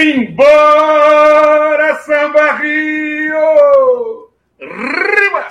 [0.00, 4.30] Simbora, Samba Rio!
[4.58, 5.48] Riba!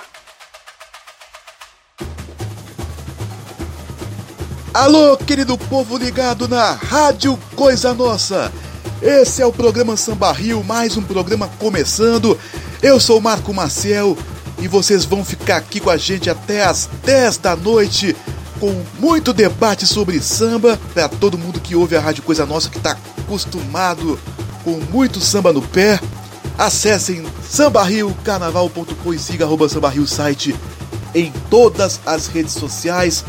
[4.74, 8.52] Alô, querido povo ligado na Rádio Coisa Nossa.
[9.00, 12.36] Esse é o programa Samba Rio, mais um programa começando.
[12.82, 14.18] Eu sou Marco Maciel
[14.58, 18.16] e vocês vão ficar aqui com a gente até as 10 da noite
[18.58, 22.76] com muito debate sobre samba para todo mundo que ouve a Rádio Coisa Nossa que
[22.76, 22.94] está
[23.30, 24.18] acostumado
[24.64, 26.00] com muito samba no pé.
[26.58, 30.54] Acessem sambarriocarnaval.com e siga arroba sambarrio site
[31.14, 33.24] em todas as redes sociais.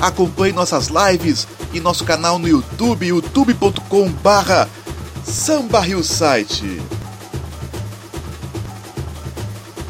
[0.00, 4.68] Acompanhe nossas lives e nosso canal no YouTube, youtube.com barra
[5.24, 6.80] Sambarrio site.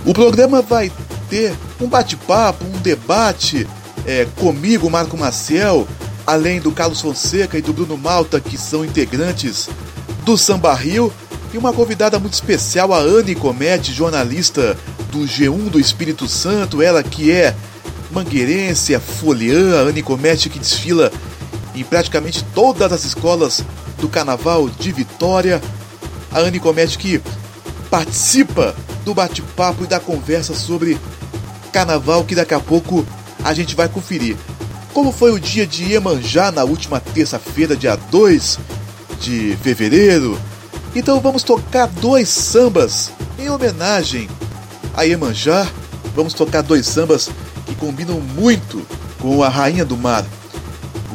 [0.04, 0.90] O programa vai
[1.28, 3.68] ter um bate-papo, um debate
[4.06, 5.86] é, comigo, Marco Maciel,
[6.26, 9.68] além do Carlos Fonseca e do Bruno Malta, que são integrantes
[10.28, 11.10] do Samba Rio,
[11.54, 14.76] e uma convidada muito especial, a Anne Comete, jornalista
[15.10, 17.56] do G1 do Espírito Santo, ela que é
[18.10, 21.10] mangueirense, é foliã, a Anne Comete que desfila
[21.74, 23.64] em praticamente todas as escolas
[23.98, 25.62] do Carnaval de Vitória.
[26.30, 27.22] A Anne Comete que
[27.88, 30.98] participa do bate-papo e da conversa sobre
[31.72, 33.02] Carnaval que daqui a pouco
[33.42, 34.36] a gente vai conferir.
[34.92, 38.77] Como foi o dia de Iemanjá na última terça-feira, dia 2
[39.20, 40.38] de fevereiro?
[40.94, 44.28] Então vamos tocar dois sambas em homenagem
[44.94, 45.68] a Iemanjá.
[46.14, 47.30] Vamos tocar dois sambas
[47.66, 48.84] que combinam muito
[49.20, 50.24] com a Rainha do Mar.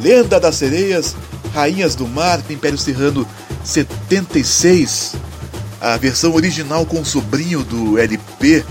[0.00, 1.14] Lenda das Sereias,
[1.52, 3.26] Rainhas do Mar, Império Serrano
[3.64, 5.14] 76.
[5.80, 8.64] A versão original com o sobrinho do LP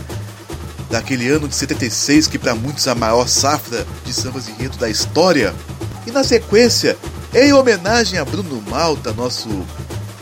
[0.89, 4.89] daquele ano de 76, que para muitos é a maior safra de sambas enredo da
[4.89, 5.53] história.
[6.05, 6.97] E na sequência,
[7.33, 9.49] em homenagem a Bruno Malta, nosso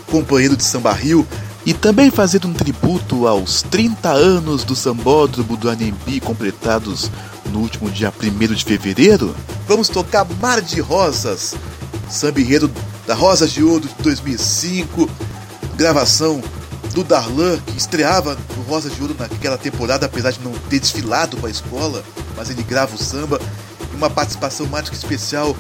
[0.09, 1.27] companheiro de samba Rio,
[1.65, 7.11] e também fazendo um tributo aos 30 anos do Sambódromo do Anembi completados
[7.51, 9.35] no último dia 1 de fevereiro,
[9.67, 11.53] vamos tocar Mar de Rosas,
[12.09, 12.71] samba enredo
[13.05, 15.09] da Rosas de Ouro de 2005,
[15.75, 16.41] gravação
[16.93, 21.35] do Darlan, que estreava no Rosa de Ouro naquela temporada, apesar de não ter desfilado
[21.37, 22.03] com a escola,
[22.37, 23.39] mas ele grava o samba,
[23.91, 25.55] e uma participação mágica especial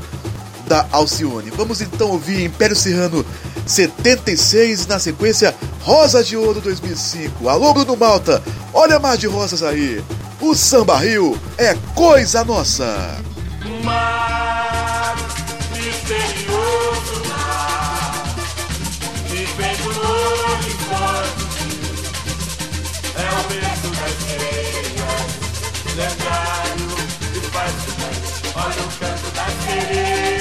[0.71, 1.51] da Alcione.
[1.51, 3.25] Vamos então ouvir Império Serrano
[3.67, 7.49] 76, na sequência Rosa de Ouro 2005.
[7.49, 8.41] Alô Bruno Malta,
[8.73, 10.01] olha mais de rosas aí.
[10.39, 13.19] O Samba Rio é coisa nossa.
[13.83, 15.13] Mar
[15.75, 18.23] misterioso mar,
[19.27, 20.09] vivendo no
[20.53, 21.51] horizonte,
[23.17, 25.31] é o berço das sereias,
[25.97, 26.91] lendário
[27.35, 28.31] e fascinante.
[28.55, 30.40] Olha o canto da sereia,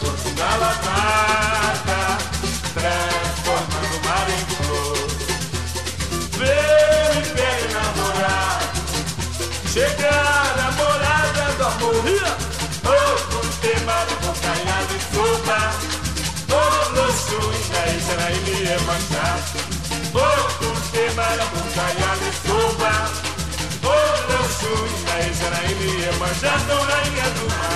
[0.00, 2.18] corte da lavada,
[2.74, 5.06] transformando o mar em flor.
[6.38, 8.66] Vem, vem namorado,
[9.72, 12.04] chegar a morada do amor.
[12.84, 15.60] Oh, com tema de bocaiado e sopa.
[16.50, 19.58] Oh, luxo, ainda Israel é manchado.
[20.14, 22.94] Oh, com tema de bocaiado e sopa.
[23.82, 24.72] Oh, luxo,
[25.12, 26.74] ainda Israel é manchado.
[26.86, 27.75] Rainha do mar,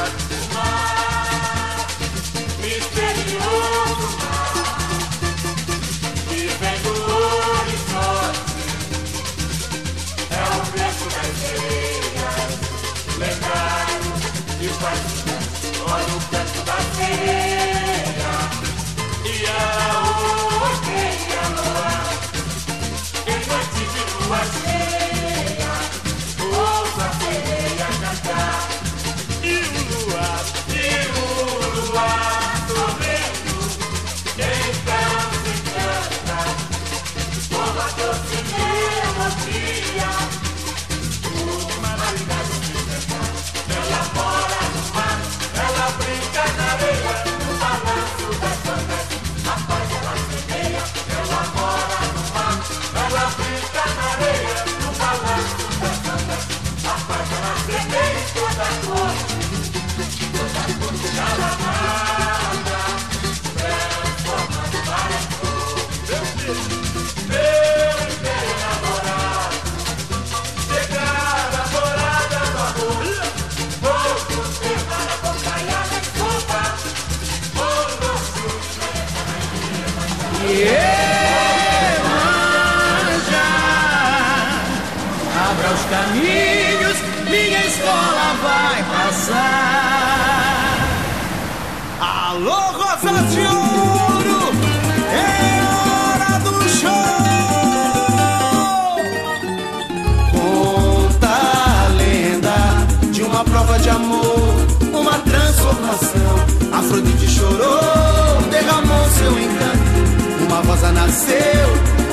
[92.01, 94.41] Alô, rosas de ouro,
[95.13, 96.91] é hora do show.
[100.33, 102.59] Conta a lenda
[103.13, 106.35] de uma prova de amor, uma transformação.
[106.73, 110.45] Afrodite chorou, derramou seu encanto.
[110.47, 111.69] Uma rosa nasceu,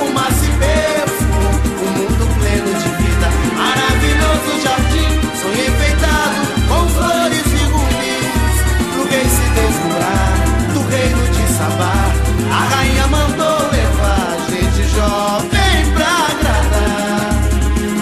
[0.07, 1.53] uma se perfumou.
[1.81, 5.09] Um mundo pleno de vida, maravilhoso jardim.
[5.41, 5.69] Sonhei
[11.79, 17.33] A rainha mandou levar gente jovem pra agradar.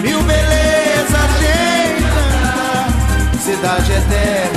[0.02, 1.52] Mil belezas de
[2.00, 2.88] encantar,
[3.38, 4.55] cidade eterna.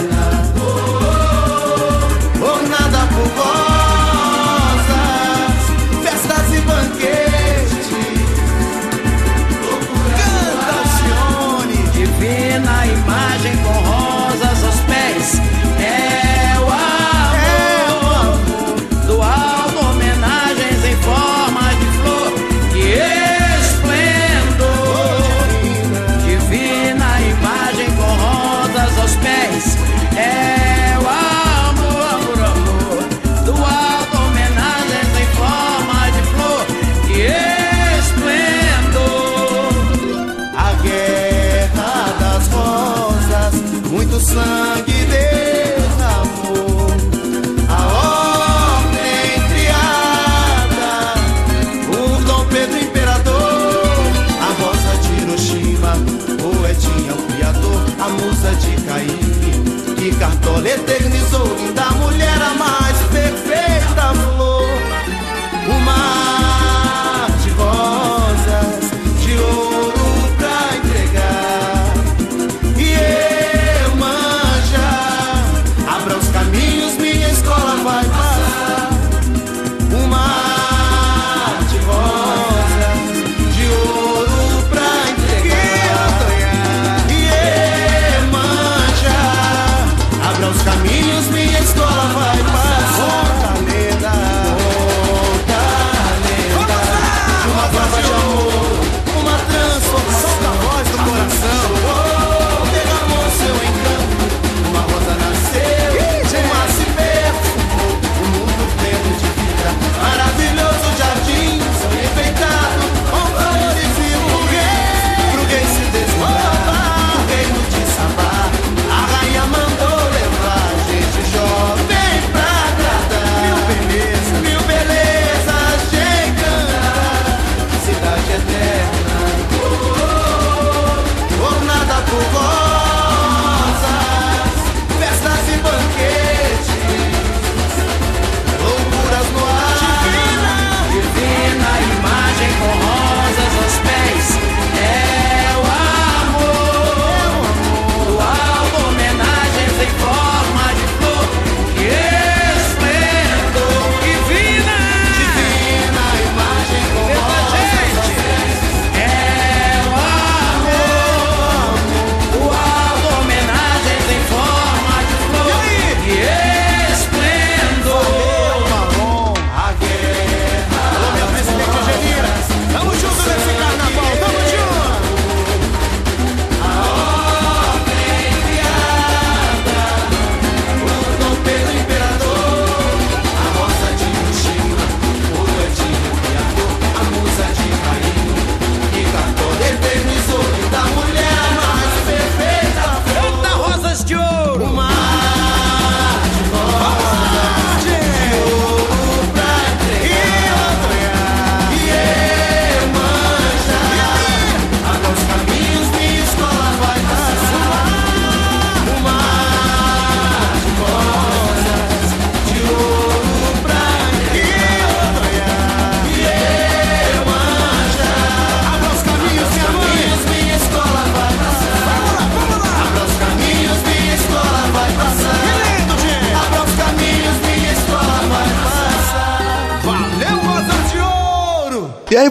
[52.49, 52.78] baby.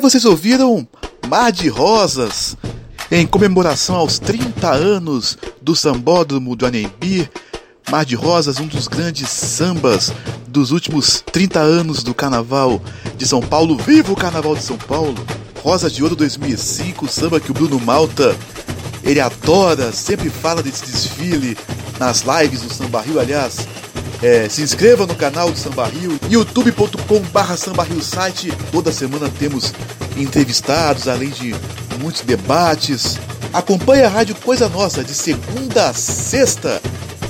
[0.08, 0.88] vocês ouviram
[1.28, 2.56] Mar de Rosas,
[3.10, 7.30] em comemoração aos 30 anos do Sambódromo do Anembir.
[7.90, 10.10] Mar de Rosas, um dos grandes sambas
[10.46, 12.80] dos últimos 30 anos do Carnaval
[13.18, 13.76] de São Paulo.
[13.76, 15.14] Viva o Carnaval de São Paulo!
[15.62, 18.34] Rosa de Ouro 2005, samba que o Bruno Malta
[19.04, 21.54] ele adora, sempre fala desse desfile
[21.98, 23.68] nas lives do Samba Rio, aliás.
[24.20, 28.52] É, se inscreva no canal do Samba Rio, youtube.com/barra site.
[28.72, 29.72] Toda semana temos
[30.22, 31.54] entrevistados, além de
[32.00, 33.18] muitos debates.
[33.52, 36.80] Acompanhe a Rádio Coisa Nossa de segunda a sexta.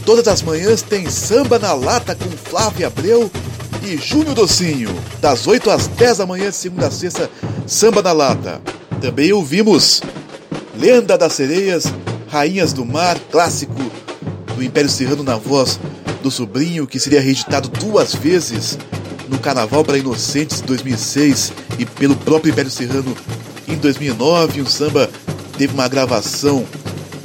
[0.04, 3.30] Todas as manhãs tem Samba na Lata com Flávio Abreu
[3.82, 4.88] e Júnior Docinho.
[5.20, 7.30] Das 8 às 10 da manhã, de segunda a sexta,
[7.66, 8.60] Samba na Lata.
[9.00, 10.02] Também ouvimos
[10.78, 11.84] Lenda das Sereias,
[12.28, 13.74] Rainhas do Mar, clássico
[14.54, 15.78] do Império Serrano na voz
[16.22, 18.78] do sobrinho, que seria reeditado duas vezes
[19.28, 23.16] no Carnaval para Inocentes de 2006 e pelo próprio Império Serrano
[23.66, 24.60] em 2009.
[24.62, 25.08] O samba
[25.56, 26.66] teve uma gravação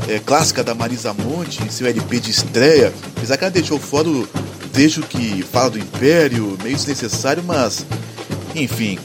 [0.07, 4.07] é, clássica da Marisa Monte em seu LP de estreia, apesar que ela deixou fora
[4.07, 4.27] o
[4.71, 7.85] trecho que fala do Império, meio desnecessário, mas
[8.55, 8.99] enfim.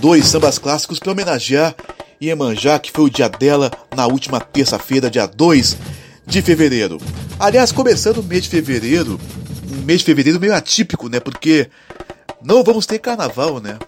[0.00, 1.74] Dois sambas clássicos para homenagear
[2.22, 5.76] Iemanjá, que foi o dia dela na última terça-feira, dia 2
[6.26, 6.98] de fevereiro.
[7.38, 9.18] Aliás, começando o mês de fevereiro,
[9.72, 11.18] um mês de fevereiro meio atípico, né?
[11.18, 11.68] Porque
[12.42, 13.78] não vamos ter carnaval, né?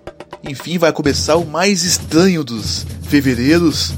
[0.45, 3.93] Enfim, vai começar o mais estranho dos fevereiros.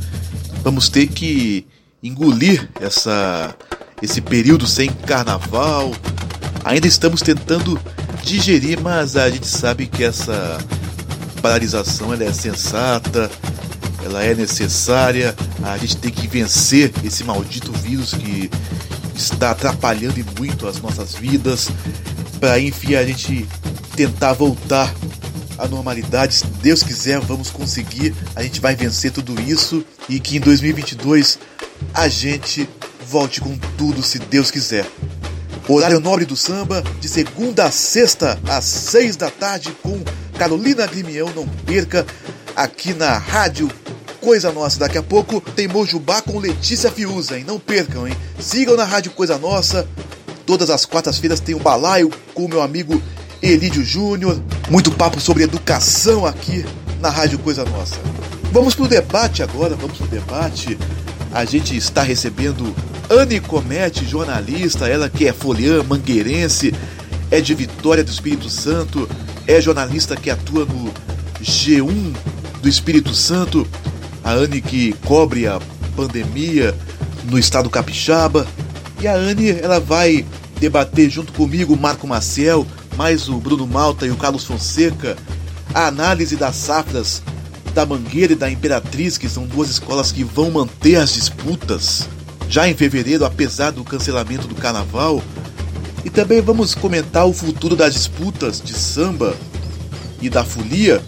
[0.63, 1.67] Vamos ter que
[2.03, 3.55] engolir essa
[4.03, 5.93] esse período sem carnaval.
[6.65, 7.81] Ainda estamos tentando
[8.23, 10.59] digerir, mas a gente sabe que essa
[11.41, 13.31] paralisação ela é sensata,
[14.05, 15.35] ela é necessária.
[15.63, 18.51] A gente tem que vencer esse maldito vírus que
[19.17, 21.71] está atrapalhando muito as nossas vidas,
[22.39, 23.47] para enfim a gente
[23.97, 24.93] tentar voltar
[25.59, 26.35] à normalidade.
[26.35, 28.15] Se Deus quiser, vamos conseguir.
[28.35, 31.39] A gente vai vencer tudo isso e que em 2022
[31.93, 32.69] a gente
[33.07, 34.87] volte com tudo, se Deus quiser.
[35.69, 39.99] Horário nobre do samba, de segunda a sexta, às seis da tarde, com
[40.39, 41.31] Carolina Grimião.
[41.35, 42.07] Não perca
[42.55, 43.71] aqui na Rádio
[44.21, 44.79] Coisa Nossa.
[44.79, 47.45] Daqui a pouco tem Mojubá com Letícia Fiuza, hein?
[47.47, 48.17] Não percam, hein?
[48.39, 49.89] Sigam na Rádio Coisa Nossa.
[50.45, 53.01] Todas as quartas-feiras tem o um balaio com meu amigo
[53.53, 54.41] Elídio Júnior.
[54.71, 56.65] Muito papo sobre educação aqui
[57.01, 57.97] na Rádio Coisa Nossa.
[58.51, 60.79] Vamos pro debate agora, vamos pro debate.
[61.33, 62.75] A gente está recebendo
[63.11, 66.73] Anne Comete, jornalista, ela que é foliã, mangueirense,
[67.31, 69.09] é de Vitória do Espírito Santo,
[69.47, 70.93] é jornalista que atua no
[71.43, 72.15] G1
[72.63, 73.67] do Espírito Santo
[74.25, 75.61] a Anne que cobre a
[75.95, 76.75] pandemia
[77.25, 78.47] no estado capixaba.
[79.03, 80.25] E a Anne ela vai
[80.59, 85.17] debater junto comigo, Marco Maciel, mais o Bruno Malta e o Carlos Fonseca,
[85.73, 87.23] a análise das safras
[87.75, 92.09] da Mangueira e da Imperatriz, que são duas escolas que vão manter as disputas
[92.49, 95.23] já em fevereiro, apesar do cancelamento do carnaval.
[96.05, 99.35] E também vamos comentar o futuro das disputas de samba
[100.21, 101.03] e da folia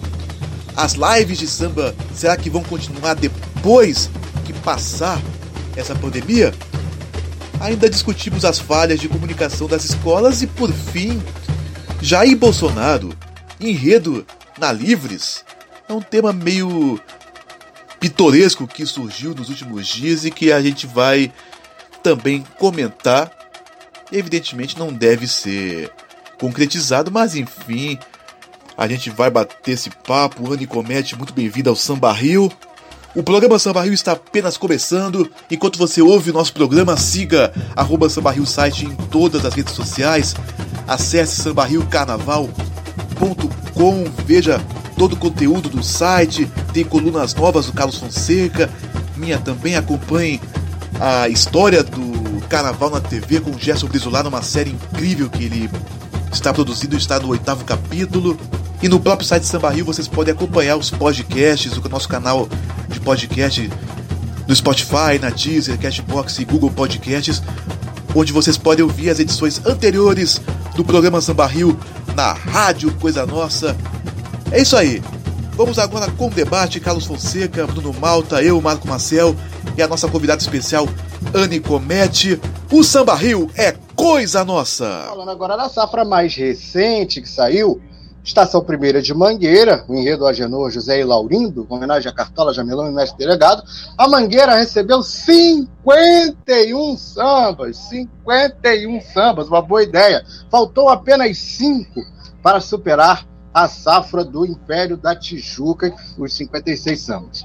[0.76, 4.10] as lives de samba, será que vão continuar depois
[4.44, 5.20] que passar
[5.74, 6.52] essa pandemia?
[7.60, 11.22] Ainda discutimos as falhas de comunicação das escolas e, por fim,
[12.06, 13.18] Jair Bolsonaro,
[13.58, 14.24] enredo
[14.60, 15.44] na Livres,
[15.88, 17.00] é um tema meio
[17.98, 21.32] pitoresco que surgiu nos últimos dias e que a gente vai
[22.04, 23.28] também comentar.
[24.12, 25.90] Evidentemente não deve ser
[26.38, 27.98] concretizado, mas enfim,
[28.78, 30.52] a gente vai bater esse papo.
[30.52, 32.52] Anne Comete, muito bem-vindo ao Samba Rio.
[33.16, 35.32] O programa Samba Rio está apenas começando.
[35.50, 39.72] Enquanto você ouve o nosso programa, siga arroba Samba Rio site em todas as redes
[39.72, 40.36] sociais.
[40.86, 44.60] Acesse sambarriocarnaval.com, veja
[44.98, 48.68] todo o conteúdo do site, tem colunas novas do Carlos Fonseca,
[49.16, 50.38] minha também, acompanhe
[51.00, 55.70] a história do Carnaval na TV com o Gerson Brizolar, uma série incrível que ele
[56.30, 58.38] está produzindo, está no oitavo capítulo.
[58.82, 62.46] E no próprio site Samba Rio vocês podem acompanhar os podcasts, o nosso canal
[62.88, 63.70] de podcast
[64.46, 67.42] no Spotify, na Deezer, Cashbox e Google Podcasts,
[68.14, 70.40] onde vocês podem ouvir as edições anteriores
[70.74, 71.78] do programa Samba Rio
[72.14, 73.76] na Rádio Coisa Nossa.
[74.50, 75.02] É isso aí.
[75.52, 79.34] Vamos agora com o debate, Carlos Fonseca, Bruno Malta, eu, Marco Marcel
[79.76, 80.86] e a nossa convidada especial,
[81.34, 82.38] Anne Comete.
[82.70, 85.06] O Samba Rio é coisa nossa!
[85.08, 87.80] Falando agora da safra mais recente que saiu,
[88.26, 92.88] Estação Primeira de Mangueira, o enredo Agenor José e Laurindo, com homenagem a Cartola Jamelão
[92.88, 93.62] e mestre delegado,
[93.96, 100.24] a Mangueira recebeu 51 sambas, 51 sambas, uma boa ideia.
[100.50, 102.02] Faltou apenas 5
[102.42, 107.44] para superar a safra do Império da Tijuca, os 56 sambas.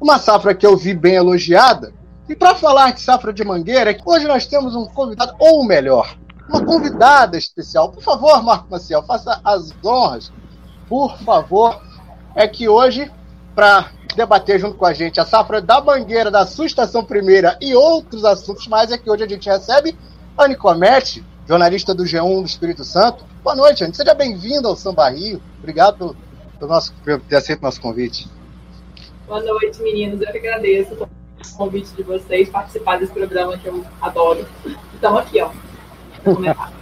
[0.00, 1.92] Uma safra que eu vi bem elogiada,
[2.28, 6.16] e para falar de safra de Mangueira, hoje nós temos um convidado, ou melhor,
[6.50, 7.90] uma convidada especial.
[7.90, 10.32] Por favor, Marco Maciel, faça as honras.
[10.88, 11.80] Por favor.
[12.34, 13.10] É que hoje,
[13.56, 17.74] para debater junto com a gente a safra da Mangueira, da sua estação primeira e
[17.74, 19.96] outros assuntos mais, é que hoje a gente recebe
[20.38, 23.24] a Nicomete, jornalista do G1 do Espírito Santo.
[23.42, 23.94] Boa noite, Anne.
[23.94, 25.42] Seja bem-vindo ao Samba Rio.
[25.58, 26.16] Obrigado
[26.58, 28.28] pelo, nosso, por ter aceito o nosso convite.
[29.26, 30.20] Boa noite, meninos.
[30.20, 34.46] Eu que agradeço o convite de vocês, participar desse programa que eu adoro.
[34.94, 35.50] Então, aqui, ó.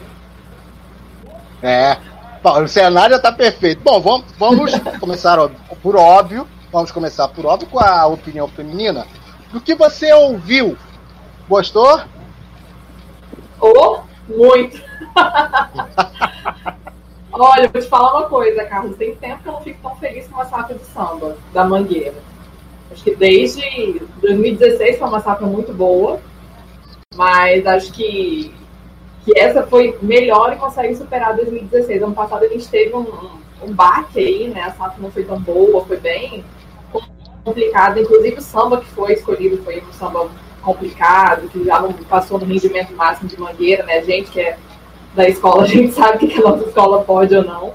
[1.61, 1.97] É,
[2.45, 3.83] o cenário já está perfeito.
[3.83, 5.37] Bom, vamos, vamos começar
[5.83, 6.47] por óbvio.
[6.71, 9.05] Vamos começar por óbvio com a opinião feminina.
[9.53, 10.79] Do que você ouviu?
[11.49, 12.01] Gostou?
[13.61, 14.81] Oh, muito.
[17.33, 18.97] Olha, vou te falar uma coisa, Carlos.
[18.97, 22.15] Tem tempo que eu não fico tão feliz com uma safra de samba da Mangueira.
[22.91, 26.21] Acho que desde 2016 foi uma safra muito boa,
[27.15, 28.55] mas acho que,
[29.29, 32.03] que essa foi melhor e consegue superar 2016.
[32.03, 33.07] Ano passado a gente teve um,
[33.63, 34.63] um, baque aí, né?
[34.63, 36.43] A safra não foi tão boa, foi bem
[37.45, 38.01] complicada.
[38.01, 40.31] Inclusive o samba que foi escolhido foi um samba
[40.63, 43.99] complicado, que já não passou no rendimento máximo de Mangueira, né?
[43.99, 44.57] A gente que é
[45.15, 47.75] da escola, a gente sabe o que a nossa escola pode ou não.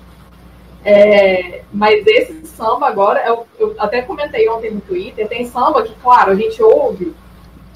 [0.84, 5.94] É, mas esse samba agora, eu, eu, até comentei ontem no Twitter, tem samba que,
[6.02, 7.14] claro, a gente ouve,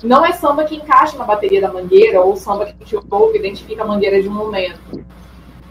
[0.04, 3.38] não é samba que encaixa na bateria da mangueira, ou samba que a gente ouve,
[3.38, 5.06] identifica a mangueira de um momento.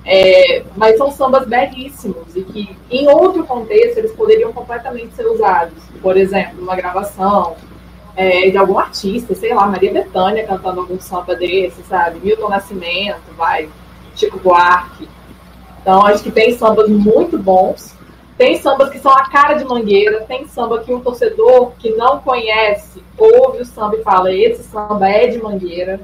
[0.05, 5.83] É, mas são sambas belíssimos e que, em outro contexto, eles poderiam completamente ser usados.
[6.01, 7.57] Por exemplo, uma gravação
[8.15, 12.21] é, de algum artista, sei lá, Maria Bethânia cantando algum samba desse, sabe?
[12.21, 13.69] Milton Nascimento, vai,
[14.15, 15.09] Chico Buarque.
[15.83, 17.96] Então, acho que tem sambas muito bons.
[18.37, 22.21] Tem sambas que são a cara de mangueira, tem samba que um torcedor que não
[22.21, 26.01] conhece ouve o samba e fala: esse samba é de mangueira.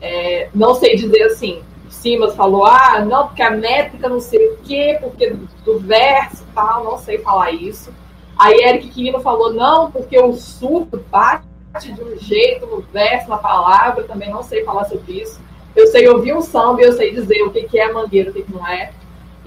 [0.00, 1.62] É, não sei dizer assim.
[1.88, 6.54] Simas falou: ah, não, porque a métrica não sei o quê, porque do, verso e
[6.54, 7.92] tal, não sei falar isso.
[8.38, 11.44] Aí Eric Quirino falou: não, porque o surdo bate
[11.92, 15.40] de um jeito no verso, na palavra, também não sei falar sobre isso.
[15.74, 18.44] Eu sei ouvir um samba e eu sei dizer o que, é mangueira, o que
[18.50, 18.92] não é.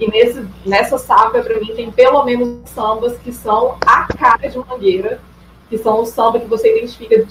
[0.00, 4.58] E nesse, nessa safra, para mim, tem pelo menos sambas que são a cara de
[4.58, 5.20] mangueira,
[5.68, 7.26] que são o samba que você identifica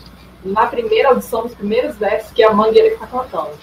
[0.46, 3.58] na primeira audição, nos primeiros versos, que é a mangueira que está cantando.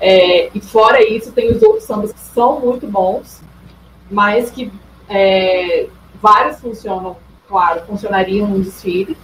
[0.00, 3.42] É, e fora isso, tem os outros sambas que são muito bons,
[4.10, 4.72] mas que
[5.08, 5.86] é,
[6.20, 9.16] vários funcionam, claro, funcionariam no desfile,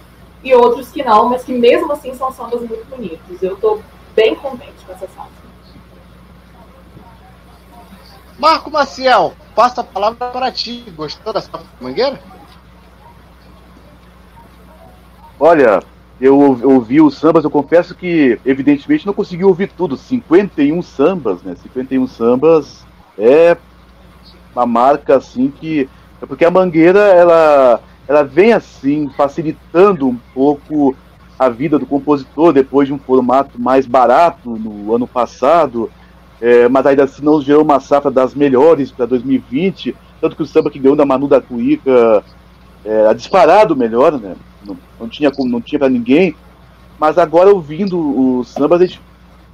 [0.43, 3.41] e outros que não, mas que mesmo assim são sambas muito bonitos.
[3.41, 3.81] Eu estou
[4.15, 5.50] bem contente com essa safra.
[8.41, 10.83] Marco Maciel, passa a palavra para ti.
[10.95, 12.19] Gostou safra mangueira?
[15.39, 15.83] Olha,
[16.19, 19.95] eu ouvi os sambas, eu confesso que, evidentemente, não consegui ouvir tudo.
[19.95, 21.55] 51 sambas, né?
[21.61, 22.83] 51 sambas
[23.15, 23.55] é
[24.55, 25.87] uma marca assim que.
[26.19, 30.95] É porque a mangueira, ela, ela vem assim, facilitando um pouco
[31.37, 35.91] a vida do compositor depois de um formato mais barato no ano passado,
[36.41, 40.45] é, mas ainda assim não gerou uma safra das melhores para 2020, tanto que o
[40.45, 42.23] samba que ganhou da Manu da Cuíca
[42.83, 44.35] é, disparado melhor, né?
[44.65, 46.35] Não, não tinha não tinha para ninguém,
[46.99, 49.01] mas agora ouvindo os sambas a gente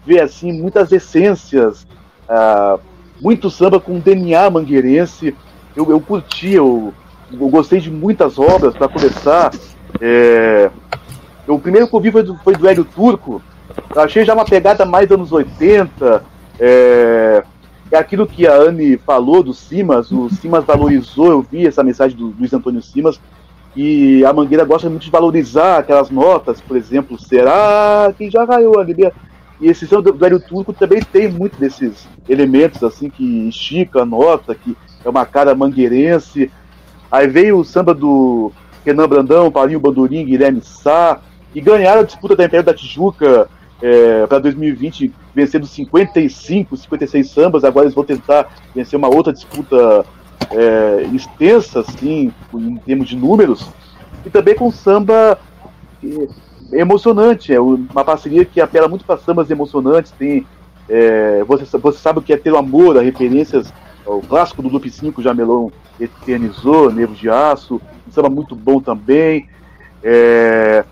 [0.05, 1.85] vê assim muitas essências,
[2.29, 2.79] ah,
[3.21, 5.35] muito samba com DNA mangueirense.
[5.75, 6.93] Eu, eu curti, eu,
[7.31, 9.51] eu gostei de muitas obras para começar.
[9.99, 10.71] É,
[11.47, 13.41] o primeiro que eu vi foi do, foi do Hélio Turco.
[13.93, 16.23] Eu achei já uma pegada mais anos 80.
[16.59, 17.43] É,
[17.91, 20.11] é aquilo que a Anne falou do Simas.
[20.11, 23.19] O Simas valorizou, eu vi essa mensagem do Luiz Antônio Simas.
[23.75, 28.79] E a Mangueira gosta muito de valorizar aquelas notas, por exemplo, será que já caiu
[28.79, 28.95] ali?
[29.61, 34.05] E esse samba do Hélio Turco também tem muito desses elementos, assim, que estica a
[34.05, 36.51] nota, que é uma cara mangueirense.
[37.11, 38.51] Aí veio o samba do
[38.85, 41.21] Renan Brandão, Paulinho Bandorim, Guilherme Sá,
[41.53, 43.47] e ganharam a disputa da Império da Tijuca
[43.81, 47.63] é, para 2020, vencendo 55, 56 sambas.
[47.63, 50.05] Agora eles vão tentar vencer uma outra disputa
[50.51, 53.69] é, extensa, assim, em termos de números,
[54.25, 55.39] e também com samba
[56.03, 57.53] é, emocionante.
[57.53, 60.11] É uma parceria que apela muito para sambas emocionantes.
[60.11, 60.45] Tem,
[60.89, 63.71] é, você, você sabe o que é ter o amor, a referências
[64.07, 69.49] o clássico do Loop 5, Jamelão eternizou, Nervo de Aço, um samba muito bom também.
[70.01, 70.85] É,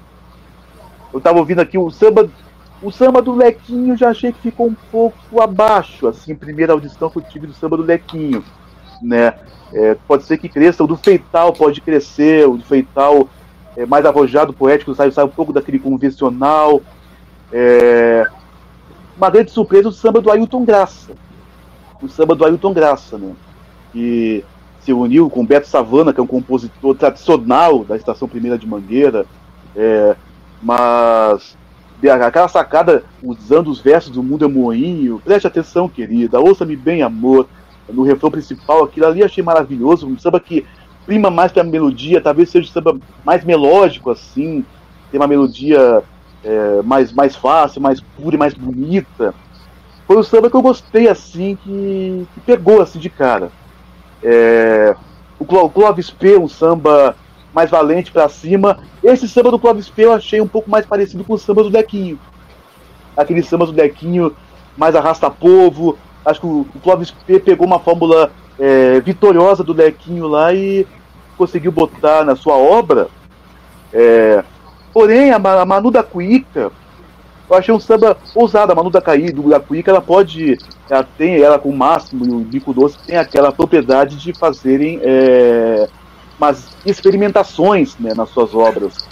[1.14, 2.30] eu tava ouvindo aqui o samba.
[2.82, 7.18] O samba do Lequinho já achei que ficou um pouco abaixo, assim, primeira audição que
[7.18, 8.44] eu tive do samba do Lequinho,
[9.02, 9.34] né?
[9.74, 13.28] É, pode ser que cresça, o do Feital pode crescer, o do Feital
[13.76, 16.82] é mais arrojado, poético, sai, sai um pouco daquele convencional.
[17.52, 18.26] É,
[19.18, 21.14] uma grande surpresa o samba do Ailton Graça.
[22.02, 23.34] O samba do Ailton Graça, né?
[23.92, 24.44] Que
[24.82, 29.26] se uniu com Beto Savana, que é um compositor tradicional da Estação Primeira de Mangueira,
[29.76, 30.16] é,
[30.62, 31.58] mas
[32.10, 37.48] aquela sacada usando os versos do Mundo é Moinho, preste atenção, querida, ouça-me bem, amor,
[37.88, 40.66] no refrão principal, aquilo ali achei maravilhoso, um samba que
[41.06, 44.66] prima mais que a melodia, talvez seja um samba mais melódico, assim,
[45.12, 46.04] tem uma melodia
[46.44, 49.34] é, mais, mais fácil, mais pura e mais bonita.
[50.08, 53.52] Foi um samba que eu gostei, assim, que, que pegou, assim, de cara.
[54.24, 54.96] É,
[55.40, 57.16] o Clóvis P, um samba
[57.54, 58.80] mais valente para cima.
[59.06, 61.70] Esse samba do Clóvis P eu achei um pouco mais parecido com o samba do
[61.70, 62.20] Dequinho.
[63.16, 64.36] Aquele samba do Dequinho
[64.76, 65.96] mais arrasta-povo.
[66.26, 70.88] Acho que o, Clóvis P pegou uma fórmula é, vitoriosa do Dequinho lá e
[71.38, 73.08] conseguiu botar na sua obra.
[73.94, 74.44] É,
[74.92, 76.72] porém, a, Manu da Cuíca,
[77.48, 78.72] eu achei um samba ousado.
[78.72, 80.58] A Manu da, Caí, do, da Cuíca, ela pode.
[80.90, 85.00] Ela tem, ela com o Máximo e o Bico Doce, tem aquela propriedade de fazerem
[85.04, 85.88] é,
[86.38, 89.08] umas experimentações né, nas suas obras.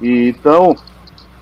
[0.00, 0.76] E, então,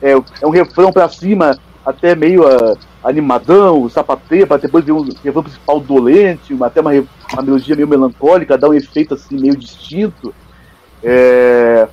[0.00, 5.08] é, é um refrão para cima, até meio uh, animadão, sapateia, para depois ver um
[5.22, 9.56] refrão principal dolente, uma, até uma, uma melodia meio melancólica, dá um efeito assim meio
[9.56, 10.34] distinto.
[11.02, 11.88] É,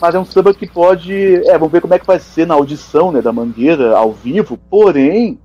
[0.00, 1.12] mas é um samba que pode.
[1.48, 4.58] É, vamos ver como é que vai ser na audição né, da Mangueira ao vivo,
[4.70, 5.38] porém,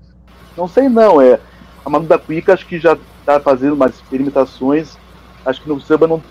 [0.55, 1.39] não sei não, é.
[1.85, 4.97] A Manu da Cuica acho que já está fazendo umas experimentações.
[5.45, 6.21] Acho que no samba não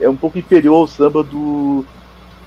[0.00, 1.84] é um pouco inferior ao samba do.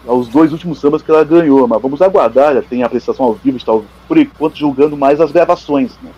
[0.07, 3.33] aos dois últimos sambas que ela ganhou, mas vamos aguardar, já tem a apreciação ao
[3.33, 3.71] vivo, está
[4.07, 5.91] por enquanto julgando mais as gravações.
[6.01, 6.11] Né?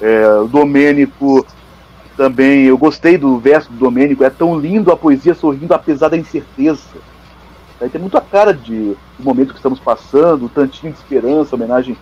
[0.00, 1.46] É, o Domênico
[2.16, 6.16] também, eu gostei do verso do Domênico, é tão lindo a poesia sorrindo apesar da
[6.16, 6.98] incerteza.
[7.80, 11.54] Aí tem muito a cara de, do momento que estamos passando, o Tantinho de Esperança,
[11.54, 11.96] homenagem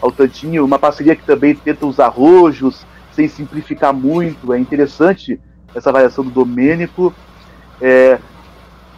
[0.00, 5.38] ao Tantinho, uma parceria que também tenta usar rojos, sem simplificar muito, é interessante
[5.74, 7.14] essa variação do Domênico.
[7.80, 8.18] É,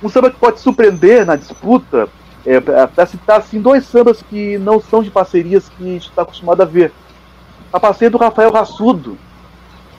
[0.02, 2.08] um samba que pode surpreender na disputa,
[2.44, 6.22] é, para citar assim, dois sambas que não são de parcerias que a gente está
[6.22, 6.92] acostumado a ver.
[7.72, 9.16] A parceria do Rafael Rassudo,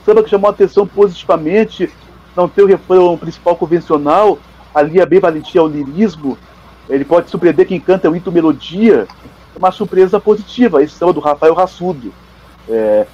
[0.05, 1.89] samba que chamou a atenção positivamente,
[2.35, 4.37] não tem o refrão principal convencional,
[4.75, 6.37] ali é bem valentia ao lirismo,
[6.89, 9.07] ele pode surpreender quem canta o Ito Melodia,
[9.55, 12.13] é uma surpresa positiva, esse samba do Rafael Rassudo.
[12.67, 13.05] É,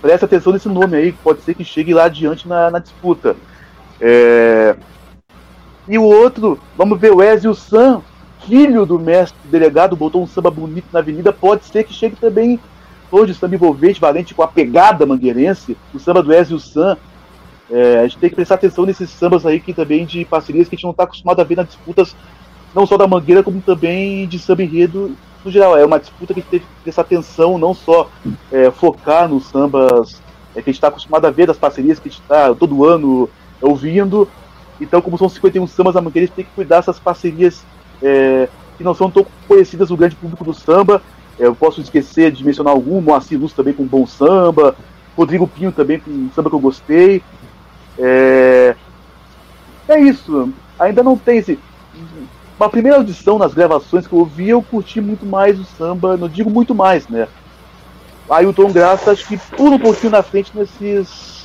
[0.00, 3.36] preste atenção nesse nome aí, pode ser que chegue lá adiante na, na disputa.
[4.00, 4.76] É,
[5.88, 8.02] e o outro, vamos ver o Ezio San,
[8.46, 12.58] filho do mestre delegado, botou um samba bonito na avenida, pode ser que chegue também
[13.10, 16.96] hoje samba envolvente, valente com a pegada mangueirense, o samba do Ezio San.
[17.70, 20.74] É, a gente tem que prestar atenção nesses sambas aí que também de parcerias que
[20.74, 22.14] a gente não está acostumado a ver nas disputas,
[22.74, 25.76] não só da Mangueira, como também de samba enredo no geral.
[25.76, 28.10] É uma disputa que a gente tem que prestar atenção, não só
[28.52, 30.20] é, focar nos sambas
[30.54, 32.84] é, que a gente está acostumado a ver, das parcerias que a gente está todo
[32.84, 33.28] ano
[33.60, 34.28] ouvindo,
[34.80, 37.64] então, como são 51 sambas a gente tem que cuidar dessas parcerias
[38.02, 41.02] é, que não são tão conhecidas no grande público do samba.
[41.38, 44.76] É, eu posso esquecer de mencionar algum, Moacir Luz também com bom samba,
[45.16, 47.22] Rodrigo Pinho também com um samba que eu gostei.
[47.98, 48.74] É,
[49.88, 50.52] é isso.
[50.78, 51.58] Ainda não tem esse.
[52.58, 56.28] Uma primeira audição nas gravações que eu ouvi, eu curti muito mais o samba, não
[56.28, 57.28] digo muito mais, né?
[58.28, 61.35] Aí o Tom Graça acho que pula um pouquinho na frente nesses,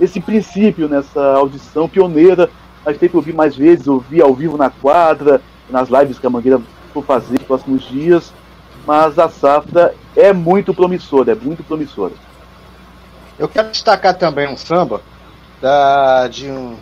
[0.00, 2.50] esse princípio, nessa audição pioneira
[2.84, 6.26] a gente tem que ouvir mais vezes, ouvir ao vivo na quadra, nas lives que
[6.26, 6.60] a Mangueira
[6.92, 8.32] for fazer nos próximos dias.
[8.86, 12.14] Mas a safra é muito promissora, é muito promissora.
[13.38, 15.02] Eu quero destacar também um samba
[15.60, 16.76] da, de um,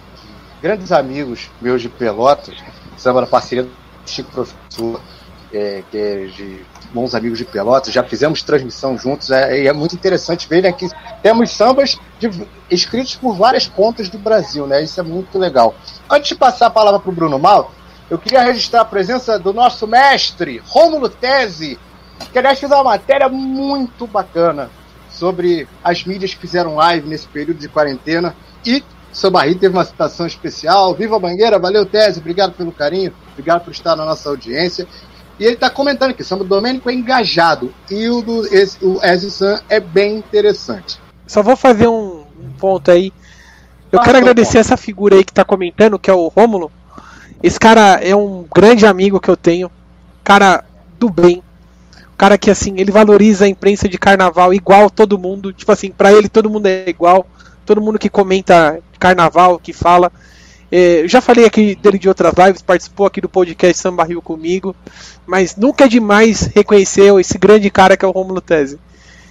[0.63, 2.55] grandes amigos meus de Pelotas,
[2.97, 3.71] samba da parceria do
[4.07, 5.01] Chico Professor,
[5.53, 9.95] é, que é de bons amigos de Pelotas, já fizemos transmissão juntos, é, é muito
[9.95, 10.89] interessante ver aqui.
[11.23, 12.31] Temos sambas de,
[12.71, 14.83] escritos por várias pontas do Brasil, né?
[14.83, 15.75] Isso é muito legal.
[16.11, 17.73] Antes de passar a palavra para o Bruno Mal,
[18.11, 21.79] eu queria registrar a presença do nosso mestre, Rômulo Tese,
[22.33, 24.71] que aliás fez uma matéria muito bacana
[25.11, 30.27] sobre as mídias que fizeram live nesse período de quarentena e Sambarri teve uma citação
[30.27, 30.95] especial.
[30.95, 34.87] Viva a Bangueira, valeu Tese, obrigado pelo carinho, obrigado por estar na nossa audiência.
[35.39, 39.03] E ele está comentando que o Samba Domênico é engajado e o do esse, o
[39.05, 40.99] Ezio San é bem interessante.
[41.27, 43.13] Só vou fazer um, um ponto aí.
[43.93, 44.61] Eu ah, quero agradecer ponto.
[44.61, 46.73] essa figura aí que está comentando, que é o Rômulo.
[47.43, 49.71] Esse cara é um grande amigo que eu tenho,
[50.25, 50.65] cara
[50.99, 51.43] do bem,
[52.17, 56.13] cara que assim ele valoriza a imprensa de carnaval igual todo mundo, tipo assim para
[56.13, 57.25] ele todo mundo é igual,
[57.65, 60.11] todo mundo que comenta carnaval, que fala,
[60.71, 64.21] é, eu já falei aqui dele de outras lives, participou aqui do podcast Samba Rio
[64.23, 64.75] comigo,
[65.27, 68.79] mas nunca é demais reconhecer esse grande cara que é o Romulo Tese.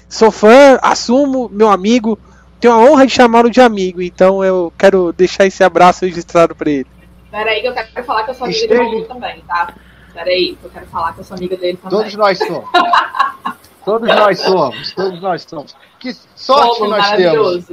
[0.09, 2.17] Sou fã, assumo, meu amigo,
[2.59, 6.69] tenho a honra de chamá-lo de amigo, então eu quero deixar esse abraço registrado pra
[6.69, 6.87] ele.
[7.29, 9.73] Peraí, que eu quero falar que eu sou amiga Esteja- de Romulo também, tá?
[10.13, 11.99] Peraí, que eu quero falar que eu sou amiga dele também.
[11.99, 12.69] Todos nós somos.
[13.85, 14.91] Todos nós somos.
[14.93, 15.75] Todos nós somos.
[15.99, 17.65] Que sorte que nós temos.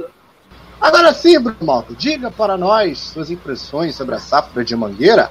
[0.79, 5.29] Agora sim, Bruno Malta, diga para nós suas impressões sobre a safra de Mangueira.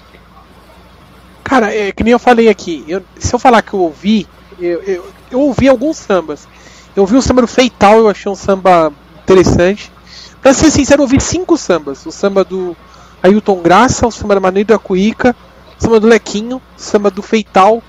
[1.42, 4.26] Cara, é, que nem eu falei aqui, eu- se eu falar que eu ouvi,
[4.59, 6.48] eu, eu, eu ouvi alguns sambas.
[6.96, 9.92] Eu ouvi o samba do Feital, eu achei um samba interessante.
[10.40, 12.04] Pra ser sincero, eu ouvi cinco sambas.
[12.07, 12.76] O samba do
[13.22, 15.35] Ailton Graça, o samba da Maneiro da Cuíca,
[15.78, 17.83] o samba do Lequinho, o samba do Feital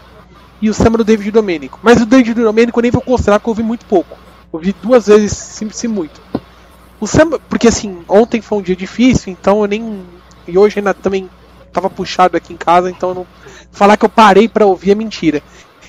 [0.62, 1.80] e o samba do David Domênico.
[1.84, 4.18] Mas o David Domênico eu nem vou considerar porque eu ouvi muito pouco.
[4.52, 6.20] Ouvi duas vezes, se, se muito.
[7.00, 10.04] O samba, porque assim, ontem foi um dia difícil, então eu nem.
[10.48, 11.30] E hoje ainda também
[11.74, 13.28] tava puxado aqui em casa, então não.
[13.72, 15.42] Falar que eu parei pra ouvir é mentira.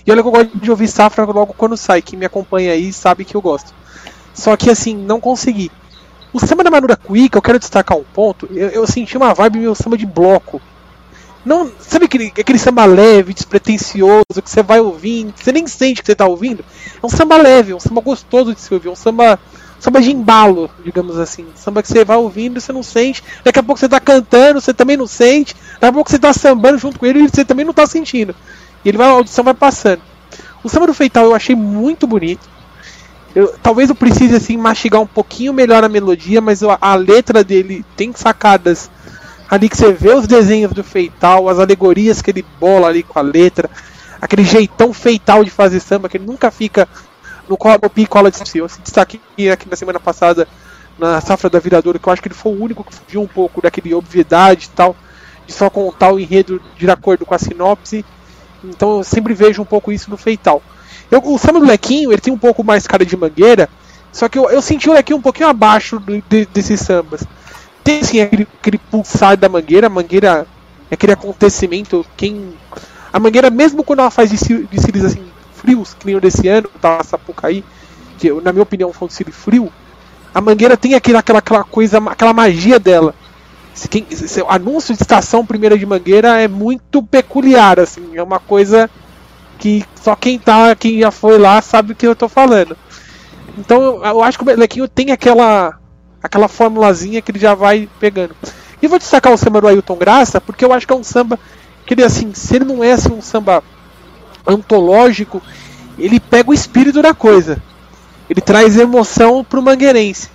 [0.07, 2.03] E olha que eu gosto de ouvir Safra logo quando sai.
[2.03, 3.73] Quem me acompanha aí sabe que eu gosto.
[4.35, 5.71] Só que assim, não consegui.
[6.33, 8.49] O samba da Manura Cuica, eu quero destacar um ponto.
[8.53, 10.61] Eu, eu senti uma vibe meio samba de bloco.
[11.45, 16.01] Não, sabe aquele, aquele samba leve, despretensioso, que você vai ouvindo, que você nem sente
[16.03, 16.65] que você tá ouvindo?
[17.01, 19.39] É um samba leve, um samba gostoso de se ouvir, um samba,
[19.79, 21.47] samba de embalo, digamos assim.
[21.55, 23.23] Samba que você vai ouvindo e você não sente.
[23.45, 25.55] Daqui a pouco você tá cantando, você também não sente.
[25.75, 28.35] Daqui a pouco você tá sambando junto com ele e você também não tá sentindo.
[28.85, 30.03] E ele vai, a audição vai passando.
[30.65, 32.49] O samba do Feital eu achei muito bonito.
[33.35, 37.85] Eu- talvez eu precise assim mastigar um pouquinho melhor a melodia, mas a letra dele
[37.97, 38.91] tem sacadas
[39.49, 43.19] ali que você vê os desenhos do Feital, as alegorias que ele bola ali com
[43.19, 43.71] a letra,
[44.21, 46.89] aquele jeitão feital de fazer samba que ele nunca fica
[47.49, 48.59] no cola de si.
[48.59, 50.47] Eu destaquei aqui na semana passada
[50.99, 53.27] na safra da viradora que eu acho que ele foi o único que fugiu um
[53.27, 54.97] pouco daquele obviedade e tal,
[55.47, 58.05] de só contar o enredo de acordo com a sinopse.
[58.65, 60.63] Então eu sempre vejo um pouco isso no Feital.
[61.11, 63.69] Eu- o samba do Lequinho, ele tem um pouco mais cara de mangueira,
[64.11, 67.23] só que eu, eu senti o Lequinho um pouquinho abaixo do- de- desses sambas.
[67.85, 70.47] Tem assim aquele, aquele pulsar da mangueira, a mangueira
[70.91, 72.55] é aquele acontecimento, quem.
[73.13, 75.23] A mangueira, mesmo quando ela faz desfiles desfiles, assim,
[75.67, 77.65] frios, que o desse ano, tá, Sapucaí,
[78.19, 79.73] que na minha opinião foi um desfile frio,
[80.35, 83.15] a mangueira tem aquela, aquela, aquela coisa, aquela magia dela.
[83.75, 88.23] Se quem, se- o anúncio de estação primeira de mangueira é muito peculiar, assim, é
[88.23, 88.91] uma coisa
[89.59, 92.77] que só quem tá, quem já foi lá sabe o que eu tô falando.
[93.59, 95.79] Então eu, eu acho que o Belequinho tem aquela
[96.23, 98.37] aquela formulazinha que ele já vai pegando.
[98.83, 101.39] E vou destacar o samba do Ailton Graça, porque eu acho que é um samba
[101.87, 103.63] que ele assim, se ele não é assim, um samba
[104.47, 105.43] antológico,
[105.99, 107.63] ele pega o espírito da coisa.
[108.29, 110.29] Ele traz emoção pro mangueirense.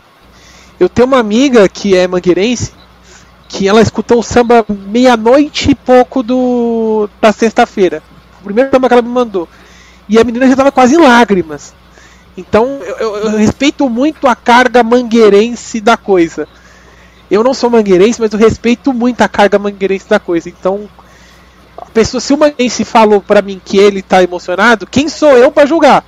[0.79, 2.71] Eu tenho uma amiga que é mangueirense,
[3.47, 8.01] que ela escutou o samba meia-noite e pouco do da sexta-feira.
[8.39, 9.47] O primeiro samba que ela me mandou.
[10.07, 11.73] E a menina já estava quase em lágrimas.
[12.37, 16.47] Então eu, eu- eu respeito muito a carga mangueirense da coisa.
[17.29, 20.49] Eu não sou mangueirense, mas eu respeito muito a carga mangueirense da coisa.
[20.49, 20.89] Então,
[21.81, 25.51] a pessoa, se o mangueirense falou pra mim que ele tá emocionado, quem sou eu
[25.51, 26.05] pra julgar?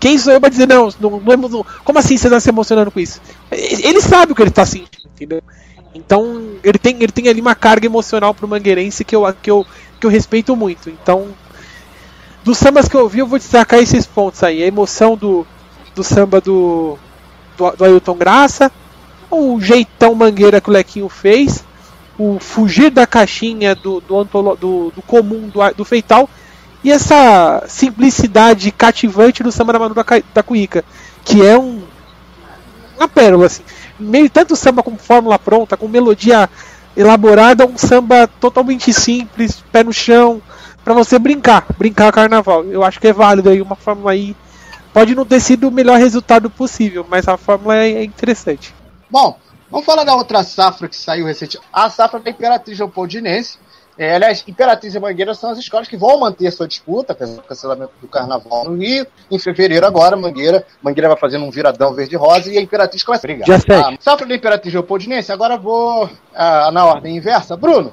[0.00, 2.90] Quem sou eu pra dizer, não, não, não, emo- como assim você tá se emocionando
[2.90, 3.20] com isso?
[3.50, 5.42] Ele sabe o que ele tá sentindo, entendeu?
[5.94, 9.66] Então, ele tem, ele tem ali uma carga emocional pro mangueirense que eu, que eu,
[10.00, 10.88] que eu respeito muito.
[10.90, 11.28] Então,
[12.44, 14.62] dos sambas que eu ouvi, eu vou destacar esses pontos aí.
[14.62, 15.46] A emoção do,
[15.94, 16.98] do samba do,
[17.56, 18.72] do, do Ailton Graça,
[19.30, 21.64] o jeitão mangueira que o Lequinho fez,
[22.18, 26.28] o fugir da caixinha do, do, antolo- do, do comum do, do Feital,
[26.82, 30.04] e essa simplicidade cativante do samba da Manu da,
[30.34, 30.84] da Cuíca,
[31.24, 31.82] que é um,
[32.96, 33.62] uma pérola, assim.
[33.98, 36.48] Meio tanto samba com fórmula pronta, com melodia
[36.96, 40.42] elaborada, um samba totalmente simples, pé no chão,
[40.84, 42.64] pra você brincar, brincar carnaval.
[42.64, 44.36] Eu acho que é válido aí, uma fórmula aí.
[44.92, 48.74] Pode não ter sido o melhor resultado possível, mas a fórmula é, é interessante.
[49.10, 49.38] Bom,
[49.70, 51.58] vamos falar da outra safra que saiu recente.
[51.72, 53.58] A safra da Imperatriz Leopoldinense.
[53.98, 57.42] É, aliás, Imperatriz e Mangueira são as escolas que vão manter sua disputa, apesar do
[57.42, 59.04] cancelamento do carnaval no Rio.
[59.28, 63.28] Em fevereiro, agora, Mangueira, Mangueira vai fazendo um viradão verde-rosa e a Imperatriz começa a
[63.28, 63.48] brigar.
[63.48, 63.74] Já sei.
[63.74, 67.56] A safra da Imperatriz Leopoldinense, agora vou ah, na ordem inversa.
[67.56, 67.92] Bruno,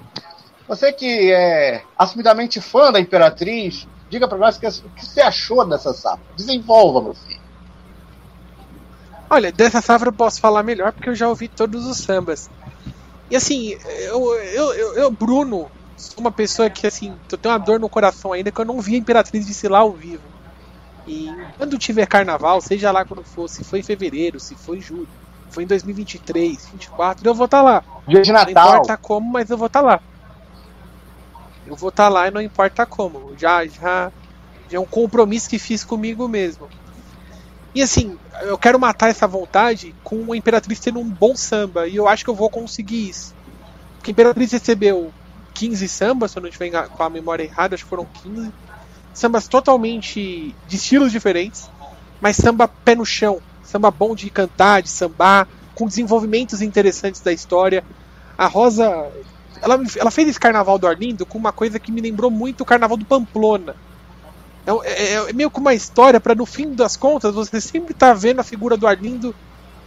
[0.67, 5.21] você que é assumidamente fã da Imperatriz, diga pra nós o que, o que você
[5.21, 6.23] achou dessa safra.
[6.35, 7.44] Desenvolva, meu filho.
[9.29, 12.49] Olha, dessa safra eu posso falar melhor porque eu já ouvi todos os sambas.
[13.29, 17.59] E assim, eu, eu, eu, eu, Bruno, sou uma pessoa que assim, eu tenho uma
[17.59, 20.23] dor no coração ainda que eu não vi a Imperatriz desfilar ao vivo.
[21.07, 24.81] E quando tiver carnaval, seja lá quando for, se foi em fevereiro, se foi em
[24.81, 25.07] julho,
[25.49, 27.83] foi em 2023, 2024, eu vou estar lá.
[28.07, 28.75] Dia de Não Natal.
[28.75, 30.01] importa como, mas eu vou estar lá.
[31.65, 33.35] Eu vou estar lá e não importa como.
[33.37, 34.11] Já, já,
[34.69, 36.69] já é um compromisso que fiz comigo mesmo.
[37.75, 41.85] E assim, eu quero matar essa vontade com a Imperatriz tendo um bom samba.
[41.89, 43.35] E eu acho que eu vou conseguir isso.
[43.97, 45.13] Porque a Imperatriz recebeu
[45.53, 48.49] 15 sambas, se eu não estiver com a memória errada, acho que foram 15.
[49.13, 51.69] Sambas totalmente de estilos diferentes,
[52.21, 53.41] mas samba pé no chão.
[53.61, 57.83] Samba bom de cantar, de sambar, com desenvolvimentos interessantes da história.
[58.37, 59.11] A Rosa,
[59.61, 62.65] ela, ela fez esse carnaval do Arlindo com uma coisa que me lembrou muito o
[62.65, 63.75] carnaval do Pamplona.
[64.65, 68.13] É, é, é meio que uma história para no fim das contas você sempre tá
[68.13, 69.35] vendo a figura do Arlindo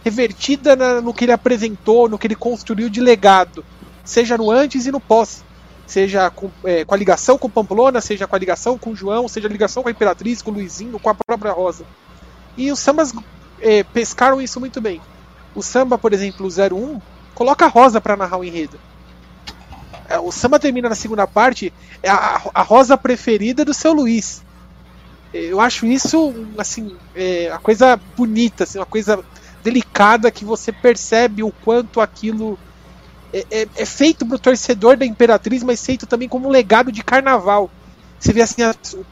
[0.03, 3.65] revertida na, no que ele apresentou, no que ele construiu de legado,
[4.03, 5.43] seja no antes e no pós.
[5.85, 9.47] Seja com, é, com a ligação com Pamplona, seja com a ligação com João, seja
[9.47, 11.83] a ligação com a Imperatriz, com o Luizinho, com a própria Rosa.
[12.55, 13.11] E os sambas
[13.59, 15.01] é, pescaram isso muito bem.
[15.55, 17.01] O samba, por exemplo, o 01,
[17.33, 18.79] coloca a Rosa para narrar o enredo.
[20.07, 24.43] É, o samba termina na segunda parte, é a, a Rosa preferida do seu Luiz.
[25.33, 29.23] Eu acho isso, assim, é, coisa bonita, assim, uma coisa
[29.63, 32.57] delicada que você percebe o quanto aquilo
[33.31, 36.91] é, é, é feito para o torcedor da Imperatriz, mas feito também como um legado
[36.91, 37.69] de carnaval.
[38.19, 38.63] Você vê assim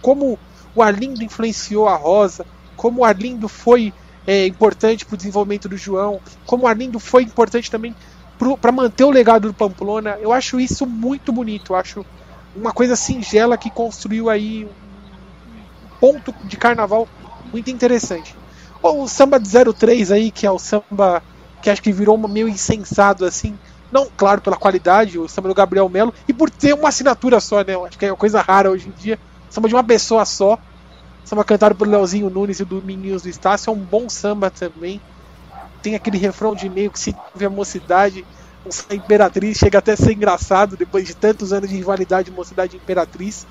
[0.02, 0.40] como
[0.76, 3.94] o Arlindo influenciou a Rosa, como o Arlindo foi
[4.26, 7.96] é, importante para o desenvolvimento do João, como o Arlindo foi importante também
[8.62, 10.18] para manter o legado do Pamplona.
[10.22, 12.06] Eu acho isso muito bonito, eu acho
[12.56, 14.68] uma coisa singela que construiu aí
[16.00, 17.08] ponto de carnaval
[17.52, 18.36] muito interessante.
[18.82, 21.24] O samba de 03 aí, que é o samba
[21.62, 23.58] que acho que virou meio insensado assim.
[23.92, 27.64] Não, claro, pela qualidade, o samba do Gabriel Melo, e por ter uma assinatura só,
[27.64, 27.76] né?
[27.86, 29.18] Acho que é uma coisa rara hoje em dia.
[29.50, 30.60] Samba de uma pessoa só.
[31.24, 33.70] Samba cantado pelo Leozinho Nunes e do Meninos do Estácio.
[33.70, 35.02] É um bom samba também.
[35.82, 38.26] Tem aquele refrão de meio que se vê a mocidade.
[38.90, 42.80] A Imperatriz chega até a ser engraçado depois de tantos anos de rivalidade Mocidade e
[42.80, 43.46] Imperatriz.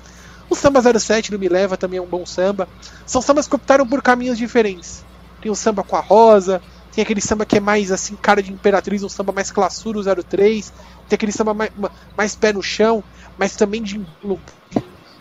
[0.49, 2.67] O samba 07 do Me Leva também é um bom samba.
[3.05, 5.03] São sambas que optaram por caminhos diferentes.
[5.41, 8.51] Tem o samba com a Rosa, tem aquele samba que é mais assim, cara de
[8.51, 10.73] imperatriz, um samba mais classuro 03,
[11.07, 11.71] tem aquele samba mais,
[12.15, 13.03] mais pé no chão,
[13.37, 14.03] mas também de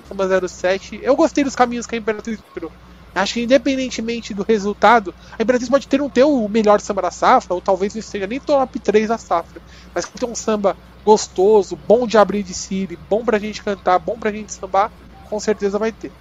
[0.09, 1.01] samba 07.
[1.03, 2.73] Eu gostei dos caminhos que a Imperatriz procurou.
[3.15, 7.11] Acho que independentemente do resultado, a Imperatriz pode ter um ter o melhor samba da
[7.11, 9.61] safra, ou talvez não esteja nem top 3 da safra.
[9.95, 14.19] Mas tem um samba gostoso, bom de abrir de Siri, bom pra gente cantar, bom
[14.19, 14.91] pra gente sambar,
[15.29, 16.13] com certeza vai ter.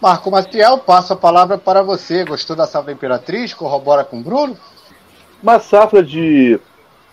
[0.00, 2.24] Marco Maciel, passo a palavra para você.
[2.24, 3.52] Gostou da safra Imperatriz?
[3.52, 4.56] Corrobora com o Bruno?
[5.42, 6.58] Uma safra de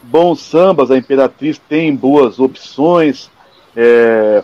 [0.02, 3.30] bons sambas, a Imperatriz tem boas opções.
[3.76, 4.44] É,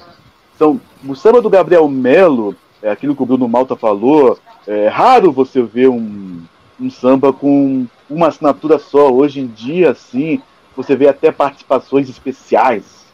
[0.55, 5.31] então, o samba do Gabriel Melo, é aquilo que o Bruno Malta falou, é raro
[5.31, 6.41] você ver um,
[6.79, 9.11] um samba com uma assinatura só.
[9.11, 10.41] Hoje em dia, sim,
[10.75, 13.05] você vê até participações especiais.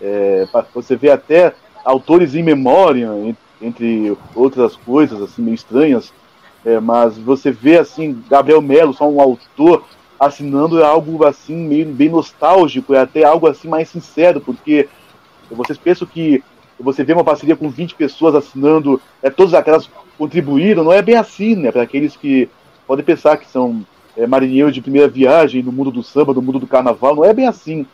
[0.00, 1.54] É, você vê até
[1.86, 3.08] autores em memória,
[3.62, 6.12] entre outras coisas assim meio estranhas,
[6.64, 9.84] é, mas você vê assim Gabriel Melo, só um autor
[10.18, 14.88] assinando algo assim meio bem nostálgico, é até algo assim mais sincero, porque
[15.48, 16.42] vocês pensam que
[16.78, 21.16] você vê uma parceria com 20 pessoas assinando, é todas aquelas contribuíram, não é bem
[21.16, 21.70] assim, né?
[21.70, 22.48] Para aqueles que
[22.86, 26.58] podem pensar que são é, marinheiros de primeira viagem no mundo do samba, no mundo
[26.58, 27.86] do carnaval, não é bem assim.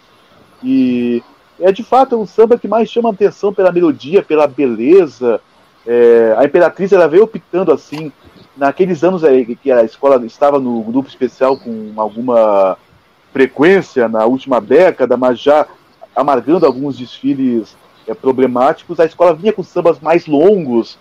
[0.62, 1.22] E
[1.62, 5.40] é de fato um samba que mais chama atenção pela melodia, pela beleza.
[5.86, 8.12] É, a Imperatriz ela veio optando assim,
[8.56, 9.22] naqueles anos
[9.62, 12.76] que a escola estava no grupo especial com alguma
[13.32, 15.66] frequência na última década, mas já
[16.14, 20.98] amargando alguns desfiles é, problemáticos, a escola vinha com sambas mais longos.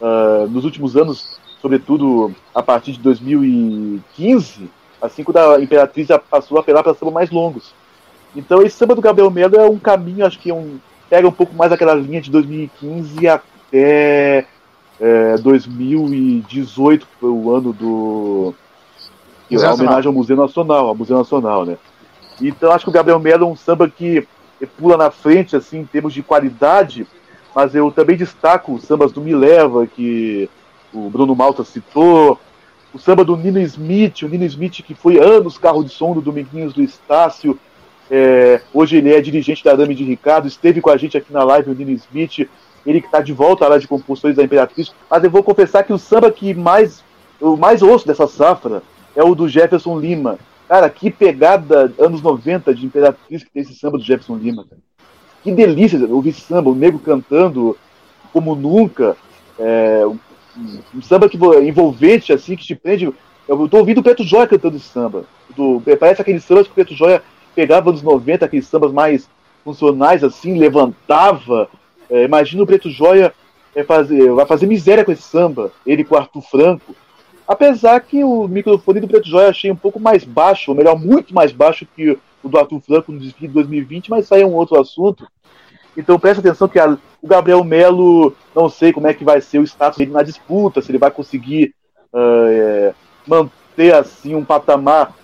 [0.00, 4.68] Uh, nos últimos anos, sobretudo a partir de 2015,
[5.00, 7.72] assim quando a Imperatriz passou a apelar para sambas mais longos.
[8.34, 10.78] Então esse samba do Gabriel Melo é um caminho, acho que é um,
[11.08, 14.46] pega um pouco mais aquela linha de 2015 até
[15.00, 18.54] é, 2018, que foi o ano do.
[19.48, 21.76] Que é homenagem ao Museu Nacional, ao Museu Nacional, né?
[22.40, 24.26] Então acho que o Gabriel Melo é um samba que
[24.78, 27.06] pula na frente, assim, em termos de qualidade,
[27.54, 30.48] mas eu também destaco os sambas do Me Leva, que
[30.92, 32.38] o Bruno Malta citou,
[32.94, 36.20] o samba do Nino Smith, o Nino Smith que foi anos carro de som do
[36.20, 37.58] Dominguinhos do Estácio,
[38.10, 41.44] é, hoje ele é dirigente da Dame de Ricardo, esteve com a gente aqui na
[41.44, 42.48] live, o Nino Smith,
[42.86, 44.92] ele que está de volta lá de composições da Imperatriz.
[45.10, 47.02] Mas eu vou confessar que o samba que mais
[47.40, 48.82] eu mais ouço dessa safra
[49.16, 50.38] é o do Jefferson Lima.
[50.68, 54.64] Cara, que pegada anos 90 de Imperatriz que tem esse samba do Jefferson Lima.
[54.68, 54.80] Cara.
[55.42, 57.76] Que delícia ouvir samba, o nego cantando
[58.32, 59.16] como nunca.
[59.58, 60.18] É, um,
[60.94, 63.12] um, samba que envolvente, assim, que te prende.
[63.48, 65.24] Eu tô ouvindo o Preto Joia cantando esse samba.
[65.56, 67.22] Do, parece aquele samba que o Preto Joia
[67.54, 69.28] pegava nos 90 aqueles sambas mais
[69.64, 71.68] funcionais assim, levantava.
[72.10, 73.32] É, imagina o Preto Joia
[73.74, 76.94] é, fazer, vai fazer miséria com esse samba, ele com o Arthur Franco.
[77.46, 81.34] Apesar que o microfone do Preto Joia achei um pouco mais baixo, ou melhor, muito
[81.34, 84.54] mais baixo que o do Arthur Franco no desfile de 2020, mas aí é um
[84.54, 85.26] outro assunto.
[85.96, 89.58] Então presta atenção que a, o Gabriel Melo, não sei como é que vai ser
[89.58, 91.74] o status dele na disputa, se ele vai conseguir
[92.12, 92.94] uh, é,
[93.26, 95.14] manter assim um patamar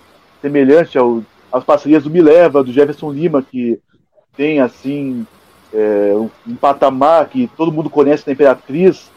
[0.41, 1.21] semelhante ao,
[1.51, 3.79] às parcerias do Mileva, do Jefferson Lima, que
[4.35, 5.25] tem assim
[5.73, 6.13] é,
[6.47, 9.11] um, patamar que todo mundo conhece na Imperatriz.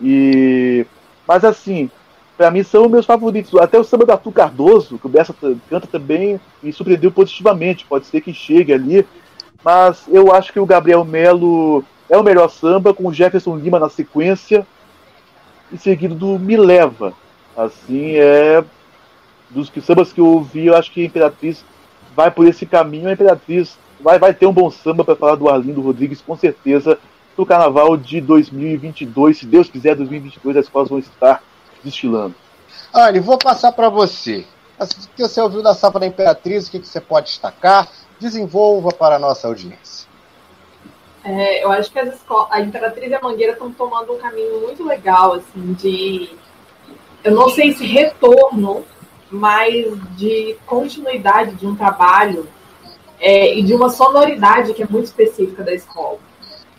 [0.00, 0.86] E
[1.26, 1.90] mas assim,
[2.36, 3.54] para mim são meus favoritos.
[3.60, 5.34] Até o samba do Arthur Cardoso, que o Bessa
[5.68, 7.86] canta também, me surpreendeu positivamente.
[7.86, 9.06] Pode ser que chegue ali
[9.64, 13.80] mas eu acho que o Gabriel Melo é o melhor samba, com o Jefferson Lima
[13.80, 14.66] na sequência,
[15.72, 17.14] e seguido do Me Leva.
[17.56, 18.62] Assim, é.
[19.54, 21.64] Dos que sambas que eu ouvi, eu acho que a Imperatriz
[22.14, 23.08] vai por esse caminho.
[23.08, 26.98] A Imperatriz vai, vai ter um bom samba para falar do Arlindo Rodrigues, com certeza,
[27.38, 29.38] no carnaval de 2022.
[29.38, 31.42] Se Deus quiser, 2022 as escolas vão estar
[31.82, 32.34] desfilando.
[32.92, 34.44] Olha, vou passar para você.
[34.78, 37.88] O que você ouviu da safra da Imperatriz, o que você pode destacar?
[38.18, 40.08] Desenvolva para a nossa audiência.
[41.24, 44.60] É, eu acho que as escolas, a Imperatriz e a Mangueira estão tomando um caminho
[44.60, 46.36] muito legal, assim, de.
[47.22, 48.84] Eu não sei se retorno,
[49.34, 52.46] mas de continuidade de um trabalho
[53.20, 56.18] é, e de uma sonoridade que é muito específica da escola.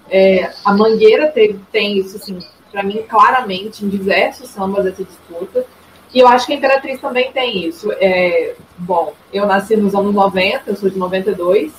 [0.09, 2.39] É, a Mangueira tem, isso, assim,
[2.71, 5.65] para mim, claramente, em diversos sambas dessa disputa.
[6.13, 7.91] E eu acho que a Imperatriz também tem isso.
[7.93, 11.73] É, bom, eu nasci nos anos 90, eu sou de 92.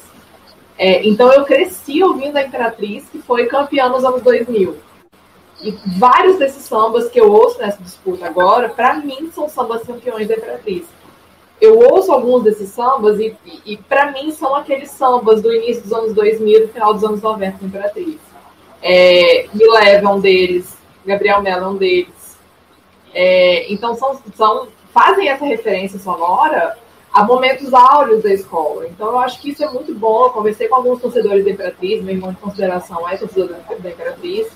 [0.79, 4.77] É, então eu cresci ouvindo a Imperatriz, que foi campeã nos anos 2000.
[5.61, 10.29] E vários desses sambas que eu ouço nessa disputa agora, para mim, são sambas campeões
[10.29, 10.85] da Imperatriz.
[11.61, 15.83] Eu ouço alguns desses sambas e, e, e para mim, são aqueles sambas do início
[15.83, 18.19] dos anos 2000 do final dos anos 90 da Imperatriz.
[18.83, 22.39] É, Me Leva é um deles, Gabriel Mello é um deles.
[23.15, 26.77] É, então, são, são, fazem essa referência sonora
[27.11, 28.87] a momentos áureos da escola.
[28.87, 30.27] Então, eu acho que isso é muito bom.
[30.27, 34.49] Eu conversei com alguns torcedores da Imperatriz, meu irmão de consideração é torcedor da Imperatriz,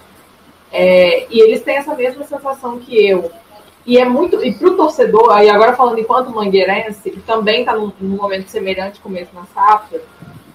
[0.73, 3.31] é, e eles têm essa mesma sensação que eu.
[3.87, 4.45] E é muito.
[4.45, 8.49] E para o torcedor, aí agora falando enquanto mangueirense, que também está num, num, momento
[8.49, 10.01] semelhante com esse na safra,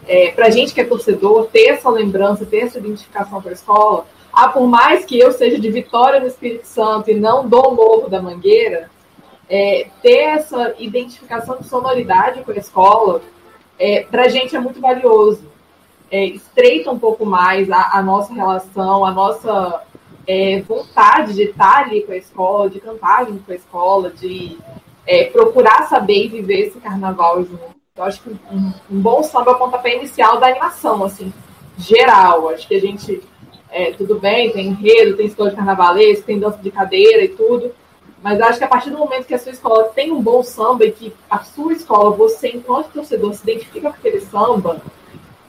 [0.07, 3.53] é, para a gente que é torcedor, ter essa lembrança, ter essa identificação com a
[3.53, 7.71] escola, ah, por mais que eu seja de Vitória no Espírito Santo e não do
[7.71, 8.89] Morro da Mangueira,
[9.49, 13.21] é, ter essa identificação de sonoridade com a escola,
[13.79, 15.43] é, para a gente é muito valioso.
[16.11, 19.84] É, estreita um pouco mais a, a nossa relação, a nossa
[20.27, 24.57] é, vontade de estar ali com a escola, de cantar junto com a escola, de
[25.05, 27.75] é, procurar saber e viver esse carnaval junto.
[27.95, 31.33] Eu acho que um, um bom samba é o pontapé inicial da animação, assim,
[31.77, 32.49] geral.
[32.49, 33.21] Acho que a gente
[33.75, 37.73] é, tudo bem, tem enredo, tem escola de carnavalesco, tem dança de cadeira e tudo.
[38.23, 40.85] Mas acho que a partir do momento que a sua escola tem um bom samba
[40.85, 44.81] e que a sua escola, você, enquanto torcedor, se identifica com aquele samba,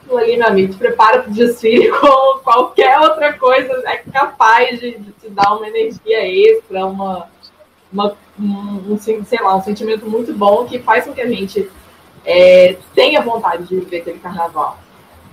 [0.07, 4.97] aquilo ali, meu amigo, prepara para o desfile como qualquer outra coisa, é capaz de,
[4.97, 7.27] de te dar uma energia extra, uma,
[7.91, 11.69] uma, um, um, sei lá, um sentimento muito bom que faz com que a gente
[12.25, 14.77] é, tenha vontade de viver aquele carnaval.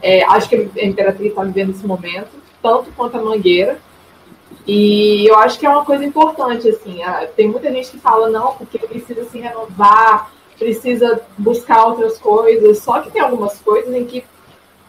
[0.02, 3.78] É, acho que a Imperatriz está vivendo esse momento tanto quanto a Mangueira.
[4.66, 7.00] E eu acho que é uma coisa importante, assim.
[7.36, 12.78] Tem muita gente que fala, não, porque precisa se renovar, precisa buscar outras coisas.
[12.78, 14.24] Só que tem algumas coisas em que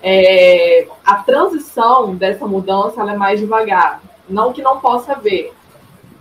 [0.08, 4.04] é, a transição dessa mudança é mais devagar.
[4.30, 5.52] Não que não possa ver.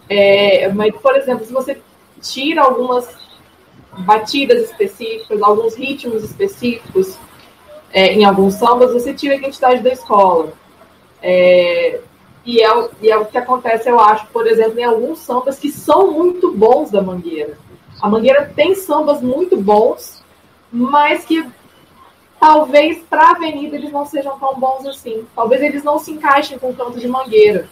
[0.08, 1.78] É, mas, por exemplo, se você
[2.22, 3.06] tira algumas
[3.98, 7.18] batidas específicas, alguns ritmos específicos
[7.92, 10.54] é, em alguns sambas, você tira a identidade da escola.
[11.20, 12.00] É,
[12.42, 15.70] e, é, e é o que acontece, eu acho, por exemplo, em alguns sambas que
[15.70, 17.58] são muito bons da Mangueira.
[18.00, 20.24] A Mangueira tem sambas muito bons,
[20.72, 21.46] mas que
[22.44, 25.26] talvez para a Avenida eles não sejam tão bons assim.
[25.34, 27.66] Talvez eles não se encaixem com o canto de Mangueira.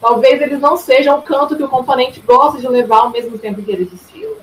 [0.00, 3.62] Talvez eles não sejam o canto que o componente gosta de levar ao mesmo tempo
[3.62, 4.36] que eles desfilam.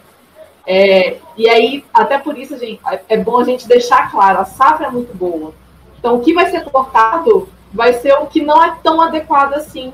[0.67, 2.79] É, e aí, até por isso, gente,
[3.09, 5.51] é bom a gente deixar claro, a safra é muito boa.
[5.97, 9.91] Então, o que vai ser cortado vai ser o que não é tão adequado assim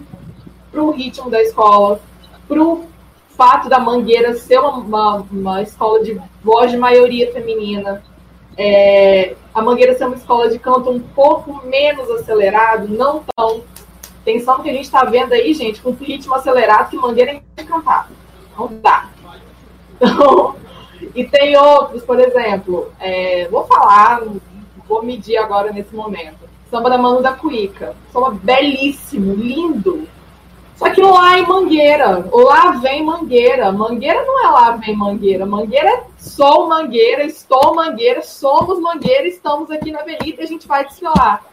[0.70, 2.02] para o ritmo da escola,
[2.46, 2.84] para o
[3.38, 8.04] fato da Mangueira ser uma, uma, uma, escola de voz de maioria feminina,
[8.58, 13.64] é, a Mangueira ser uma escola de canto um pouco menos acelerado, não tão.
[14.22, 18.10] Atenção que a gente está vendo aí, gente, com ritmo acelerado que Mangueira é cantar.
[18.58, 19.10] Não dá.
[19.95, 20.55] Então,
[21.16, 24.22] e tem outros, por exemplo, é, vou falar,
[24.88, 26.47] vou medir agora nesse momento.
[26.70, 27.95] Samba da Manu da Cuíca.
[28.12, 30.08] Samba belíssimo, lindo.
[30.78, 32.30] Só que lá em Mangueira.
[32.32, 33.72] Lá vem Mangueira.
[33.72, 35.46] Mangueira não é lá vem Mangueira.
[35.46, 40.68] Mangueira é sou Mangueira, estou Mangueira, somos Mangueira, estamos aqui na avenida e a gente
[40.68, 41.44] vai desfilar.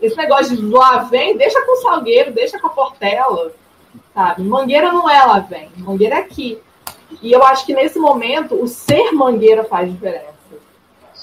[0.00, 3.52] Esse negócio de lá vem, deixa com Salgueiro, deixa com a Portela,
[4.14, 4.42] sabe?
[4.42, 5.70] Mangueira não é lá vem.
[5.78, 6.60] Mangueira é aqui.
[7.20, 10.32] E eu acho que nesse momento o ser Mangueira faz diferença.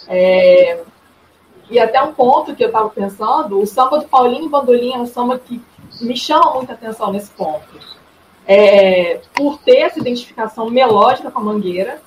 [0.07, 0.81] É,
[1.69, 5.05] e até um ponto que eu estava pensando, o samba do Paulinho Bandolim é um
[5.05, 5.61] samba que
[6.01, 7.67] me chama muita atenção nesse ponto.
[8.47, 12.01] É, por ter essa identificação melódica com a Mangueira,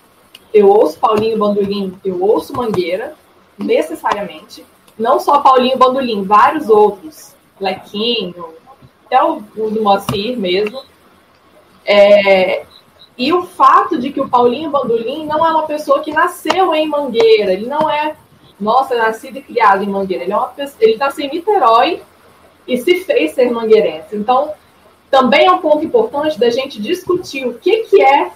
[0.53, 3.14] eu ouço Paulinho Bandolim, eu ouço Mangueira,
[3.57, 4.64] necessariamente.
[4.99, 7.32] Não só Paulinho Bandolim, vários outros.
[7.61, 8.47] Lequinho,
[9.07, 10.82] até o, o do Moacir mesmo.
[11.84, 12.64] É,
[13.16, 16.88] e o fato de que o Paulinho Bandolim não é uma pessoa que nasceu em
[16.88, 18.16] Mangueira, ele não é,
[18.59, 22.03] nossa, nascido e criado em Mangueira, ele, é uma ele nasceu em Niterói
[22.66, 24.16] e se fez ser mangueirense.
[24.16, 24.52] Então,
[25.10, 28.30] também é um ponto importante da gente discutir o que, que é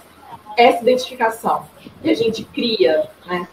[0.55, 1.63] essa identificação
[2.01, 3.47] que a gente cria, né?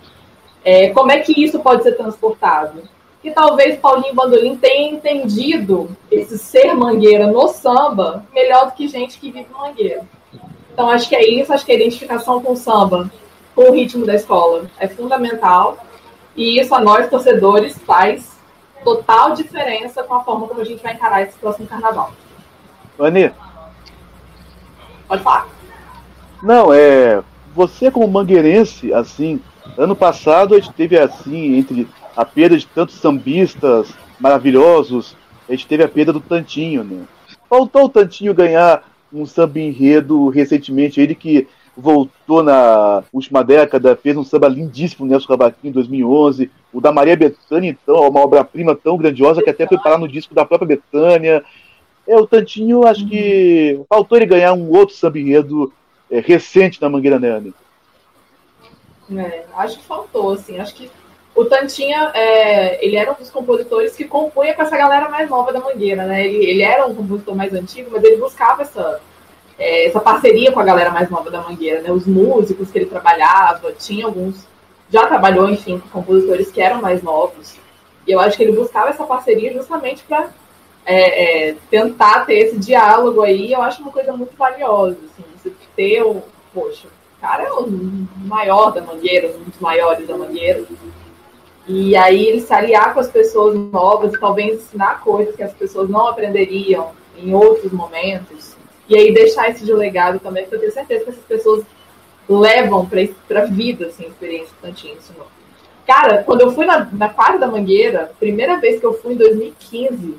[0.64, 2.82] É, como é que isso pode ser transportado?
[3.22, 9.18] E talvez Paulinho Bandolim tenha entendido esse ser mangueira no samba melhor do que gente
[9.18, 10.02] que vive mangueira.
[10.72, 13.10] Então, acho que é isso, acho que a identificação com o samba,
[13.54, 15.78] com o ritmo da escola, é fundamental.
[16.36, 18.33] E isso a nós, torcedores, faz
[18.84, 22.12] total diferença com a forma como a gente vai encarar esse próximo carnaval.
[22.98, 23.32] Ani.
[25.08, 25.48] Pode falar.
[26.42, 27.22] Não, é.
[27.54, 29.40] Você como mangueirense, assim,
[29.78, 35.16] ano passado a gente teve assim, entre a perda de tantos sambistas maravilhosos,
[35.48, 37.04] a gente teve a perda do Tantinho, né?
[37.48, 38.82] Faltou o Tantinho ganhar
[39.12, 45.28] um samba enredo recentemente, ele que voltou na última década, fez um samba lindíssimo, Nelson
[45.28, 46.50] Cavaquinho, em 2011.
[46.72, 50.08] O da Maria Bethânia, então, é uma obra-prima tão grandiosa que até foi parar no
[50.08, 51.44] disco da própria Bethânia.
[52.06, 55.18] É, o Tantinho, acho que faltou ele ganhar um outro samba
[56.10, 57.54] é, recente na Mangueira Nerd.
[59.16, 60.90] É, acho que faltou, assim, acho que
[61.34, 65.52] o Tantinha, é, ele era um dos compositores que compunha com essa galera mais nova
[65.52, 66.26] da Mangueira, né?
[66.26, 69.00] Ele, ele era um compositor mais antigo, mas ele buscava essa,
[69.58, 71.92] é, essa parceria com a galera mais nova da Mangueira, né?
[71.92, 74.46] Os músicos que ele trabalhava, tinha alguns,
[74.90, 77.56] já trabalhou, enfim, com compositores que eram mais novos.
[78.06, 80.28] E eu acho que ele buscava essa parceria justamente para
[80.84, 83.52] é, é, tentar ter esse diálogo aí.
[83.52, 87.66] Eu acho uma coisa muito valiosa, assim, você ter o, poxa, o cara é o
[88.26, 90.64] maior da Mangueira, um dos maiores da Mangueira.
[91.66, 95.54] E aí ele se aliar com as pessoas novas e talvez ensinar coisas que as
[95.54, 98.53] pessoas não aprenderiam em outros momentos
[98.88, 101.64] e aí deixar esse de legado também, porque eu tenho certeza que essas pessoas
[102.28, 102.88] levam
[103.28, 105.26] para a vida assim, experiência Tantinho ensinou.
[105.86, 109.16] Cara, quando eu fui na, na quadra da Mangueira, primeira vez que eu fui em
[109.16, 110.16] 2015,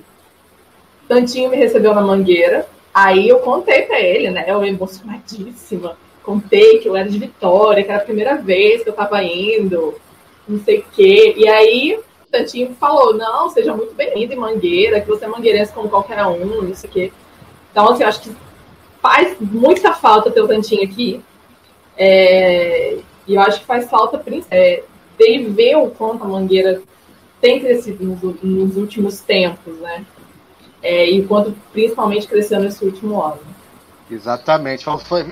[1.07, 6.87] Tantinho me recebeu na Mangueira, aí eu contei para ele, né, eu emocionadíssima, contei que
[6.87, 9.95] eu era de Vitória, que era a primeira vez que eu estava indo,
[10.47, 11.99] não sei o quê, e aí
[12.31, 16.63] Tantinho falou, não, seja muito bem-vindo em Mangueira, que você é mangueirense como qualquer um,
[16.63, 17.11] não sei o quê.
[17.71, 18.35] Então, assim, eu acho que
[19.05, 21.21] faz muita falta ter o Tantinho aqui.
[21.95, 22.97] É,
[23.27, 24.83] e eu acho que faz falta é,
[25.15, 26.81] dele ver o quanto a Mangueira
[27.39, 30.03] tem crescido nos, nos últimos tempos, né?
[30.81, 33.39] É, e o quanto principalmente cresceu nesse último ano.
[34.09, 34.85] Exatamente.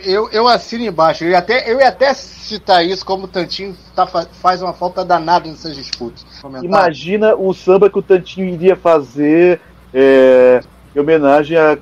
[0.03, 1.24] Eu, eu assino embaixo.
[1.24, 5.03] Eu ia, até, eu ia até citar isso como o Tantinho tá, faz uma falta
[5.03, 6.26] danada nessas disputas.
[6.61, 9.59] Imagina o samba que o Tantinho iria fazer
[9.91, 10.61] é,
[10.95, 11.76] em homenagem a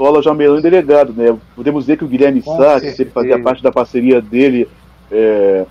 [0.00, 1.36] Cartola Jamelão e Delegado, né?
[1.54, 4.66] Podemos dizer que o Guilherme Sá, se ele fazia parte da parceria dele,
[5.12, 5.66] é,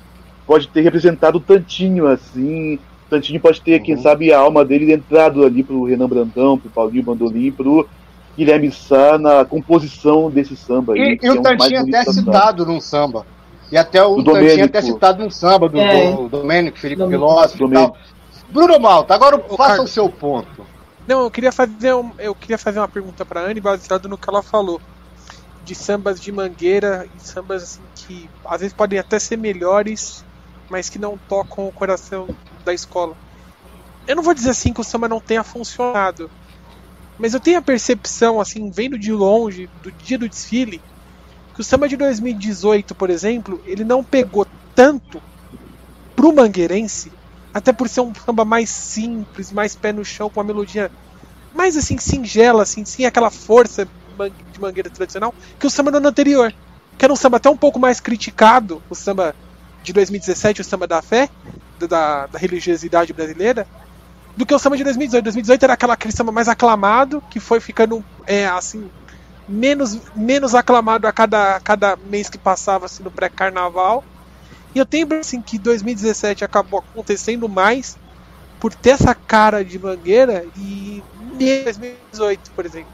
[0.45, 2.75] pode ter representado o Tantinho, assim.
[2.75, 3.86] O Tantinho pode ter, uhum.
[3.86, 7.89] quem sabe, a alma dele entrado ali pro Renan Brandão, pro Paulinho Bandolim, pro
[8.38, 10.95] Guilherme Sá na composição desse samba.
[10.95, 13.25] E, e o é Tantinho até citado num samba.
[13.71, 16.11] E até o Tantinho até citado num samba do, é.
[16.11, 17.97] do, do Domênico, Felipe Filósofo e tal.
[18.51, 20.63] Bruno Malta, agora o faça o seu ponto.
[21.10, 24.30] Não, eu queria fazer, um, eu queria fazer uma pergunta para Anne baseado no que
[24.30, 24.80] ela falou.
[25.66, 30.24] De sambas de mangueira e sambas assim, que às vezes podem até ser melhores,
[30.70, 32.28] mas que não tocam o coração
[32.64, 33.18] da escola.
[34.05, 36.30] Eu não vou dizer assim que o samba não tenha funcionado,
[37.18, 40.80] mas eu tenho a percepção, assim, vendo de longe, do dia do desfile,
[41.55, 44.45] que o samba de 2018, por exemplo, ele não pegou
[44.76, 45.20] tanto
[46.16, 47.12] pro mangueirense
[47.54, 50.91] até por ser um samba mais simples, mais pé no chão, com uma melodia
[51.54, 53.88] mais assim, singela, assim, sem aquela força
[54.54, 56.54] de mangueira tradicional, que o samba do ano anterior.
[56.97, 59.34] Que era um samba até um pouco mais criticado, o samba
[59.84, 61.30] de 2017, o samba da fé,
[61.80, 63.66] da, da religiosidade brasileira,
[64.36, 65.24] do que o samba de 2018.
[65.24, 68.89] 2018 era aquela, aquele samba mais aclamado, que foi ficando é, assim
[69.50, 74.04] menos, menos aclamado a cada, cada mês que passava assim, no pré-carnaval.
[74.74, 77.97] E eu tenho assim que 2017 acabou acontecendo mais
[78.59, 81.01] por ter essa cara de mangueira e
[81.63, 82.91] 2018, por exemplo.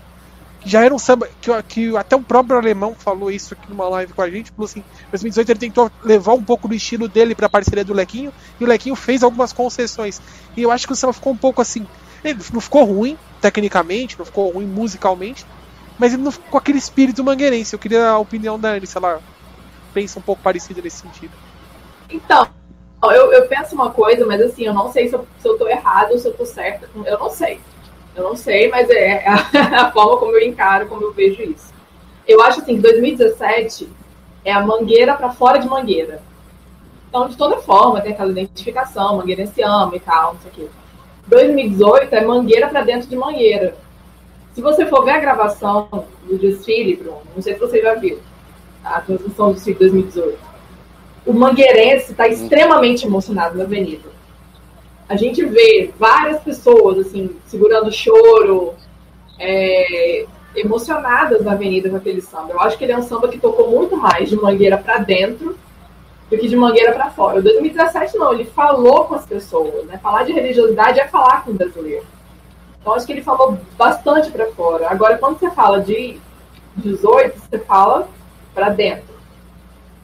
[0.63, 4.13] Já era um samba que, que até o próprio alemão falou isso aqui numa live
[4.13, 7.45] com a gente, falou assim, 2018 ele tentou levar um pouco do estilo dele para
[7.45, 10.19] a parceria do Lequinho e o Lequinho fez algumas concessões.
[10.57, 11.86] E eu acho que o samba ficou um pouco assim,
[12.23, 15.45] ele não ficou ruim tecnicamente, não ficou ruim musicalmente,
[15.99, 17.73] mas ele não ficou com aquele espírito mangueirense.
[17.73, 19.21] Eu queria a opinião da Anne, se ela
[19.93, 21.32] pensa um pouco parecido nesse sentido.
[22.10, 22.47] Então,
[23.03, 25.68] eu, eu penso uma coisa, mas assim, eu não sei se eu, se eu tô
[25.68, 26.89] errado ou se eu tô certa.
[27.06, 27.60] Eu não sei.
[28.16, 29.36] Eu não sei, mas é a,
[29.88, 31.74] a forma como eu encaro, como eu vejo isso.
[32.28, 33.89] Eu acho assim que 2017
[34.43, 36.22] é a mangueira para fora de mangueira.
[37.10, 40.53] Então, de toda forma, tem aquela identificação, mangueira se ama e tal, não sei o
[40.53, 40.68] quê.
[41.28, 43.76] 2018 é mangueira para dentro de mangueira.
[44.53, 45.88] Se você for ver a gravação
[46.24, 48.20] do desfile, Bruno, não sei se você já viu,
[48.84, 50.39] a transmissão do desfile de 2018,
[51.26, 54.09] o mangueirense está extremamente emocionado na avenida.
[55.07, 58.73] A gente vê várias pessoas, assim, segurando choro,
[59.39, 62.53] é, emocionadas na avenida com aquele samba.
[62.53, 65.57] Eu acho que ele é um samba que tocou muito mais de mangueira para dentro
[66.30, 67.39] do que de mangueira para fora.
[67.39, 69.99] O 2017 não, ele falou com as pessoas, né?
[70.01, 72.05] Falar de religiosidade é falar com o brasileiro.
[72.82, 74.89] Então acho que ele falou bastante para fora.
[74.89, 76.19] Agora quando você fala de
[76.78, 78.07] 18, você fala
[78.53, 79.14] para dentro.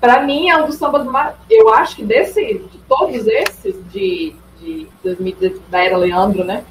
[0.01, 4.35] Para mim é um dos sambas mais, eu acho que desse de todos esses de,
[4.59, 6.65] de 2000, da era Leandro, né?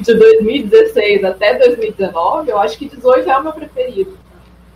[0.00, 4.18] De 2016 até 2019, eu acho que 18 é o meu preferido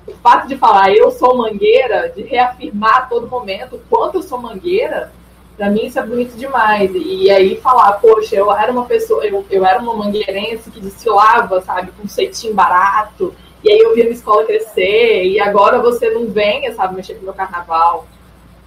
[0.06, 4.22] o fato de falar eu sou mangueira, de reafirmar a todo momento o quanto eu
[4.22, 5.12] sou mangueira,
[5.56, 6.90] para mim isso é bonito demais.
[6.94, 11.60] E aí falar, poxa, eu era uma pessoa, eu, eu era uma mangueirense que desfilava,
[11.62, 13.34] sabe, com ceitinho barato,
[13.64, 17.14] e aí eu vi a minha escola crescer, e agora você não venha, sabe, mexer
[17.14, 18.06] com o meu carnaval.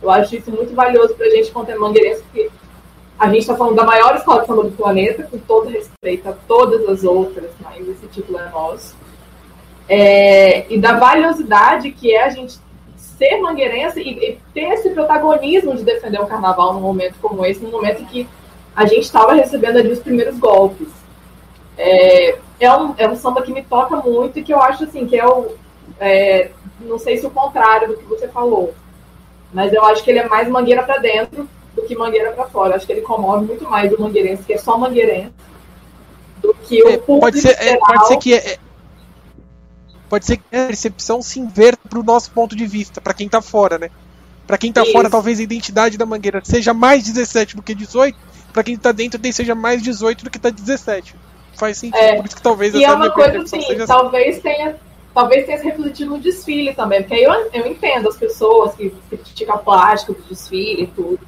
[0.01, 2.49] Eu acho isso muito valioso pra gente quanto mangueirense, porque
[3.17, 6.33] a gente está falando da maior escola de samba do planeta, com todo respeito a
[6.47, 8.95] todas as outras, mas esse título é nosso
[9.89, 12.59] é, e da valiosidade que é a gente
[12.97, 17.63] ser mangueirense e, e, ter esse protagonismo de defender o carnaval num momento como esse,
[17.63, 18.27] num momento em que
[18.75, 20.87] a gente estava recebendo ali os primeiros golpes.
[21.77, 25.05] É, é, um, é um samba que me toca muito e que eu acho assim,
[25.05, 25.55] que é o.
[25.99, 26.49] É,
[26.81, 28.73] não sei se o contrário do que você falou,
[29.53, 32.75] mas eu acho que ele é mais mangueira para dentro do que mangueira para fora.
[32.75, 35.33] Acho que ele comove muito mais o mangueirense, que é só mangueirense,
[36.41, 37.19] do que o é, público.
[37.21, 38.57] Pode ser, é, pode ser que é,
[40.09, 43.41] pode ser que a percepção se inverta pro nosso ponto de vista, para quem tá
[43.41, 43.91] fora, né?
[44.45, 44.93] Para quem tá Isso.
[44.93, 48.17] fora, talvez a identidade da mangueira seja mais 17 do que 18,
[48.53, 51.15] para quem tá dentro seja mais 18 do que tá 17.
[51.57, 52.15] Faz sentido, É.
[52.15, 54.75] por isso que talvez E é uma coisa assim, seja talvez tenha,
[55.13, 58.91] talvez tenha se refletido no desfile também, porque aí eu, eu entendo as pessoas que
[59.09, 61.19] criticam a plástica do desfile e tudo.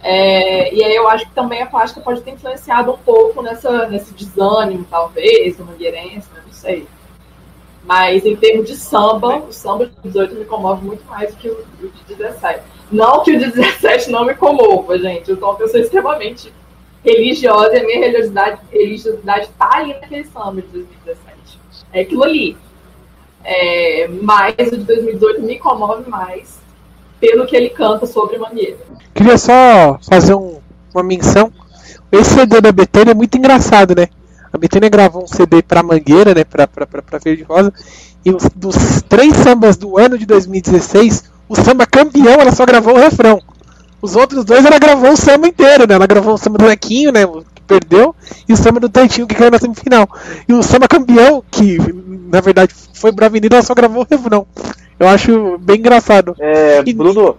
[0.00, 3.88] É, e aí eu acho que também a plástica pode ter influenciado um pouco nessa,
[3.88, 6.86] nesse desânimo, talvez, do mangueirense, não sei.
[7.84, 11.48] Mas em termos de samba, o samba de 18 me comove muito mais do que
[11.48, 12.62] o, o de 17.
[12.92, 15.28] Não que o de 17 não me comova, gente.
[15.28, 16.52] Eu sou uma pessoa extremamente
[17.04, 21.58] religiosa a minha religiosidade, religiosidade tá ali naquele samba de 2017.
[21.92, 22.56] É aquilo ali.
[23.44, 26.58] É, mas o de 2018 me comove mais
[27.20, 28.76] pelo que ele canta sobre Mangueira.
[29.14, 30.58] Queria só fazer um-
[30.94, 31.52] uma menção.
[32.12, 34.08] Esse CD da Betânia é muito engraçado, né?
[34.52, 36.44] A Betânia gravou um CD pra Mangueira, né?
[36.44, 37.72] Pra, pra, pra, pra Verde Rosa.
[38.24, 42.94] E os, dos três sambas do ano de 2016, o samba campeão ela só gravou
[42.94, 43.40] o refrão.
[44.00, 45.94] Os outros dois ela gravou o samba inteiro, né?
[45.94, 47.26] Ela gravou o samba do Lequinho, né?
[47.54, 48.14] Que perdeu,
[48.48, 50.08] e o samba do Tantinho que caiu na semifinal.
[50.48, 51.78] E o samba campeão, que
[52.30, 54.46] na verdade foi pra Avenida, ela só gravou o refrão.
[54.98, 56.34] Eu acho bem engraçado.
[56.38, 57.36] É, E- Bruno,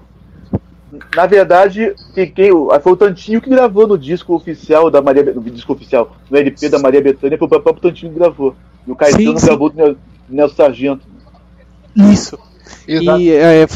[1.16, 2.52] na verdade, quem, quem-
[2.82, 6.68] foi o Tantinho que gravou no disco oficial da Maria no disco oficial, no LP
[6.70, 8.56] da Maria Bethânia, foi o próprio Tantinho que gravou.
[8.88, 9.46] E o Caetano Sim, sim.
[9.48, 9.96] gravou do Nel-
[10.30, 11.02] Nelson Sargento.
[11.96, 12.38] Isso.
[12.88, 13.20] Exato.
[13.20, 13.68] E é,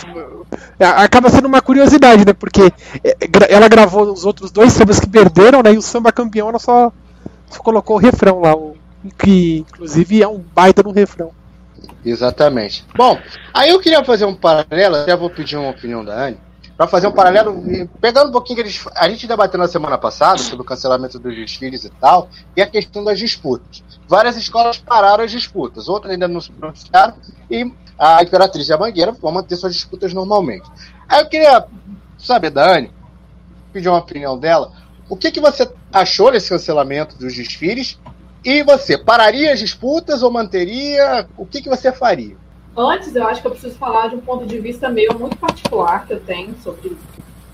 [0.80, 2.34] acaba sendo uma curiosidade, né?
[2.34, 2.72] Porque
[3.04, 3.16] é,
[3.49, 5.74] ela gravou os outros dois sambas que perderam, né?
[5.74, 6.91] E o samba campeão ela só,
[7.49, 8.76] só colocou o refrão lá, o,
[9.18, 11.32] que inclusive é um baita no refrão.
[12.06, 12.86] Exatamente.
[12.95, 13.18] Bom,
[13.54, 16.38] aí eu queria fazer um paralelo, até vou pedir uma opinião da Anne,
[16.84, 17.64] para fazer um paralelo,
[18.02, 21.34] pegando um pouquinho que eles, a gente debateu na semana passada sobre o cancelamento dos
[21.34, 22.28] desfiles e tal,
[22.58, 23.82] e a questão das disputas.
[24.08, 27.16] Várias escolas pararam as disputas, outras ainda não se pronunciaram,
[27.50, 30.70] e a Imperatriz e a Mangueira vão manter suas disputas normalmente.
[31.08, 31.66] Aí eu queria
[32.18, 32.84] saber da
[33.72, 34.74] pedir uma opinião dela,
[35.10, 37.98] o que, que você achou desse cancelamento dos desfiles
[38.44, 41.26] E você, pararia as disputas ou manteria?
[41.38, 42.43] O que, que você faria?
[42.76, 46.08] Antes, eu acho que eu preciso falar de um ponto de vista meu muito particular
[46.08, 46.98] que eu tenho sobre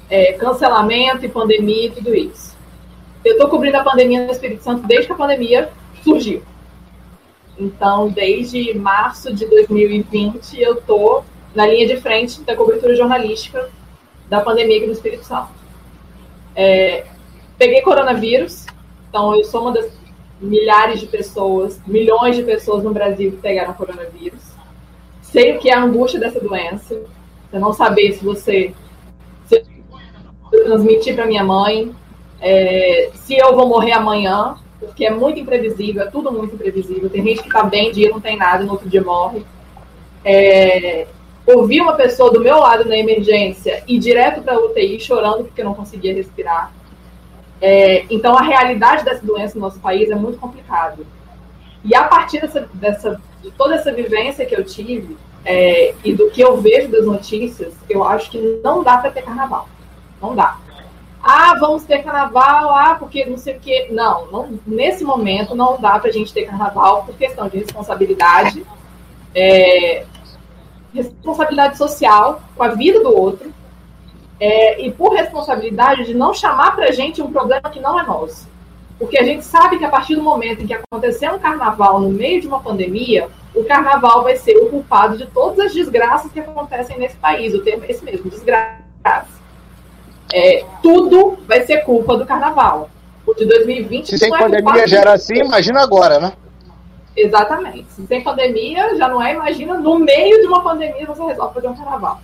[0.09, 2.57] é, cancelamento e pandemia e tudo isso.
[3.23, 5.69] Eu estou cobrindo a pandemia no Espírito Santo desde que a pandemia
[6.03, 6.41] surgiu.
[7.57, 13.69] Então, desde março de 2020, eu estou na linha de frente da cobertura jornalística
[14.29, 15.49] da pandemia aqui no Espírito Santo.
[16.55, 17.05] É,
[17.57, 18.65] peguei coronavírus,
[19.09, 19.91] então eu sou uma das
[20.39, 24.48] milhares de pessoas, milhões de pessoas no Brasil que pegaram coronavírus.
[25.31, 26.99] Sei o que é a angústia dessa doença,
[27.49, 28.73] você não saber se você
[29.47, 29.63] se
[30.51, 31.93] eu transmitir para minha mãe,
[32.41, 37.09] é, se eu vou morrer amanhã, porque é muito imprevisível, é tudo muito imprevisível.
[37.09, 39.43] Tem gente que está bem, dia não tem nada, no outro dia morre.
[40.23, 41.05] É,
[41.45, 45.63] ouvir uma pessoa do meu lado na emergência e direto para a UTI chorando porque
[45.63, 46.71] não conseguia respirar.
[47.61, 51.05] É, então, a realidade dessa doença no nosso país é muito complicado.
[51.83, 56.29] E a partir dessa, dessa, de toda essa vivência que eu tive é, e do
[56.29, 59.67] que eu vejo das notícias, eu acho que não dá para ter carnaval.
[60.21, 60.57] Não dá.
[61.21, 63.87] Ah, vamos ter carnaval, ah, porque não sei o quê.
[63.91, 68.65] Não, não nesse momento não dá para a gente ter carnaval por questão de responsabilidade.
[69.33, 70.05] É,
[70.93, 73.53] responsabilidade social com a vida do outro
[74.39, 78.03] é, e por responsabilidade de não chamar para a gente um problema que não é
[78.03, 78.47] nosso.
[78.99, 82.09] Porque a gente sabe que a partir do momento em que acontecer um carnaval no
[82.09, 86.39] meio de uma pandemia, o carnaval vai ser o culpado de todas as desgraças que
[86.39, 87.53] acontecem nesse país.
[87.53, 89.25] O termo é esse mesmo, desgraça.
[90.33, 92.89] É, tudo vai ser culpa do carnaval.
[93.25, 96.33] O de 2020 Se sem é pandemia já era assim, imagina agora, né?
[97.15, 97.85] Exatamente.
[97.91, 101.67] Se tem pandemia, já não é, imagina, no meio de uma pandemia você resolve fazer
[101.67, 102.21] um carnaval.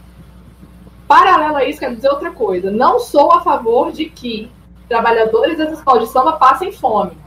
[1.07, 2.69] Paralelo a isso, quero dizer outra coisa.
[2.69, 4.51] Não sou a favor de que
[4.87, 7.17] trabalhadores das escolas de samba passem fome.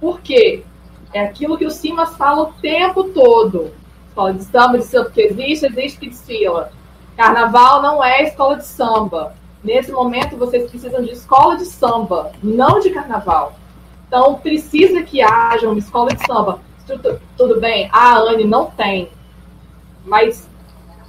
[0.00, 0.64] Por quê?
[1.12, 3.72] É aquilo que o Simas fala o tempo todo.
[4.08, 6.72] Escola de samba, de samba que existe, existe que desfila.
[7.16, 9.34] Carnaval não é escola de samba.
[9.62, 13.54] Nesse momento, vocês precisam de escola de samba, não de carnaval.
[14.08, 16.60] Então, precisa que haja uma escola de samba.
[17.36, 19.08] Tudo, bem, a Anne não tem.
[20.04, 20.48] Mas,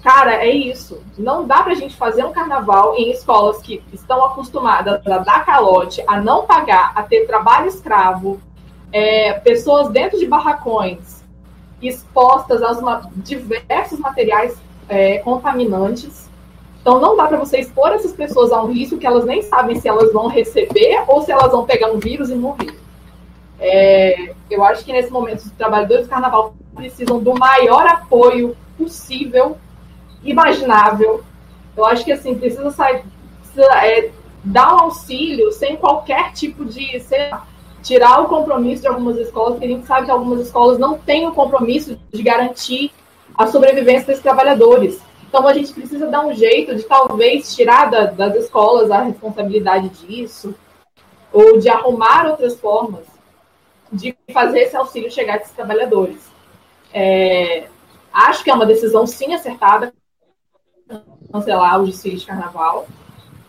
[0.04, 1.02] cara, é isso.
[1.18, 6.04] Não dá pra gente fazer um carnaval em escolas que estão acostumadas a dar calote,
[6.06, 8.40] a não pagar, a ter trabalho escravo,
[8.92, 11.24] é, pessoas dentro de barracões
[11.82, 14.56] expostas aos ma- diversos materiais
[14.88, 16.30] é, contaminantes.
[16.82, 19.80] Então, não dá para você expor essas pessoas a um risco que elas nem sabem
[19.80, 22.78] se elas vão receber ou se elas vão pegar um vírus e morrer.
[23.60, 29.58] É, eu acho que nesse momento os trabalhadores do carnaval precisam do maior apoio possível,
[30.24, 31.24] imaginável.
[31.76, 33.04] Eu acho que assim precisa sair,
[33.42, 34.12] precisa, é,
[34.44, 37.48] dar um auxílio sem qualquer tipo de sei lá,
[37.82, 41.28] tirar o compromisso de algumas escolas, porque a gente sabe que algumas escolas não têm
[41.28, 42.92] o compromisso de garantir
[43.36, 45.02] a sobrevivência desses trabalhadores.
[45.28, 49.90] Então a gente precisa dar um jeito de talvez tirar da- das escolas a responsabilidade
[49.90, 50.54] disso,
[51.32, 53.06] ou de arrumar outras formas
[53.92, 56.20] de fazer esse auxílio chegar a esses trabalhadores.
[56.94, 57.68] É,
[58.14, 59.92] acho que é uma decisão sim acertada
[61.32, 62.88] cancelar o desfile de carnaval.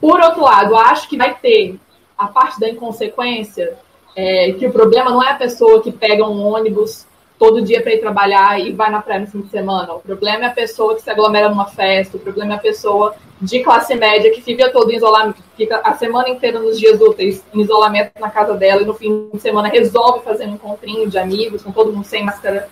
[0.01, 1.79] Por outro lado, acho que vai ter
[2.17, 3.77] a parte da inconsequência,
[4.17, 7.07] é, que o problema não é a pessoa que pega um ônibus
[7.39, 9.93] todo dia para ir trabalhar e vai na praia no fim de semana.
[9.95, 13.15] O problema é a pessoa que se aglomera numa festa, o problema é a pessoa
[13.41, 17.45] de classe média que fica todo em isolamento, fica a semana inteira nos dias úteis
[17.53, 21.19] em isolamento na casa dela e no fim de semana resolve fazer um encontrinho de
[21.19, 22.69] amigos com todo mundo sem máscara.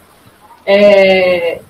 [0.65, 1.61] É,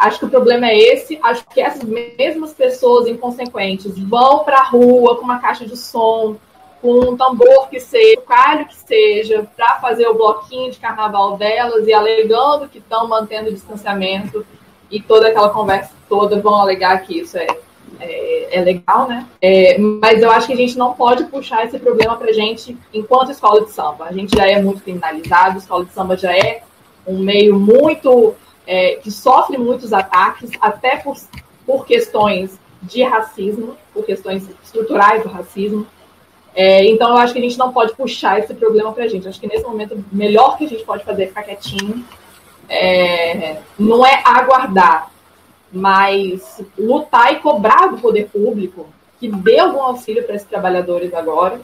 [0.00, 1.18] Acho que o problema é esse.
[1.22, 6.36] Acho que essas mesmas pessoas inconsequentes vão para a rua com uma caixa de som,
[6.80, 11.36] com um tambor que seja, um calho que seja, para fazer o bloquinho de carnaval
[11.36, 14.46] delas e alegando que estão mantendo o distanciamento
[14.90, 17.46] e toda aquela conversa toda vão alegar que isso é,
[18.00, 19.26] é, é legal, né?
[19.42, 23.32] É, mas eu acho que a gente não pode puxar esse problema para gente enquanto
[23.32, 24.06] escola de samba.
[24.06, 26.62] A gente já é muito criminalizado, a escola de samba já é
[27.06, 28.34] um meio muito
[28.66, 31.16] é, que sofre muitos ataques, até por,
[31.66, 35.86] por questões de racismo, por questões estruturais do racismo.
[36.54, 39.28] É, então, eu acho que a gente não pode puxar esse problema para a gente.
[39.28, 42.04] Acho que nesse momento, o melhor que a gente pode fazer é ficar quietinho.
[42.68, 45.10] É, não é aguardar,
[45.72, 48.86] mas lutar e cobrar do poder público
[49.18, 51.60] que dê algum auxílio para esses trabalhadores agora.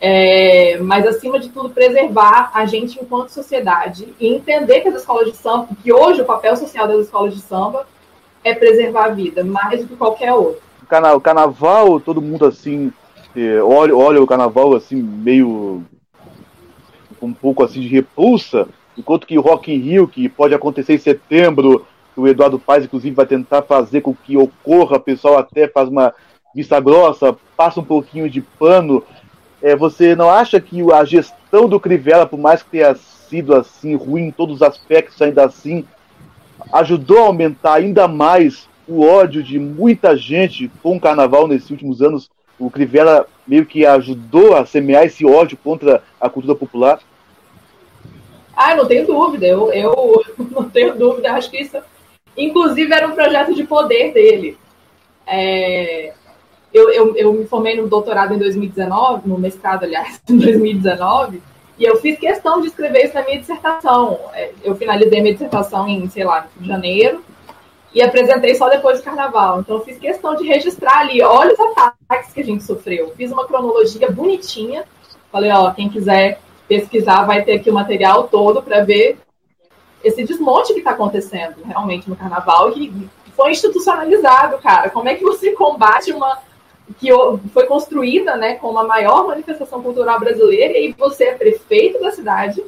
[0.00, 5.30] É, mas, acima de tudo, preservar a gente enquanto sociedade e entender que as escolas
[5.30, 7.86] de samba, que hoje o papel social das escolas de samba
[8.44, 10.62] é preservar a vida, mais do que qualquer outro.
[11.14, 12.92] O carnaval, todo mundo assim,
[13.36, 15.82] eh, olha, olha o carnaval assim, meio
[17.20, 20.98] um pouco assim de repulsa, enquanto que o Rock in Rio, que pode acontecer em
[20.98, 21.84] setembro,
[22.16, 26.12] o Eduardo Paes, inclusive, vai tentar fazer com que ocorra, o pessoal até faz uma
[26.54, 29.04] vista grossa, passa um pouquinho de pano.
[29.62, 33.94] É, você não acha que a gestão do Crivella, por mais que tenha sido assim
[33.96, 35.84] ruim em todos os aspectos, ainda assim
[36.72, 42.00] ajudou a aumentar ainda mais o ódio de muita gente com o carnaval nesses últimos
[42.00, 42.30] anos?
[42.58, 47.00] O Crivella meio que ajudou a semear esse ódio contra a cultura popular?
[48.56, 49.46] Ah, não tenho dúvida.
[49.46, 51.32] Eu, eu não tenho dúvida.
[51.32, 51.78] Acho que isso,
[52.36, 54.58] inclusive, era um projeto de poder dele.
[55.26, 56.12] É,
[56.72, 61.42] eu, eu, eu me formei no doutorado em 2019, no mestrado, aliás, em 2019,
[61.78, 64.18] e eu fiz questão de escrever isso na minha dissertação.
[64.34, 67.22] É, eu finalizei minha dissertação em, sei lá, janeiro,
[67.94, 69.60] e apresentei só depois do carnaval.
[69.60, 73.12] Então, eu fiz questão de registrar ali, olha os ataques que a gente sofreu.
[73.16, 74.84] Fiz uma cronologia bonitinha.
[75.32, 79.18] Falei, ó, quem quiser pesquisar vai ter aqui o material todo para ver
[80.04, 84.90] esse desmonte que está acontecendo realmente no carnaval, que foi institucionalizado, cara.
[84.90, 86.38] Como é que você combate uma
[86.98, 87.08] que
[87.52, 92.64] foi construída né, como a maior manifestação cultural brasileira e você é prefeito da cidade,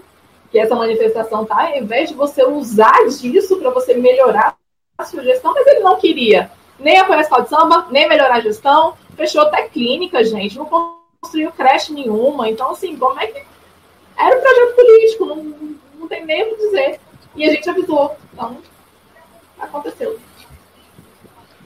[0.50, 4.56] que essa manifestação tá, ao invés de você usar disso para você melhorar
[4.98, 6.50] a sua gestão, mas ele não queria
[6.80, 11.52] nem a escola de samba, nem melhorar a gestão, fechou até clínica, gente, não construiu
[11.52, 12.48] creche nenhuma.
[12.48, 13.44] Então, assim, como é que.
[14.18, 17.00] Era um projeto político, não, não tem nem o que dizer.
[17.36, 18.16] E a gente avisou.
[18.32, 18.58] Então,
[19.58, 20.18] aconteceu.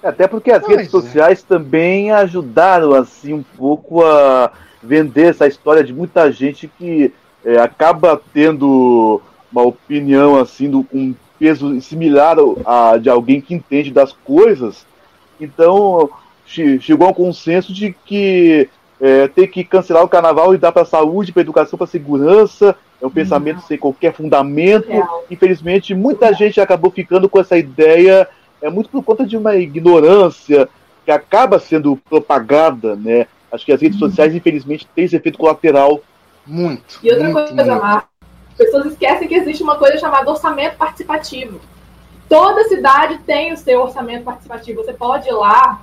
[0.05, 4.53] Até porque as redes sociais também ajudaram assim um pouco a
[4.83, 7.11] vender essa história de muita gente que
[7.43, 12.37] é, acaba tendo uma opinião assim do um peso similar
[12.67, 14.87] a de alguém que entende das coisas.
[15.41, 16.11] Então
[16.47, 18.69] chegou a um consenso de que
[19.01, 21.87] é, tem que cancelar o carnaval e dar para a saúde, para a educação, para
[21.87, 22.77] a segurança.
[23.01, 24.89] É um pensamento sem qualquer fundamento.
[25.31, 28.29] Infelizmente, muita gente acabou ficando com essa ideia
[28.65, 30.69] é muito por conta de uma ignorância
[31.05, 33.27] que acaba sendo propagada, né?
[33.53, 36.01] Acho que as redes sociais, infelizmente, têm esse efeito colateral.
[36.47, 36.99] Muito.
[37.03, 38.09] E outra muito, coisa, Marcos,
[38.51, 41.61] as pessoas esquecem que existe uma coisa chamada orçamento participativo.
[42.27, 44.83] Toda cidade tem o seu orçamento participativo.
[44.83, 45.83] Você pode ir lá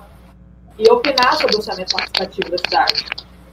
[0.76, 3.04] e opinar sobre o orçamento participativo da cidade.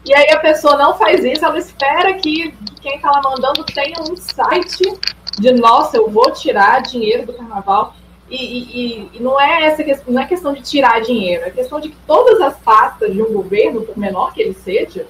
[0.06, 2.52] E aí a pessoa não faz isso, ela espera que
[2.82, 5.00] quem está lá mandando tenha um site
[5.38, 7.94] de nossa, eu vou tirar dinheiro do carnaval.
[8.30, 11.80] E, e, e, não é essa questão, não é questão de tirar dinheiro, é questão
[11.80, 15.08] de que todas as pastas de um governo, por menor que ele seja,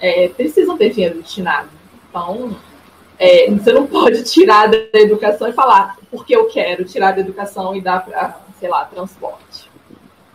[0.00, 1.68] é, precisam ter dinheiro destinado.
[2.08, 2.56] Então,
[3.18, 7.76] é, você não pode tirar da educação e falar porque eu quero tirar da educação
[7.76, 9.70] e dar para, sei lá, transporte.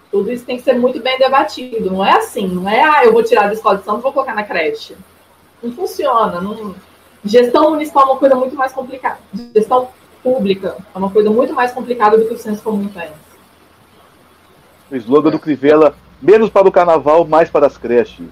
[0.10, 1.92] Tudo isso tem que ser muito bem debatido.
[1.92, 4.14] Não é assim, não é, ah, eu vou tirar da escola de samba e vou
[4.14, 4.96] colocar na creche.
[5.62, 6.40] Não funciona.
[6.40, 6.74] Não...
[7.26, 9.20] Gestão municipal é uma coisa muito mais complicada.
[9.54, 9.90] Gestão
[10.26, 13.10] pública é uma coisa muito mais complicada do que o senso comum tem.
[14.92, 18.26] O slogan do Crivella, menos para o carnaval, mais para as creches.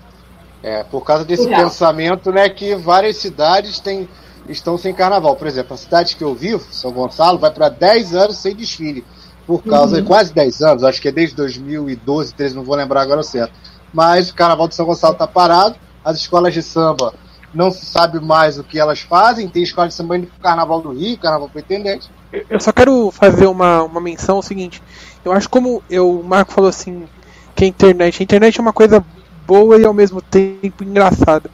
[0.63, 1.61] É, por causa desse Real.
[1.61, 4.09] pensamento, né, que várias cidades têm,
[4.49, 5.35] estão sem carnaval.
[5.35, 9.05] Por exemplo, a cidade que eu vivo, São Gonçalo, vai para 10 anos sem desfile.
[9.45, 10.01] Por causa uhum.
[10.01, 13.23] de quase 10 anos, acho que é desde 2012, 13, não vou lembrar agora o
[13.23, 13.53] certo.
[13.93, 17.13] Mas o carnaval de São Gonçalo está parado, as escolas de samba
[17.53, 19.47] não se sabe mais o que elas fazem.
[19.47, 22.09] Tem escola de samba indo pro Carnaval do Rio, Carnaval Pretendente.
[22.49, 24.81] Eu só quero fazer uma, uma menção o seguinte.
[25.23, 27.07] Eu acho como eu, o Marco falou assim,
[27.55, 28.21] que a internet.
[28.21, 29.03] A internet é uma coisa
[29.45, 31.49] boa e ao mesmo tempo engraçada.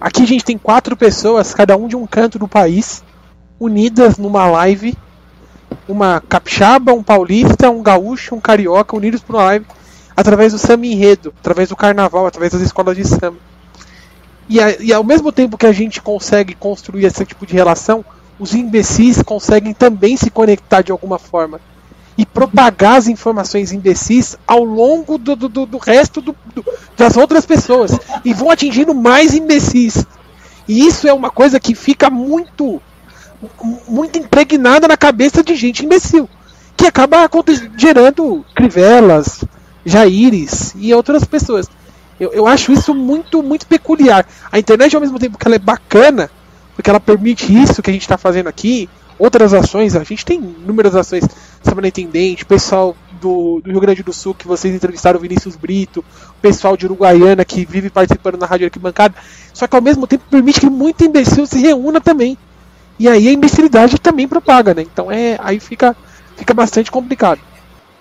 [0.00, 3.02] Aqui a gente tem quatro pessoas, cada um de um canto do país,
[3.58, 4.96] unidas numa live.
[5.88, 9.66] Uma capixaba, um paulista, um gaúcho, um carioca, unidos por uma live
[10.16, 13.38] através do samba enredo, através do carnaval, através das escolas de samba.
[14.48, 18.04] E, a, e ao mesmo tempo que a gente consegue construir esse tipo de relação,
[18.38, 21.60] os imbecis conseguem também se conectar de alguma forma
[22.16, 26.36] e propagar as informações imbecis ao longo do, do, do resto do,
[26.96, 27.92] das outras pessoas
[28.24, 30.04] e vão atingindo mais imbecis.
[30.68, 32.80] E isso é uma coisa que fica muito
[33.88, 36.28] muito impregnada na cabeça de gente imbecil,
[36.76, 37.28] que acaba
[37.76, 39.42] gerando crivelas,
[39.84, 41.68] jaires e outras pessoas.
[42.22, 44.24] Eu, eu acho isso muito, muito peculiar.
[44.52, 46.30] A internet, ao mesmo tempo que ela é bacana,
[46.76, 50.38] porque ela permite isso que a gente está fazendo aqui, outras ações, a gente tem
[50.38, 51.24] inúmeras ações,
[51.64, 56.04] Semana Intendente, pessoal do, do, Rio Grande do Sul que vocês entrevistaram, Vinícius Brito,
[56.40, 59.16] pessoal de Uruguaiana que vive participando na Rádio Arquibancada,
[59.52, 62.38] só que ao mesmo tempo permite que muito imbecil se reúna também.
[63.00, 64.82] E aí a imbecilidade também propaga, né?
[64.82, 65.96] Então é, aí fica,
[66.36, 67.40] fica bastante complicado.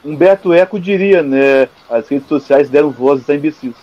[0.05, 1.69] Humberto Eco diria, né?
[1.89, 3.73] As redes sociais deram vozes a imbecis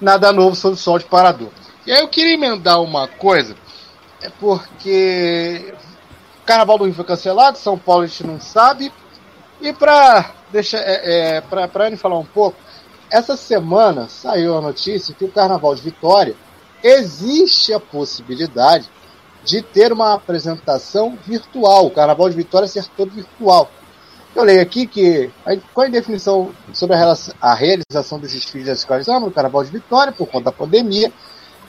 [0.00, 1.50] nada novo sob o sol de parador.
[1.86, 3.54] E aí eu queria emendar uma coisa
[4.20, 5.74] é porque
[6.42, 8.92] o Carnaval do Rio foi cancelado, São Paulo a gente não sabe.
[9.60, 12.58] E para deixar é, é, para Anne falar um pouco,
[13.10, 16.34] essa semana saiu a notícia que o Carnaval de Vitória
[16.82, 18.90] existe a possibilidade
[19.44, 23.70] de ter uma apresentação virtual, o Carnaval de Vitória ser todo virtual.
[24.36, 25.30] Eu leio aqui que,
[25.72, 29.32] com a definição sobre a, relação, a realização dos desfiles das escolas de samba no
[29.32, 31.10] Carnaval de Vitória, por conta da pandemia,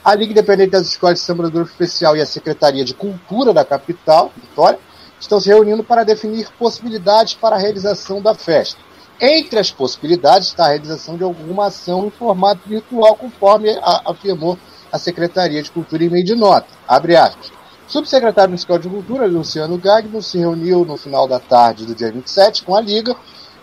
[0.04, 3.54] a Liga Independente das Escolas de Samba do Grupo Especial e a Secretaria de Cultura
[3.54, 4.78] da capital, Vitória,
[5.18, 8.78] estão se reunindo para definir possibilidades para a realização da festa.
[9.18, 14.58] Entre as possibilidades está a realização de alguma ação em formato virtual, conforme afirmou
[14.92, 16.66] a Secretaria de Cultura em meio de nota.
[16.86, 17.57] Abre aspas.
[17.88, 22.62] Subsecretário municipal de Cultura, Luciano Gagno, se reuniu no final da tarde do dia 27
[22.62, 23.16] com a Liga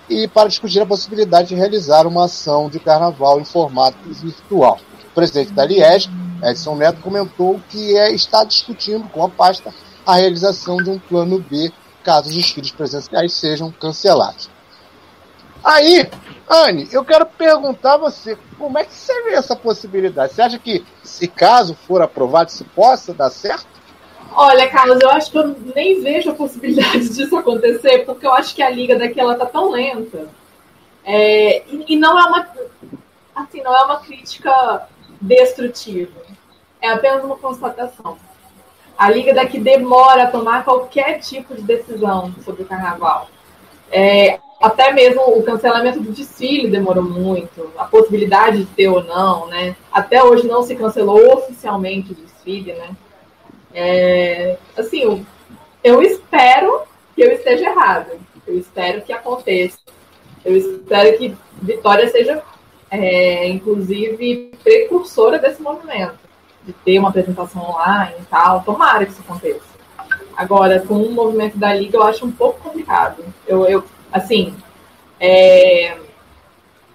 [0.09, 4.80] e para discutir a possibilidade de realizar uma ação de carnaval em formato virtual.
[5.11, 6.09] O presidente da Liege,
[6.41, 9.71] Edson Neto, comentou que é, está discutindo com a pasta
[10.03, 11.71] a realização de um plano B
[12.03, 14.49] caso os desfiles presenciais sejam cancelados.
[15.63, 16.09] Aí,
[16.49, 20.34] Anne, eu quero perguntar a você, como é que você vê essa possibilidade?
[20.34, 23.74] Você acha que, se caso for aprovado, se possa dar certo?
[24.34, 28.53] Olha, Carlos, eu acho que eu nem vejo a possibilidade disso acontecer, porque eu acho
[28.55, 30.28] que a liga daqui ela tá tão lenta.
[31.03, 32.47] É, e, e, não é uma
[33.36, 34.88] assim, não é uma crítica
[35.21, 36.21] destrutiva.
[36.82, 38.17] É apenas uma constatação.
[38.97, 43.30] A liga daqui demora a tomar qualquer tipo de decisão sobre o carnaval.
[43.91, 49.47] É, até mesmo o cancelamento do desfile demorou muito, a possibilidade de ter ou não,
[49.47, 49.76] né?
[49.91, 52.95] Até hoje não se cancelou oficialmente o desfile, né?
[53.76, 55.26] É, assim,
[55.84, 58.11] eu, espero que eu esteja errado.
[58.47, 59.78] Eu espero que aconteça.
[60.45, 62.41] Eu espero que Vitória seja,
[62.89, 66.17] é, inclusive, precursora desse movimento,
[66.63, 68.63] de ter uma apresentação online e tal.
[68.63, 69.76] Tomara que isso aconteça.
[70.38, 73.23] Agora, com o movimento da Liga, eu acho um pouco complicado.
[73.45, 74.55] Eu, eu assim,
[75.19, 75.97] é,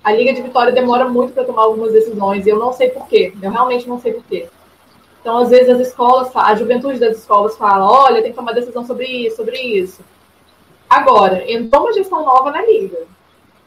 [0.02, 3.34] a Liga de Vitória demora muito para tomar algumas decisões e eu não sei porquê.
[3.42, 4.48] Eu realmente não sei porquê.
[5.20, 8.84] Então, às vezes, as escolas, a juventude das escolas fala: olha, tem que tomar decisão
[8.84, 10.02] sobre isso, sobre isso.
[10.88, 13.06] Agora, entrou uma gestão nova na Liga.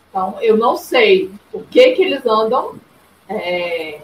[0.10, 2.76] Então, eu não sei o que, que eles andam
[3.28, 4.00] é,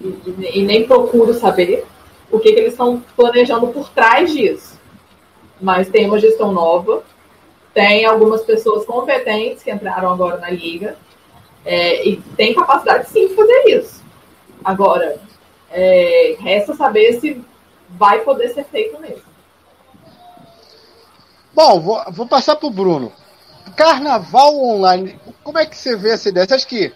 [0.00, 1.84] e, e, nem procuro saber
[2.30, 4.78] o que, que eles estão planejando por trás disso.
[5.60, 7.02] Mas tem uma gestão nova,
[7.72, 10.96] tem algumas pessoas competentes que entraram agora na liga
[11.64, 14.02] é, e tem capacidade sim de fazer isso.
[14.64, 15.18] Agora,
[15.72, 17.42] é, resta saber se
[17.90, 19.32] vai poder ser feito mesmo.
[21.54, 23.12] Bom, vou, vou passar para o Bruno.
[23.76, 26.46] Carnaval online, como é que você vê essa ideia?
[26.46, 26.92] Você acha que,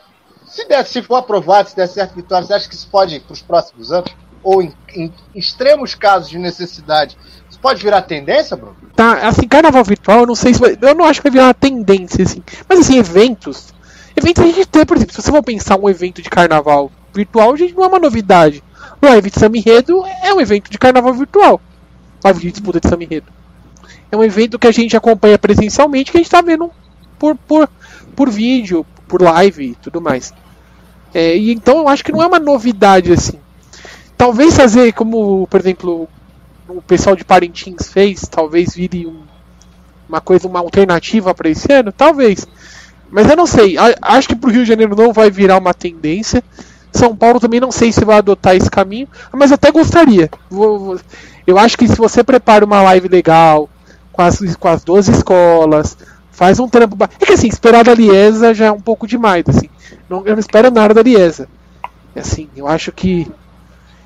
[0.47, 3.21] se, der, se for aprovado, se der certo vitória, você acha que isso pode ir
[3.21, 4.15] para os próximos anos?
[4.43, 7.17] Ou em, em extremos casos de necessidade,
[7.51, 8.77] isso pode virar tendência, Bruno?
[8.95, 11.47] Tá, assim, carnaval virtual, eu não sei se vai, Eu não acho que vai virar
[11.47, 12.43] uma tendência, assim.
[12.69, 13.75] Mas assim, eventos.
[14.15, 17.53] Eventos a gente tem, por exemplo, se você for pensar um evento de carnaval virtual,
[17.53, 18.63] a gente não é uma novidade.
[19.03, 21.61] Live de Samirredo é um evento de carnaval virtual.
[22.25, 23.27] Live de disputa de Samirredo.
[24.11, 26.71] É um evento que a gente acompanha presencialmente, que a gente está vendo
[27.19, 27.69] por, por,
[28.15, 30.33] por vídeo, por live e tudo mais.
[31.15, 33.39] É, e então eu acho que não é uma novidade assim.
[34.17, 36.09] Talvez fazer como, por exemplo,
[36.69, 39.23] o pessoal de Parintins fez, talvez vire um,
[40.09, 42.47] uma coisa, uma alternativa para esse ano, talvez.
[43.11, 43.77] Mas eu não sei.
[44.03, 46.43] Acho que para o Rio de Janeiro não vai virar uma tendência.
[46.97, 50.31] São Paulo também não sei se vai adotar esse caminho, mas até gostaria.
[51.47, 53.69] Eu acho que se você prepara uma live legal,
[54.13, 55.97] com as, com as 12 escolas,
[56.33, 56.97] faz um trampo.
[57.21, 59.45] É que assim, esperar da Liesa já é um pouco demais.
[59.49, 59.69] Assim.
[60.09, 61.49] Não, eu não espero nada da Liesa.
[62.15, 63.31] Assim, eu acho que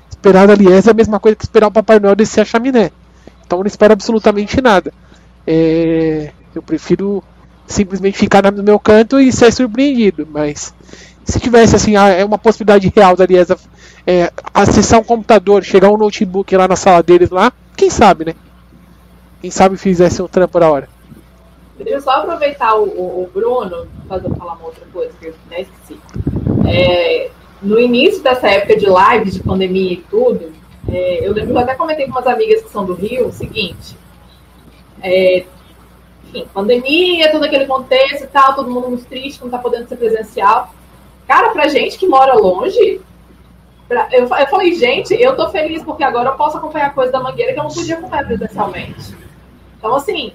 [0.09, 2.91] esperar da Liesa é a mesma coisa que esperar o Papai Noel descer a chaminé.
[3.45, 4.93] Então eu não espero absolutamente nada.
[5.47, 7.23] É, eu prefiro
[7.65, 10.27] simplesmente ficar no meu canto e ser surpreendido.
[10.29, 10.73] Mas
[11.31, 13.57] se tivesse assim, é uma possibilidade real da Liesa
[14.05, 18.35] é, acessar um computador, chegar um notebook lá na sala deles lá, quem sabe, né?
[19.41, 20.89] Quem sabe fizesse um trampo da hora.
[21.77, 25.33] Deixa eu só aproveitar o, o, o Bruno, fazer falar uma outra coisa que eu
[25.49, 25.99] né, esqueci.
[26.67, 30.51] É, no início dessa época de live, de pandemia e tudo,
[30.87, 33.97] é, eu lembro, eu até comentei com umas amigas que são do Rio, o seguinte,
[35.01, 35.45] é,
[36.25, 39.97] enfim, pandemia, todo aquele contexto e tal, todo mundo muito triste, não tá podendo ser
[39.97, 40.73] presencial.
[41.31, 42.99] Cara, pra gente que mora longe,
[43.87, 47.21] pra, eu, eu falei, gente, eu tô feliz porque agora eu posso acompanhar coisa da
[47.21, 49.15] Mangueira que eu não podia acompanhar presencialmente.
[49.77, 50.33] Então, assim,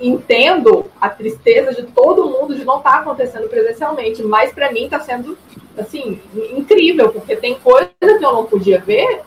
[0.00, 4.84] entendo a tristeza de todo mundo de não estar tá acontecendo presencialmente, mas para mim
[4.84, 5.36] está sendo
[5.76, 6.22] assim
[6.56, 9.22] incrível porque tem coisa que eu não podia ver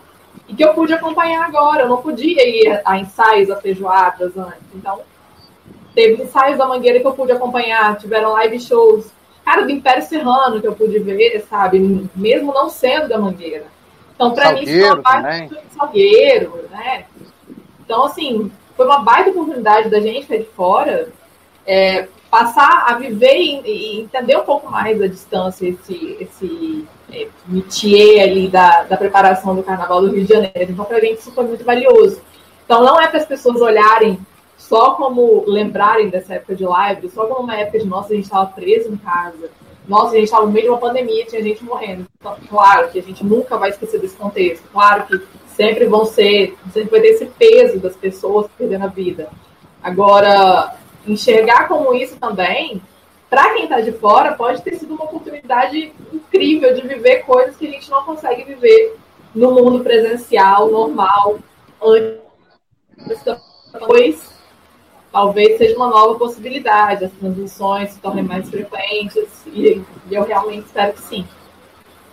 [0.48, 1.82] e que eu pude acompanhar agora.
[1.82, 4.64] Eu não podia ir a ensaios, a feijoadas antes.
[4.74, 5.02] Então,
[5.94, 9.19] teve ensaios da Mangueira que eu pude acompanhar, tiveram live shows.
[9.50, 12.08] Cara, do Império Serrano que eu pude ver, sabe?
[12.16, 13.66] Mesmo não sendo da Mangueira.
[14.14, 17.06] Então, para mim, foi uma baita de Salgueiro, né?
[17.80, 21.10] Então, assim, foi uma baita oportunidade da gente que é de fora
[21.66, 27.28] é, passar a viver e, e, entender um pouco mais a distância, esse, esse é,
[27.48, 30.74] métier ali da, da preparação do Carnaval do Rio de Janeiro.
[30.74, 32.22] Então, para a gente, isso foi muito valioso.
[32.66, 34.20] Então, não é para as pessoas olharem
[34.70, 38.26] só como lembrarem dessa época de live, só como uma época de nossa, a gente
[38.26, 39.50] estava preso em casa.
[39.88, 42.06] Nossa, a gente estava no meio de uma pandemia, tinha gente morrendo.
[42.20, 44.64] Então, claro que a gente nunca vai esquecer desse contexto.
[44.72, 45.20] Claro que
[45.56, 49.30] sempre vão ser, sempre vai ter esse peso das pessoas perdendo a vida.
[49.82, 50.76] Agora,
[51.08, 52.80] enxergar como isso também,
[53.28, 57.66] para quem está de fora, pode ter sido uma oportunidade incrível de viver coisas que
[57.66, 58.96] a gente não consegue viver
[59.34, 61.40] no mundo presencial, normal,
[61.82, 62.20] antes.
[63.74, 64.39] Depois,
[65.12, 70.66] talvez seja uma nova possibilidade, as transmissões se tornem mais frequentes, e, e eu realmente
[70.66, 71.26] espero que sim.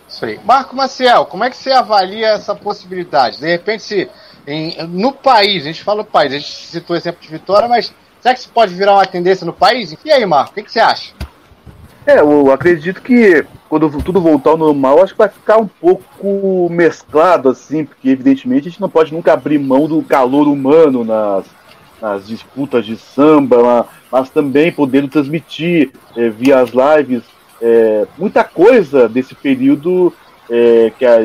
[0.07, 0.39] Isso aí.
[0.43, 3.39] Marco Maciel, como é que você avalia essa possibilidade?
[3.39, 4.09] De repente, se
[4.47, 7.67] em, no país, a gente fala no país, a gente citou o exemplo de Vitória,
[7.67, 9.95] mas será que isso pode virar uma tendência no país?
[10.03, 11.13] E aí, Marco, o que, que você acha?
[12.05, 16.69] É, eu acredito que quando tudo voltar ao normal, acho que vai ficar um pouco
[16.71, 21.45] mesclado, assim, porque evidentemente a gente não pode nunca abrir mão do calor humano nas,
[22.01, 27.23] nas disputas de samba, mas também podendo transmitir é, via as lives
[27.61, 30.13] é, muita coisa desse período
[30.49, 31.17] é, que, a,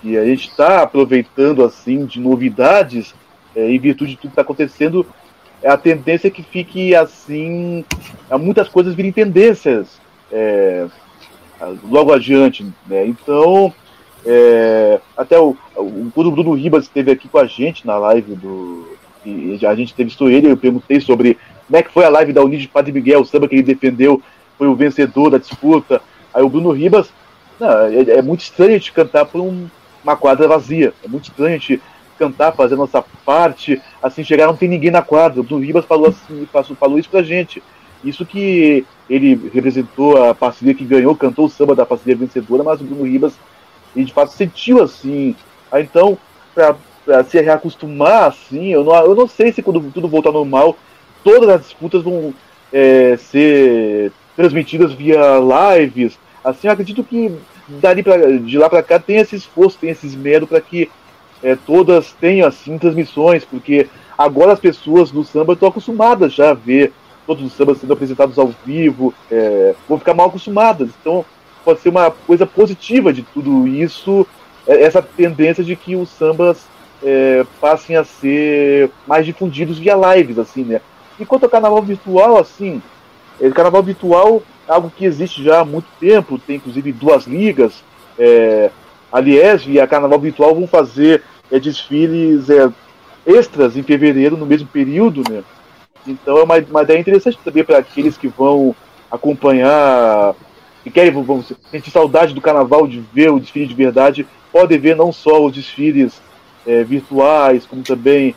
[0.00, 3.14] que a gente está aproveitando assim de novidades
[3.54, 5.04] em virtude de tudo que está acontecendo
[5.60, 7.84] é a tendência é que fique assim
[8.38, 10.00] muitas coisas virem tendências
[11.82, 13.04] logo adiante né?
[13.08, 13.74] então
[15.16, 18.99] até o, o, quando o Bruno Ribas esteve aqui com a gente na live do
[19.24, 22.42] e a gente entrevistou ele eu perguntei sobre como é que foi a live da
[22.42, 24.22] Unide de Padre Miguel o samba que ele defendeu
[24.60, 26.02] foi o vencedor da disputa.
[26.34, 27.10] Aí o Bruno Ribas,
[27.58, 29.66] não, é, é, muito estranho a gente cantar por um,
[30.04, 30.92] uma quadra vazia.
[31.02, 31.80] É muito estranho a gente
[32.18, 35.40] cantar, fazer a nossa parte, assim, chegar não tem ninguém na quadra.
[35.40, 37.62] O Bruno Ribas falou assim, falou, falou isso pra gente.
[38.04, 42.82] Isso que ele representou a parceria que ganhou, cantou o samba da parceria vencedora, mas
[42.82, 43.32] o Bruno Ribas,
[43.96, 45.34] ele de fato sentiu assim.
[45.72, 46.18] Aí então,
[47.28, 50.76] se reacostumar assim, eu não, eu não sei se quando tudo voltar normal,
[51.24, 52.34] todas as disputas vão
[52.72, 55.18] é, ser transmitidas via
[55.76, 56.18] lives.
[56.42, 57.34] Assim, eu acredito que
[57.68, 60.90] dali pra, de lá para cá tem esse esforço, tem esse esmero para que
[61.42, 63.86] é, todas tenham assim transmissões, porque
[64.16, 66.92] agora as pessoas do samba estão acostumadas já a ver
[67.26, 70.90] todos os sambas sendo apresentados ao vivo, é, vão ficar mal acostumadas.
[71.00, 71.24] Então
[71.64, 74.26] pode ser uma coisa positiva de tudo isso,
[74.66, 76.66] é, essa tendência de que os sambas
[77.02, 80.80] é, passem a ser mais difundidos via lives, assim, né?
[81.18, 82.82] Enquanto o carnaval virtual, assim,
[83.40, 87.82] o carnaval virtual é algo que existe já há muito tempo, tem inclusive duas ligas.
[88.18, 88.70] É,
[89.10, 92.70] a Liesv e a Carnaval Virtual vão fazer é, desfiles é,
[93.26, 95.42] extras em fevereiro, no mesmo período, né?
[96.06, 98.74] Então é uma, uma ideia interessante também para aqueles que vão
[99.10, 100.34] acompanhar,
[100.82, 104.96] que querem vão, sentir saudade do carnaval, de ver o desfile de verdade, podem ver
[104.96, 106.22] não só os desfiles
[106.70, 108.34] é, virtuais, como também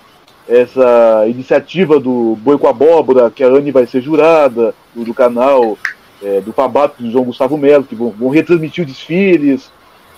[0.49, 5.77] essa iniciativa do Boi com Abóbora, que a Anne vai ser jurada, do, do canal
[6.21, 9.71] é, do Fabato, do João Gustavo Melo, que vão, vão retransmitir os desfiles.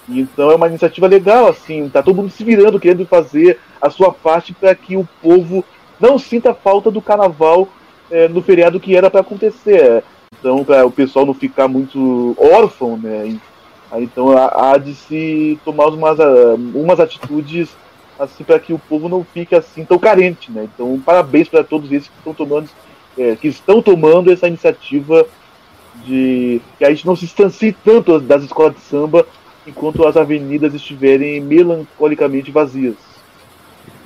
[0.08, 4.12] Então é uma iniciativa legal, assim, tá todo mundo se virando, querendo fazer a sua
[4.12, 5.66] parte para que o povo
[6.00, 7.68] não sinta falta do carnaval
[8.10, 10.04] é, no feriado que era para acontecer.
[10.40, 13.38] Então, para o pessoal não ficar muito órfão, né?
[13.98, 16.18] Então há de se tomar umas,
[16.74, 17.70] umas atitudes
[18.20, 20.68] assim para que o povo não fique assim tão carente, né?
[20.74, 22.70] Então, parabéns para todos esses que estão tomando,
[23.18, 25.26] é, que estão tomando essa iniciativa
[26.06, 29.26] de que a gente não se distancie tanto das escolas de samba
[29.66, 32.96] enquanto as avenidas estiverem melancolicamente vazias.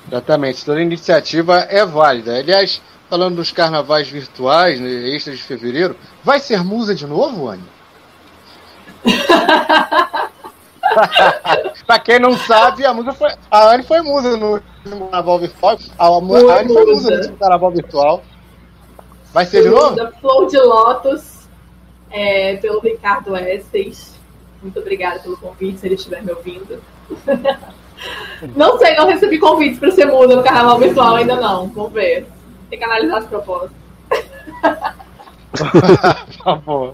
[0.07, 2.37] Exatamente, toda iniciativa é válida.
[2.37, 7.63] Aliás, falando dos carnavais virtuais, né, extras de fevereiro, vai ser musa de novo, Anne?
[11.85, 13.31] pra quem não sabe, a musa foi.
[13.49, 15.77] A Anne foi musa no, no carnaval virtual.
[15.97, 18.23] A, a, Anne foi musa no carnaval virtual.
[19.33, 19.95] Vai ser de novo?
[20.19, 21.47] Flor de Lotus,
[22.11, 24.17] é, pelo Ricardo Estes.
[24.61, 26.81] Muito obrigada pelo convite, se ele estiver me ouvindo.
[28.55, 31.67] não sei, não recebi convites para ser muda no carnaval virtual ainda não.
[31.67, 32.27] Vamos ver.
[32.69, 33.71] Tem que analisar as propostas.
[36.43, 36.93] tá bom.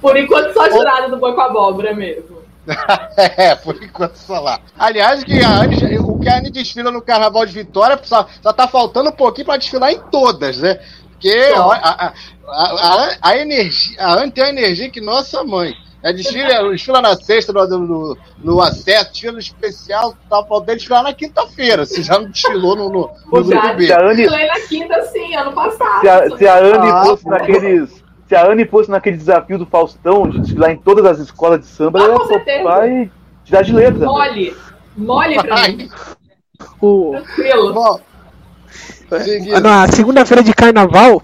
[0.00, 2.38] Por enquanto, só jurada do Boi com Abóbora mesmo.
[3.16, 4.60] é, por enquanto só lá.
[4.78, 8.52] Aliás, que a Anne, o, porque a Anne desfila no Carnaval de Vitória, só, só
[8.52, 10.78] tá faltando um pouquinho pra desfilar em todas, né?
[11.12, 12.12] Porque a, a,
[12.46, 15.74] a, a, a energia, a Anne tem uma energia que nossa mãe.
[16.00, 21.02] É desfila, desfila na sexta, no, no, no acesso, desfila no especial, tá faltando desfilar
[21.02, 21.84] na quinta-feira.
[21.84, 23.86] Se já não desfilou no, no, no Já grupo B.
[23.86, 26.00] Se a Anne, desfilei na quinta, sim, ano passado.
[26.00, 27.30] se a, se a Anne Ah, fosse pô.
[27.30, 27.97] naqueles.
[28.28, 31.66] Se a Anne fosse naquele desafio do Faustão de desfilar em todas as escolas de
[31.66, 33.10] samba, Ah, ela e
[33.44, 34.04] tirar de letra.
[34.04, 34.54] Mole.
[34.96, 35.88] Mole pra mim.
[36.80, 37.72] O, Tranquilo.
[37.72, 38.00] Bom,
[39.62, 41.22] na segunda-feira de carnaval,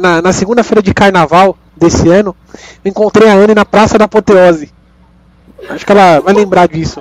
[0.00, 2.36] na, na segunda-feira de carnaval desse ano,
[2.84, 4.72] eu encontrei a Anne na Praça da Apoteose.
[5.68, 7.00] Acho que ela vai lembrar disso.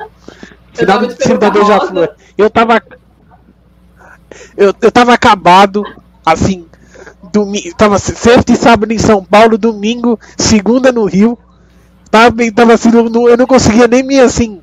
[0.74, 2.06] Final tava do de Ciro da peruca Beija-Flor.
[2.08, 2.16] rosa.
[2.38, 2.82] Eu tava.
[4.58, 5.84] Eu, eu tava acabado,
[6.26, 6.66] assim.
[7.36, 11.38] Domingo, tava sexta e sábado em São Paulo, domingo, segunda no Rio.
[12.10, 14.62] Tava, tava assim, não- eu não conseguia nem me assim.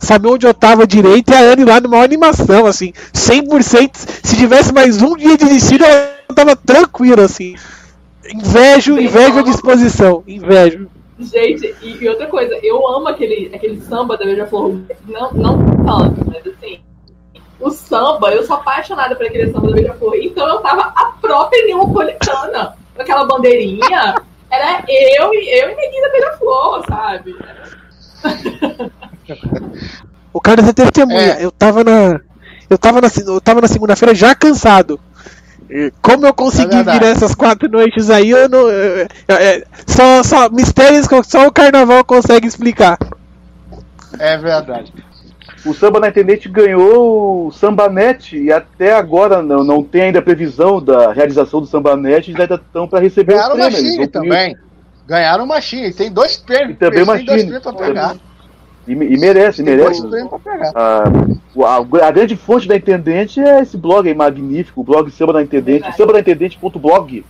[0.00, 3.98] Saber onde eu tava direito e a Anne lá numa animação, assim, 100%.
[4.22, 5.84] Se tivesse mais um dia de desfile,
[6.28, 7.54] eu tava tranquilo, assim.
[8.34, 10.24] Invejo, invejo a disposição.
[10.26, 10.88] Invejo.
[11.20, 14.80] Gente, e, e outra coisa, eu amo aquele, aquele samba da Beija-Flor.
[15.06, 16.80] Não, não tanto, mas assim.
[17.58, 20.14] O samba, eu sou apaixonada por aquele samba da Beija-Flor.
[20.16, 22.76] Então eu tava a própria neapolitana.
[22.94, 24.14] Com aquela bandeirinha.
[24.50, 27.36] Era eu e eu e Neguinha da Beija-Flor, sabe?
[30.32, 31.38] O cara é testemunha.
[31.38, 31.44] É.
[31.44, 32.20] Eu tava na.
[32.68, 35.00] Eu tava na, eu tava na segunda-feira já cansado.
[35.68, 38.68] E Como eu consegui É virar essas quatro noites aí, eu não.
[38.68, 42.98] é, é, só, só mistérios que só o carnaval consegue explicar.
[44.18, 44.92] É verdade.
[45.66, 50.80] O Samba na Internet ganhou o Sambanet e até agora não, não tem ainda previsão
[50.82, 53.72] da realização do Sambanet, eles ainda estão para receber Ganharam o prêmio.
[53.82, 54.56] Machine também.
[55.06, 55.92] Ganharam uma Machine.
[55.92, 56.70] Tem dois prêmios.
[56.72, 57.42] E também Tem dois Machine.
[57.50, 58.16] prêmios pra pegar.
[58.86, 60.00] E, e merece, Tem merece.
[60.02, 60.72] dois prêmios pra pegar.
[60.74, 61.04] Ah,
[61.54, 61.76] o- a,
[62.06, 65.90] a grande fonte da Intendente é esse blog aí magnífico, o blog Samba da Intendente,
[65.96, 67.24] sambaintendente.blog.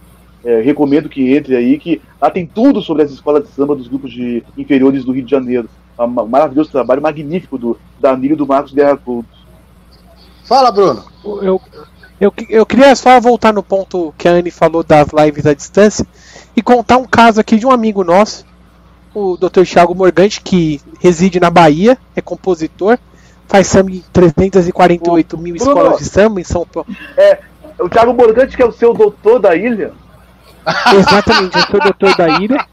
[0.45, 3.89] É, recomendo que entre aí, que lá tem tudo sobre as escolas de samba dos
[3.89, 5.69] grupos de inferiores do Rio de Janeiro.
[5.99, 9.29] Um ma- maravilhoso trabalho, magnífico do Danilo e do Marcos Guerra Couto.
[10.45, 11.05] Fala, Bruno.
[11.25, 11.61] Eu,
[12.21, 16.07] eu, eu queria só voltar no ponto que a Anne falou das lives à distância
[16.55, 18.45] e contar um caso aqui de um amigo nosso,
[19.15, 19.65] o Dr.
[19.65, 22.99] Thiago Morgante, que reside na Bahia, é compositor,
[23.49, 25.71] faz samba em 348 mil Bruno.
[25.71, 26.89] escolas de samba em São Paulo.
[27.79, 29.93] O Thiago Morgante, que é o seu doutor da ilha,
[30.99, 32.67] Exatamente, eu sou doutor da ilha.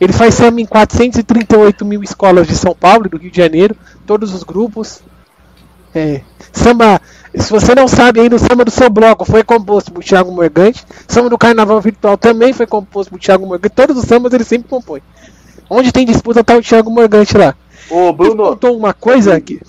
[0.00, 3.76] Ele faz samba em 438 mil escolas de São Paulo e do Rio de Janeiro,
[4.06, 5.00] todos os grupos.
[5.94, 6.20] É,
[6.52, 7.00] samba,
[7.34, 10.84] se você não sabe ainda, o samba do seu bloco foi composto por Thiago Morgante.
[11.08, 13.74] Samba do Carnaval Virtual também foi composto por Thiago Morgante.
[13.74, 15.00] Todos os sambas ele sempre compõe.
[15.68, 17.54] Onde tem disputa tá o Thiago Morgante lá.
[17.90, 19.60] ô Ele Bruno, contou uma coisa que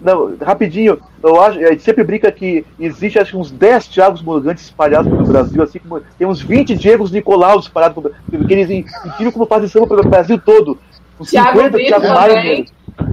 [0.00, 4.22] Não, rapidinho, eu acho, a gente sempre brinca que existe acho que uns 10 Thiagos
[4.22, 8.52] Morgantes espalhados pelo Brasil, assim como tem uns 20 Diegos Nicolau espalhados pelo Brasil, porque
[8.54, 8.70] eles
[9.04, 10.78] incrível como fazem samba pelo Brasil todo.
[11.18, 12.08] Uns Thiago 50 Brito Thiago.
[12.14, 12.64] Maia,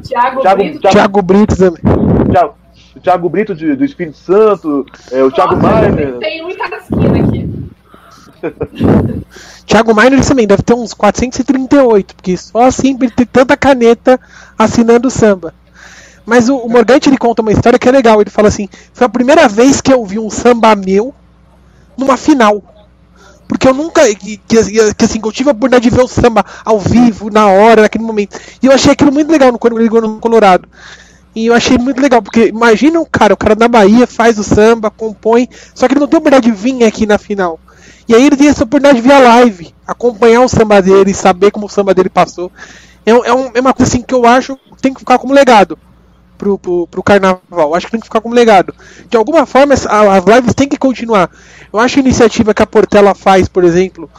[0.03, 1.81] Thiago, Thiago- Brito Thiago- Thiago Brito também.
[2.31, 2.55] Thiago,
[2.95, 5.91] o Thiago Brito de- do Espírito Santo, é, o Thiago Maia.
[6.19, 7.49] Tem um em cada esquina aqui.
[9.65, 14.19] Thiago Miner também deve ter uns 438, porque só assim ele ter tanta caneta
[14.59, 15.53] assinando o samba.
[16.25, 18.21] Mas o, o Morgante ele conta uma história que é legal.
[18.21, 21.13] Ele fala assim: foi a primeira vez que eu vi um samba meu
[21.97, 22.63] numa final.
[23.47, 24.03] Porque eu nunca.
[24.15, 27.47] Que, que, que, assim, eu tive a oportunidade de ver o samba ao vivo, na
[27.47, 28.39] hora, naquele momento.
[28.61, 30.67] E eu achei aquilo muito legal no- quando ele ligou no Colorado.
[31.35, 34.43] E eu achei muito legal, porque imagina um cara, o cara da Bahia faz o
[34.43, 37.59] samba, compõe, só que ele não tem a oportunidade de vir aqui na final.
[38.07, 41.49] E aí ele tem essa oportunidade de ver a live, acompanhar o samba dele, saber
[41.51, 42.51] como o samba dele passou.
[43.05, 45.33] É, é, um- é uma coisa assim que eu acho que tem que ficar como
[45.33, 45.77] legado
[46.43, 47.73] pro, pro, pro carnaval.
[47.73, 48.73] Acho que tem que ficar como legado.
[49.09, 51.29] De alguma forma, as, as lives têm que continuar.
[51.71, 54.09] Eu acho a iniciativa que a Portela faz, por exemplo,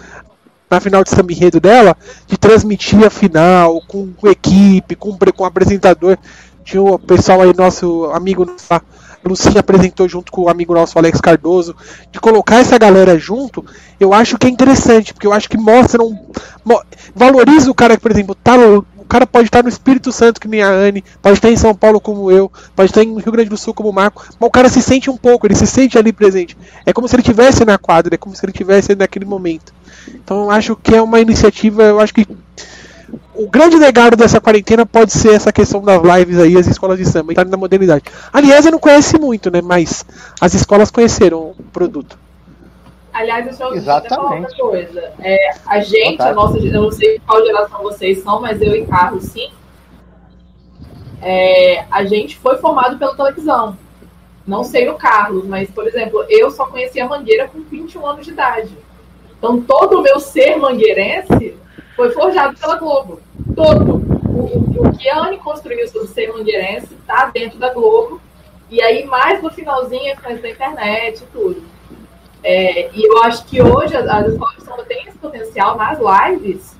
[0.71, 1.97] na final de samba dela,
[2.27, 6.17] de transmitir a final com, com equipe, com, com apresentador.
[6.65, 8.81] Tinha o pessoal aí, nosso amigo lá,
[9.23, 11.75] Lucinha apresentou junto com o amigo nosso Alex Cardoso,
[12.11, 13.65] de colocar essa galera junto,
[13.99, 16.15] eu acho que é interessante, porque eu acho que mostra um.
[16.65, 16.83] mo-
[17.15, 18.55] valoriza o cara que, por exemplo, tá
[19.05, 21.75] o cara pode estar no Espírito Santo, que nem a Anne, pode estar em São
[21.75, 24.51] Paulo como eu, pode estar em Rio Grande do Sul como o Marco, mas o
[24.51, 26.57] cara se sente um pouco, ele se sente ali presente.
[26.87, 29.73] É como se ele estivesse na quadra, é como se ele estivesse naquele momento.
[30.09, 32.27] Então eu acho que é uma iniciativa, eu acho que
[33.35, 37.05] o grande legado dessa quarentena pode ser essa questão das lives aí, as escolas de
[37.05, 38.05] samba, estarem na modernidade.
[38.33, 39.61] Aliás, eu não conhece muito, né?
[39.61, 40.05] Mas
[40.41, 42.24] as escolas conheceram o produto.
[43.15, 44.15] Aliás, deixa eu Exatamente.
[44.16, 45.12] falar outra coisa.
[45.20, 48.85] É, a gente, a nossa, eu não sei qual geração vocês são, mas eu e
[48.85, 49.53] Carlos, sim.
[51.23, 53.78] é, a gente foi formado pela televisão.
[54.45, 58.27] Não sei o Carlos, mas, por exemplo, eu só conheci a Mangueira com 21 anos
[58.27, 58.77] de idade.
[59.39, 61.57] Então, todo o meu ser mangueirense
[61.95, 63.20] foi forjado pela Globo.
[63.55, 64.03] Todo.
[64.27, 68.20] O, o, o que a Anne construiu sobre ser mangueirense está dentro da Globo.
[68.70, 71.74] E aí, mais no finalzinho, é da internet e tudo.
[72.45, 75.99] É, e eu acho que hoje as, as escolas de samba têm esse potencial nas
[75.99, 76.77] lives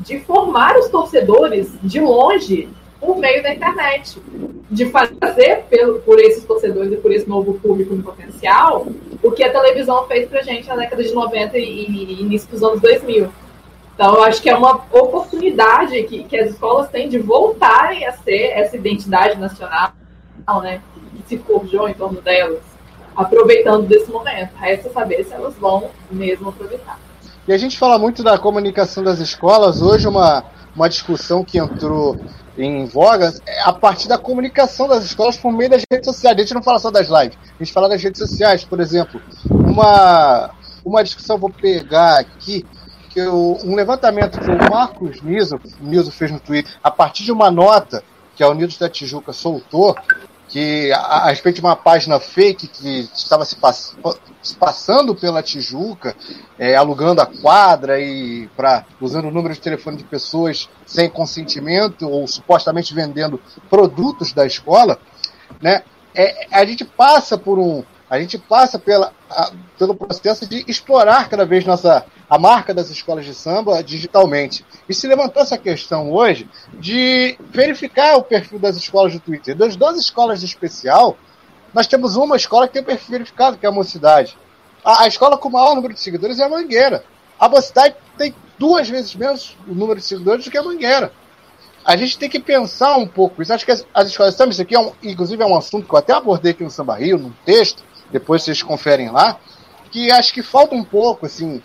[0.00, 2.68] de formar os torcedores de longe
[3.00, 4.22] por meio da internet.
[4.70, 8.86] De fazer pelo, por esses torcedores e por esse novo público em potencial
[9.22, 12.62] o que a televisão fez pra gente na década de 90 e, e início dos
[12.62, 13.28] anos 2000.
[13.94, 18.12] Então, eu acho que é uma oportunidade que, que as escolas têm de voltarem a
[18.12, 19.92] ser essa identidade nacional,
[20.62, 20.80] né,
[21.16, 22.60] que se forjou em torno delas,
[23.18, 24.54] aproveitando desse momento.
[24.54, 26.98] Resta saber se elas vão mesmo aproveitar.
[27.46, 29.82] E a gente fala muito da comunicação das escolas.
[29.82, 30.44] Hoje, uma,
[30.76, 32.16] uma discussão que entrou
[32.56, 36.36] em voga é a partir da comunicação das escolas por meio das redes sociais.
[36.36, 38.64] A gente não fala só das lives, a gente fala das redes sociais.
[38.64, 39.20] Por exemplo,
[39.50, 40.50] uma,
[40.84, 42.64] uma discussão, vou pegar aqui,
[43.10, 47.32] que eu, um levantamento que o Marcos Niso, Niso fez no Twitter, a partir de
[47.32, 48.02] uma nota
[48.36, 49.96] que a Unidos da Tijuca soltou,
[50.48, 53.96] que a, a respeito de uma página fake que estava se, pass,
[54.42, 56.16] se passando pela Tijuca,
[56.58, 62.08] é, alugando a quadra e para usando o número de telefone de pessoas sem consentimento
[62.08, 64.98] ou supostamente vendendo produtos da escola,
[65.60, 65.82] né?
[66.14, 69.12] É, a gente passa por um a gente passa pela,
[69.78, 74.64] pelo processo de explorar cada vez nossa a marca das escolas de samba digitalmente.
[74.88, 79.56] E se levantou essa questão hoje de verificar o perfil das escolas do Twitter.
[79.56, 81.16] Das 12 escolas de especial,
[81.72, 84.36] nós temos uma escola que tem perfil verificado, que é a Mocidade.
[84.84, 87.04] A, a escola com o maior número de seguidores é a Mangueira.
[87.38, 91.12] A Mocidade tem duas vezes menos o número de seguidores do que a Mangueira.
[91.84, 93.52] A gente tem que pensar um pouco isso.
[93.52, 95.86] Acho que as, as escolas de samba, isso aqui é um, inclusive é um assunto
[95.86, 99.38] que eu até abordei aqui no Samba Rio, num texto, depois vocês conferem lá,
[99.88, 101.62] que acho que falta um pouco, assim,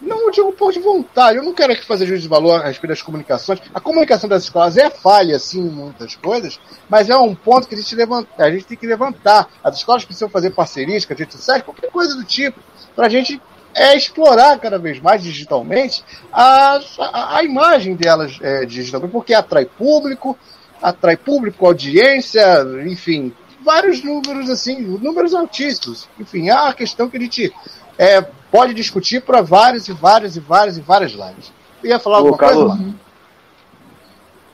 [0.00, 2.90] não digo por de vontade, eu não quero aqui fazer juízo de valor a respeito
[2.90, 3.60] das comunicações.
[3.74, 6.58] A comunicação das escolas é falha, sim, em muitas coisas,
[6.88, 9.48] mas é um ponto que a gente, levanta, a gente tem que levantar.
[9.62, 12.58] As escolas precisam fazer parcerias com as redes sociais, qualquer coisa do tipo,
[12.96, 13.40] para a gente
[13.74, 19.64] é explorar cada vez mais digitalmente a, a, a imagem delas é, digitalmente, porque atrai
[19.64, 20.36] público,
[20.80, 22.42] atrai público, audiência,
[22.86, 23.32] enfim,
[23.64, 26.08] vários números assim, números altíssimos.
[26.18, 27.52] Enfim, é uma questão que a gente
[27.98, 28.20] é,
[28.50, 31.52] pode discutir para várias e várias e várias e várias lives.
[31.82, 32.94] Eu ia falar alguma Carlos, coisa, Marco?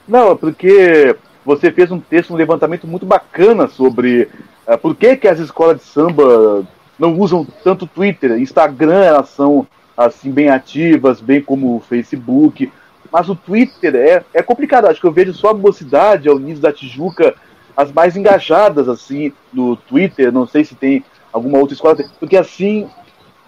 [0.07, 4.29] Não, é porque você fez um texto, um levantamento muito bacana sobre
[4.67, 6.67] uh, por que, que as escolas de samba
[6.99, 9.67] não usam tanto Twitter, Instagram, elas são
[9.97, 12.71] assim bem ativas, bem como o Facebook,
[13.11, 14.87] mas o Twitter é, é complicado.
[14.87, 17.35] Acho que eu vejo só a mocidade, a Unidos da Tijuca,
[17.77, 20.33] as mais engajadas assim no Twitter.
[20.33, 22.89] Não sei se tem alguma outra escola, porque assim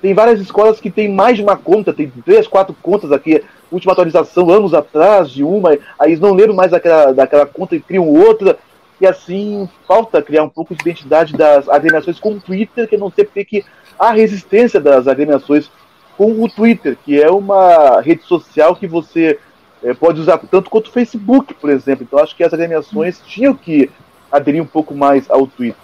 [0.01, 3.43] tem várias escolas que tem mais de uma conta, tem três, quatro contas aqui.
[3.71, 7.81] Última atualização anos atrás de uma, aí eles não leram mais daquela, daquela conta e
[7.81, 8.59] criam outra.
[9.01, 12.99] E assim falta criar um pouco de identidade das agremiações com o Twitter, que eu
[12.99, 13.65] não sei porque que
[13.99, 15.71] há resistência das agremiações
[16.17, 19.39] com o Twitter, que é uma rede social que você
[19.83, 22.05] é, pode usar tanto quanto o Facebook, por exemplo.
[22.05, 23.91] Então acho que as agremiações tinham que
[24.31, 25.81] aderir um pouco mais ao Twitter.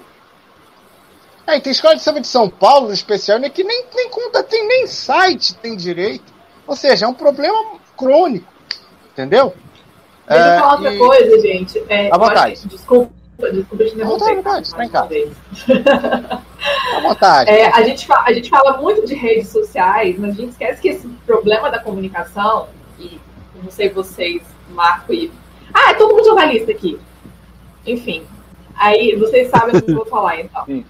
[1.47, 4.43] É, tem escola de samba de São Paulo, em especial, né, que nem, nem conta,
[4.43, 6.33] tem nem site tem direito.
[6.67, 8.51] Ou seja, é um problema crônico.
[9.13, 9.55] Entendeu?
[10.27, 11.85] Deixa É, eu falar outra e- coisa, gente.
[11.89, 12.67] É, À vontade.
[12.67, 13.13] Desculpa,
[13.53, 14.35] desculpa te À interromper.
[14.37, 15.31] vontade, tá vez.
[16.97, 17.51] À vontade.
[17.51, 20.89] É, a, gente, a gente fala muito de redes sociais, mas a gente esquece que
[20.89, 22.69] esse problema da comunicação,
[22.99, 23.21] e
[23.63, 25.31] não sei vocês, Marco e.
[25.73, 26.99] Ah, é todo mundo jornalista aqui.
[27.87, 28.27] Enfim.
[28.77, 30.85] Aí vocês sabem o que eu vou falar, então.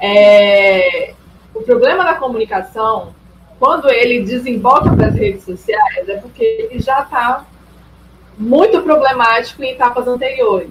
[0.00, 1.14] É,
[1.54, 3.14] o problema da comunicação,
[3.58, 7.44] quando ele desemboca para as redes sociais, é porque ele já está
[8.36, 10.70] muito problemático em etapas anteriores.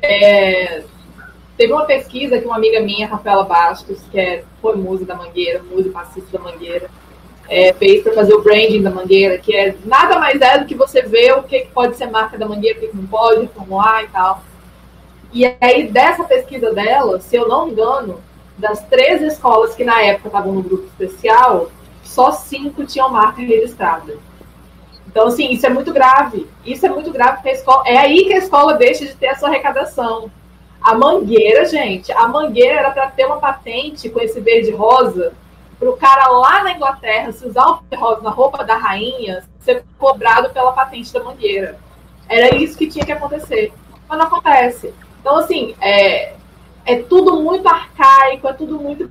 [0.00, 0.84] É,
[1.56, 5.62] teve uma pesquisa que uma amiga minha, Rafaela Bastos, que é, foi música da Mangueira,
[5.62, 6.88] música passista da Mangueira,
[7.48, 10.74] é, fez para fazer o branding da Mangueira, que é nada mais é do que
[10.74, 13.46] você ver o que que pode ser marca da Mangueira, o que que não pode,
[13.48, 14.42] formular e tal.
[15.34, 18.20] E aí, dessa pesquisa dela, se eu não me engano,
[18.56, 21.72] das três escolas que na época estavam no grupo especial,
[22.04, 24.16] só cinco tinham marca registrada.
[25.08, 26.46] Então, assim, isso é muito grave.
[26.64, 27.82] Isso é muito grave porque a escola.
[27.84, 30.30] É aí que a escola deixa de ter a sua arrecadação.
[30.80, 35.32] A mangueira, gente, a mangueira era para ter uma patente com esse verde rosa,
[35.80, 39.42] para o cara lá na Inglaterra, se usar o verde rosa na roupa da rainha,
[39.58, 41.76] ser cobrado pela patente da mangueira.
[42.28, 43.72] Era isso que tinha que acontecer.
[44.08, 44.94] Mas não acontece.
[45.24, 46.34] Então, assim, é,
[46.84, 49.10] é tudo muito arcaico, é tudo muito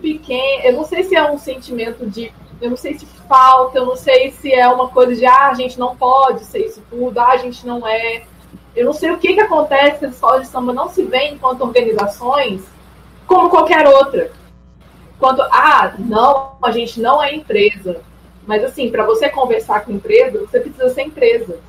[0.00, 0.64] pequeno.
[0.64, 2.32] Eu não sei se é um sentimento de.
[2.60, 5.54] Eu não sei se falta, eu não sei se é uma coisa de ah, a
[5.54, 8.24] gente não pode ser isso tudo, ah, a gente não é.
[8.74, 11.34] Eu não sei o que, que acontece que as escolas de samba não se veem
[11.34, 12.64] enquanto organizações
[13.24, 14.32] como qualquer outra.
[15.20, 18.00] Quando, ah, não, a gente não é empresa.
[18.44, 21.60] Mas assim, para você conversar com empresa, você precisa ser empresa.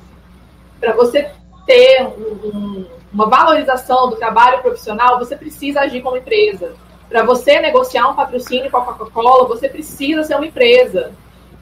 [0.80, 1.30] Para você
[1.64, 2.86] ter um, um,
[3.16, 6.74] uma valorização do trabalho profissional, você precisa agir como empresa.
[7.08, 11.12] Para você negociar um patrocínio com a Coca-Cola, você precisa ser uma empresa.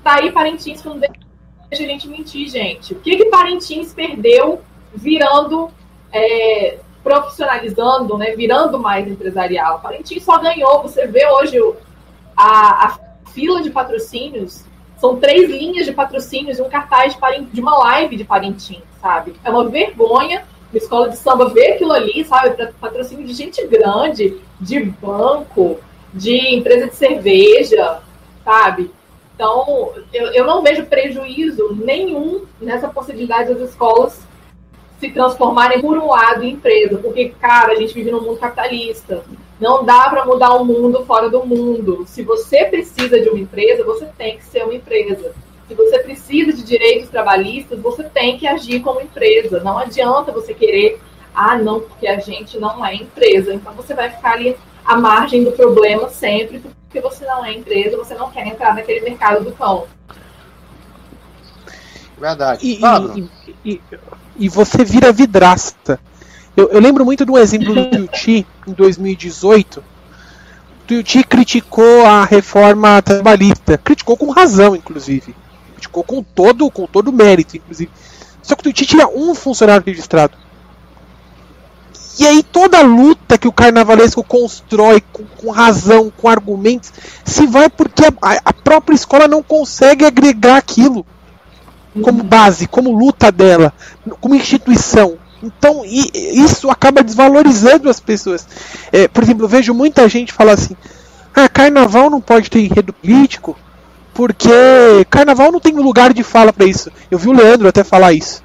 [0.02, 1.14] Tá aí Parintins que não deixa
[1.70, 2.94] a gente mentir, gente.
[2.94, 4.62] O que, que Parintins perdeu
[4.92, 5.70] virando,
[6.12, 9.78] é, profissionalizando, né, virando mais empresarial?
[9.78, 10.82] Parintins só ganhou.
[10.82, 11.56] Você vê hoje
[12.36, 12.98] a, a
[13.30, 14.64] fila de patrocínios
[14.98, 19.36] são três linhas de patrocínios e um cartaz de, de uma live de Parintins, sabe?
[19.44, 20.44] É uma vergonha
[20.74, 22.56] uma escola de samba ver aquilo ali, sabe?
[22.80, 25.78] Patrocínio de gente grande, de banco,
[26.12, 28.00] de empresa de cerveja,
[28.44, 28.90] sabe?
[29.34, 34.20] Então, eu, eu não vejo prejuízo nenhum nessa possibilidade das escolas
[35.00, 39.24] se transformarem por um lado em empresa, porque, cara, a gente vive num mundo capitalista.
[39.60, 42.04] Não dá para mudar o mundo fora do mundo.
[42.06, 45.34] Se você precisa de uma empresa, você tem que ser uma empresa.
[45.66, 49.60] Se você precisa de direitos trabalhistas, você tem que agir como empresa.
[49.60, 51.00] Não adianta você querer,
[51.34, 53.54] ah, não, porque a gente não é empresa.
[53.54, 57.96] Então você vai ficar ali à margem do problema sempre, porque você não é empresa,
[57.96, 59.86] você não quer entrar naquele mercado do cão.
[62.18, 62.66] Verdade.
[62.66, 62.80] E,
[63.64, 63.80] e, e,
[64.38, 65.98] e, você vira vidrasta.
[66.56, 69.78] Eu, eu lembro muito do exemplo do Tuiuti em 2018.
[69.80, 73.78] O Tuiuti criticou a reforma trabalhista.
[73.78, 75.34] Criticou com razão, inclusive.
[75.84, 77.90] Criticou com todo com todo mérito, inclusive.
[78.42, 80.36] Só que o Tuiuti tinha um funcionário registrado.
[82.18, 86.92] E aí toda a luta que o carnavalesco constrói com, com razão, com argumentos,
[87.24, 91.04] se vai porque a, a, própria escola não consegue agregar aquilo
[92.02, 93.72] como base, como luta dela,
[94.20, 95.18] como instituição.
[95.42, 98.46] Então isso acaba desvalorizando as pessoas.
[98.92, 100.76] É, por exemplo, eu vejo muita gente falar assim:
[101.34, 103.56] ah, carnaval não pode ter enredo político,
[104.14, 106.90] porque carnaval não tem lugar de fala para isso.
[107.10, 108.42] Eu vi o Leandro até falar isso.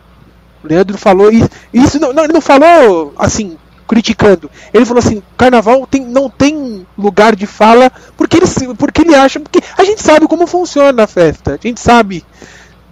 [0.63, 1.49] O Leandro falou isso.
[1.73, 3.55] isso não, não, ele não falou assim,
[3.87, 4.49] criticando.
[4.73, 9.39] Ele falou assim: carnaval tem, não tem lugar de fala porque ele, porque ele acha.
[9.39, 11.53] Porque a gente sabe como funciona a festa.
[11.61, 12.25] A gente sabe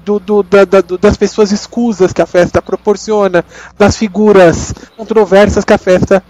[0.06, 3.44] do, do, da, da, das pessoas escusas que a festa proporciona,
[3.78, 6.24] das figuras controversas que a festa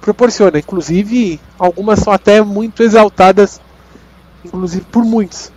[0.00, 0.58] proporciona.
[0.58, 3.60] Inclusive, algumas são até muito exaltadas,
[4.44, 5.53] inclusive por muitos.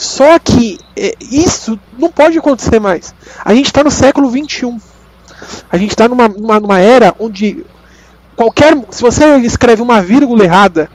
[0.00, 3.14] Só que é, isso não pode acontecer mais.
[3.44, 4.80] A gente está no século XXI.
[5.70, 7.66] A gente está numa, numa, numa, era onde
[8.34, 8.74] qualquer.
[8.88, 10.90] Se você escreve uma vírgula errada,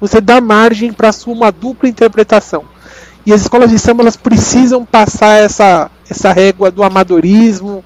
[0.00, 2.64] você dá margem para uma dupla interpretação.
[3.26, 7.84] E as escolas de samba elas precisam passar essa, essa régua do amadorismo,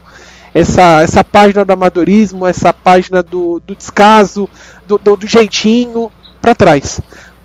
[0.52, 4.46] essa, essa página do amadorismo, essa página do, do descaso,
[4.86, 6.12] do, do, do jeitinho
[6.42, 7.00] para trás.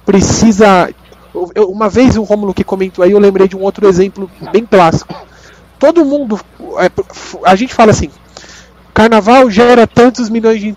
[0.06, 0.90] Precisa.
[1.34, 4.66] Eu, uma vez o Romulo que comentou aí, eu lembrei de um outro exemplo bem
[4.66, 5.16] clássico.
[5.80, 6.40] Todo mundo.
[6.80, 6.92] É,
[7.46, 8.10] a gente fala assim:
[8.94, 10.76] carnaval gera tantos milhões de.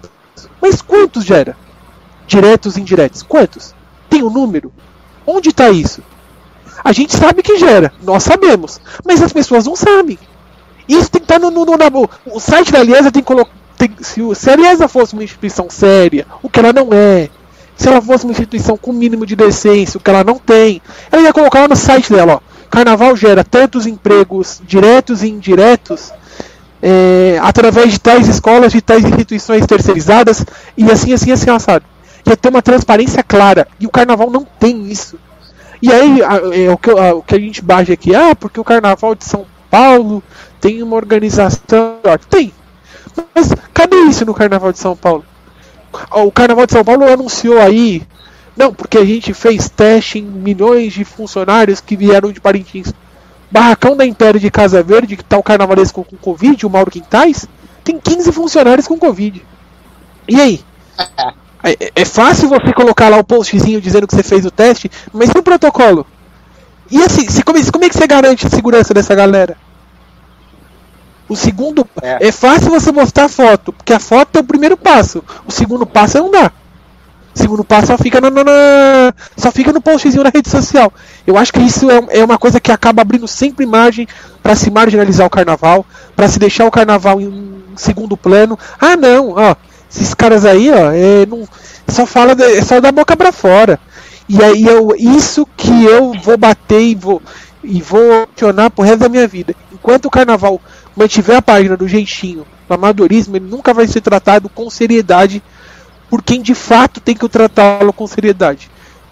[0.60, 1.56] Mas quantos gera?
[2.26, 3.22] Diretos e indiretos?
[3.22, 3.74] Quantos?
[4.08, 4.72] Tem um número?
[5.26, 6.02] Onde está isso?
[6.82, 10.18] A gente sabe que gera, nós sabemos, mas as pessoas não sabem.
[10.88, 13.52] Isso tem que estar no, no, no, no o site da Aliança tem que colocar.
[14.00, 17.28] Se, se a Aliança fosse uma instituição séria, o que ela não é,
[17.76, 20.80] se ela fosse uma instituição com mínimo de decência, o que ela não tem,
[21.12, 22.56] ela ia colocar lá no site dela, ó.
[22.70, 26.12] Carnaval gera tantos empregos diretos e indiretos
[26.82, 30.44] é, através de tais escolas, de tais instituições terceirizadas,
[30.76, 31.86] e assim, assim, assim, sabe?
[32.26, 33.68] Ia ter uma transparência clara.
[33.78, 35.16] E o carnaval não tem isso.
[35.80, 38.64] E aí, é, o, que, a, o que a gente bate aqui, ah, porque o
[38.64, 40.22] Carnaval de São Paulo
[40.60, 41.98] tem uma organização.
[42.30, 42.52] Tem.
[43.34, 45.24] Mas cadê isso no Carnaval de São Paulo?
[46.10, 48.02] O Carnaval de São Paulo anunciou aí.
[48.56, 52.92] Não, porque a gente fez teste em milhões de funcionários que vieram de Parintins.
[53.50, 57.46] Barracão da Império de Casa Verde, que tá o carnavalesco com Covid, o Mauro Quintais,
[57.84, 59.44] tem 15 funcionários com Covid.
[60.28, 60.60] E aí?
[61.64, 65.30] É, é, fácil você colocar lá o postzinho dizendo que você fez o teste, mas
[65.30, 66.06] e o protocolo?
[66.88, 69.56] E assim, se, como, como é que você garante a segurança dessa galera?
[71.28, 71.86] O segundo.
[72.02, 72.28] É.
[72.28, 75.22] é fácil você mostrar a foto, porque a foto é o primeiro passo.
[75.46, 76.52] O segundo passo é não dá.
[77.34, 80.90] Segundo passo só fica, na, na, na- só fica no postzinho na rede social.
[81.26, 84.08] Eu acho que isso é, é uma coisa que acaba abrindo sempre margem
[84.42, 85.84] para se marginalizar o carnaval,
[86.14, 88.58] para se deixar o carnaval em um segundo plano.
[88.80, 89.54] Ah, não, ó,
[89.90, 91.46] esses caras aí, ó, é, não,
[91.88, 93.78] só fala, é só da boca pra fora.
[94.26, 97.20] E aí eu, isso que eu vou bater e vou
[97.62, 99.54] e vou questionar pro resto da minha vida.
[99.72, 100.58] Enquanto o carnaval
[100.96, 105.42] mantiver a página do jeitinho, do amadorismo, ele nunca vai ser tratado com seriedade
[106.08, 108.70] por quem de fato tem que tratá-lo com seriedade.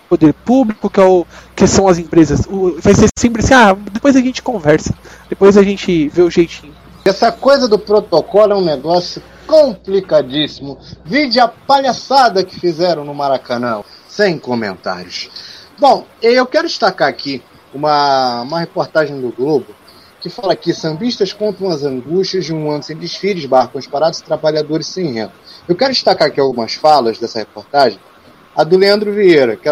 [0.08, 2.46] Poder público, que, é o, que são as empresas.
[2.48, 4.94] O- vai ser sempre assim, ah, depois a gente conversa.
[5.28, 6.74] Depois a gente vê o jeitinho.
[7.04, 10.78] Essa coisa do protocolo é um negócio complicadíssimo.
[11.04, 13.82] Vide a palhaçada que fizeram no Maracanã.
[14.08, 15.28] Sem comentários.
[15.78, 17.42] Bom, eu quero destacar aqui
[17.74, 19.66] uma, uma reportagem do Globo
[20.24, 24.24] que fala que sambistas contam as angústias de um ano sem desfiles, barcos parados e
[24.24, 25.34] trabalhadores sem renda.
[25.68, 28.00] Eu quero destacar aqui algumas falas dessa reportagem.
[28.56, 29.68] A do Leandro Vieira, que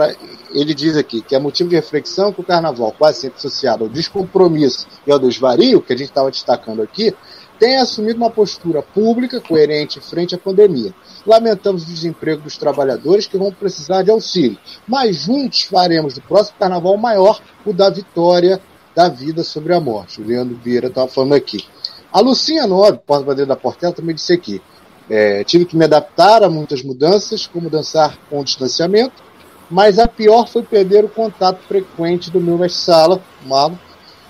[0.52, 3.88] ele diz aqui que é motivo de reflexão que o carnaval, quase sempre associado ao
[3.88, 7.14] descompromisso e ao desvario, que a gente estava destacando aqui,
[7.58, 10.92] tem assumido uma postura pública coerente frente à pandemia.
[11.26, 16.58] Lamentamos o desemprego dos trabalhadores que vão precisar de auxílio, mas juntos faremos do próximo
[16.58, 18.60] carnaval maior o da vitória
[18.94, 20.20] da vida sobre a morte.
[20.20, 21.64] O Leandro Vieira estava falando aqui.
[22.12, 24.60] A Lucinha Nobre, porta-bandeira da Portela, também disse aqui.
[25.08, 29.22] É, tive que me adaptar a muitas mudanças, como dançar com distanciamento,
[29.70, 33.78] mas a pior foi perder o contato frequente do meu mestre-sala, Malo.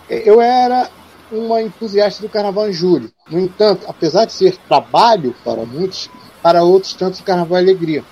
[0.09, 0.89] É, Eu era
[1.31, 3.11] uma entusiasta do carnaval em julho.
[3.29, 6.11] No entanto, apesar de ser trabalho para muitos,
[6.43, 8.05] para outros, tanto o carnaval é alegria.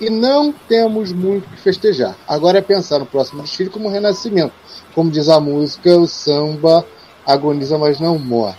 [0.00, 2.16] E não temos muito que festejar.
[2.26, 4.54] Agora é pensar no próximo desfile como renascimento.
[4.94, 6.86] Como diz a música, o samba
[7.26, 8.56] agoniza, mas não morre.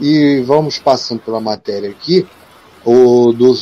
[0.00, 2.26] E vamos passando pela matéria aqui.
[2.84, 3.56] O do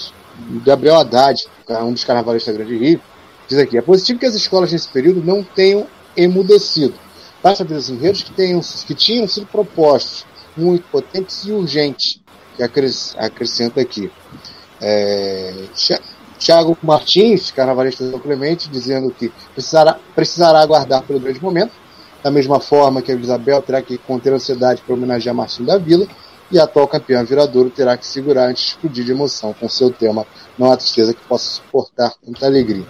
[0.65, 1.45] Gabriel Haddad,
[1.83, 3.01] um dos carnavalistas da Grande Rio,
[3.47, 5.87] diz aqui: é positivo que as escolas nesse período não tenham
[6.17, 6.95] emudecido.
[7.43, 10.25] Basta ver os enredos que, tenham, que tinham sido propostos,
[10.57, 12.21] muito potentes e urgentes,
[12.57, 14.11] que acres- acrescenta aqui.
[14.81, 15.67] É,
[16.43, 21.71] Tiago Martins, carnavalista São Clemente, dizendo que precisará, precisará aguardar pelo grande momento,
[22.21, 26.07] da mesma forma que a Isabel terá que conter ansiedade para homenagear Marcinho da Vila,
[26.51, 29.91] e a atual campeã Viradouro terá que segurar antes de explodir de emoção com seu
[29.91, 30.27] tema
[30.59, 32.87] Não há tristeza que possa suportar tanta alegria.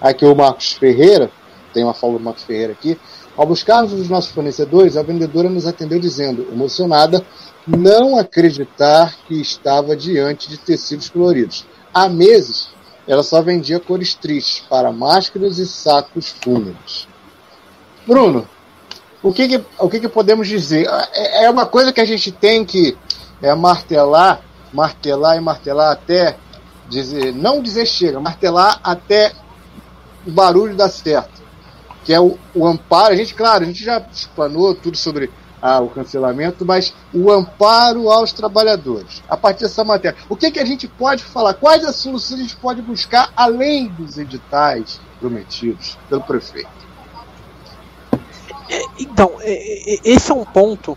[0.00, 1.30] Aqui o Marcos Ferreira,
[1.74, 2.96] tem uma fala do Marcos Ferreira aqui.
[3.36, 7.26] Ao buscarmos os nossos fornecedores, a vendedora nos atendeu dizendo, emocionada,
[7.66, 11.66] não acreditar que estava diante de tecidos coloridos.
[11.92, 12.75] Há meses,
[13.06, 17.06] ela só vendia cores tristes para máscaras e sacos fúnebres.
[18.06, 18.46] Bruno,
[19.22, 20.88] o que, que- o que, que podemos dizer?
[21.12, 22.96] É, é uma coisa que a gente tem que
[23.42, 24.40] é, martelar,
[24.72, 26.36] martelar e martelar até
[26.88, 29.32] dizer, não dizer chega, martelar até
[30.26, 31.42] o barulho dar certo.
[32.04, 33.12] Que é o, o amparo.
[33.12, 35.30] A gente, claro, a gente já explanou tudo sobre
[35.62, 39.22] o cancelamento, mas o amparo aos trabalhadores.
[39.28, 40.16] A partir dessa matéria.
[40.28, 41.54] O que, que a gente pode falar?
[41.54, 46.86] Quais as soluções a gente pode buscar além dos editais prometidos pelo prefeito?
[48.98, 50.96] Então, é- é- esse é um ponto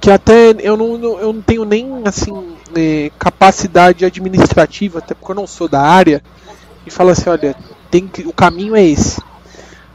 [0.00, 5.36] que até eu não, eu não tenho nem assim é, capacidade administrativa, até porque eu
[5.36, 6.22] não sou da área,
[6.86, 7.54] e falar assim, olha,
[7.90, 9.20] tem que, o caminho é esse.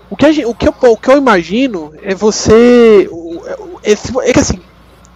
[0.09, 3.09] O que, a gen- o, que eu, o que eu imagino é você.
[3.83, 4.59] É que assim,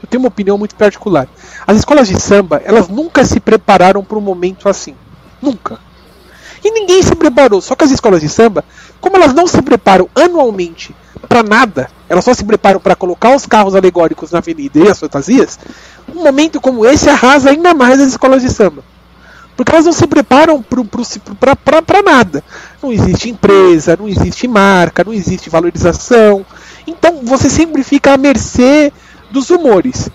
[0.02, 1.28] eu tenho uma opinião muito particular.
[1.68, 4.96] As escolas de samba, elas nunca se prepararam para um momento assim.
[5.42, 5.80] Nunca.
[6.64, 7.62] E ninguém se preparou.
[7.62, 8.64] Só que as escolas de samba,
[9.00, 10.96] como elas não se preparam anualmente
[11.28, 15.00] para nada, elas só se preparam para colocar os carros alegóricos na avenida e as
[15.00, 15.60] fantasias,
[16.14, 18.84] um momento como esse arrasa ainda mais as escolas de samba.
[19.56, 22.42] Porque elas não se preparam para nada.
[22.82, 26.46] Não existe empresa, não existe marca, não existe valorização.
[26.88, 28.92] Então você sempre fica à mercê
[29.32, 30.10] dos humores.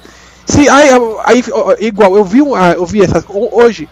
[0.46, 0.88] Se, aí,
[1.24, 1.44] aí,
[1.80, 3.88] igual, eu vi, um- ah, eu vi essa, ho- hoje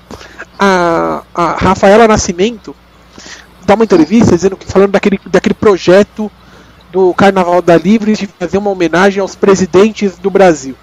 [0.58, 2.74] a, a Rafaela Nascimento
[3.64, 6.30] dá uma entrevista dizendo que falando daquele, daquele projeto
[6.90, 10.76] do Carnaval da Livre de fazer uma homenagem aos presidentes do Brasil.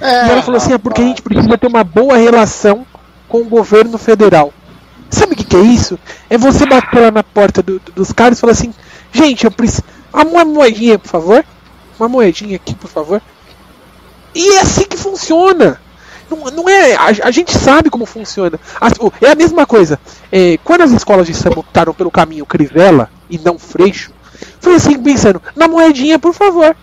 [0.00, 2.86] e ela falou assim: é porque a gente precisa ter uma boa relação
[3.28, 4.52] com o governo federal.
[5.10, 5.98] Sabe o que, que é isso?
[6.30, 8.72] É você bater lá na porta do- do- dos caras e falar assim:
[9.12, 9.82] gente, eu preciso.
[10.24, 11.44] Uma moedinha, por favor.
[11.98, 13.20] Uma moedinha aqui, por favor.
[14.34, 15.80] E é assim que funciona.
[16.30, 16.94] Não, não é.
[16.94, 18.58] A, a gente sabe como funciona.
[19.00, 19.98] O- é a mesma coisa.
[20.30, 24.10] É, quando as escolas de samba optaram pelo caminho Crivella e não Freixo,
[24.60, 26.76] foi assim pensando: na moedinha, por favor.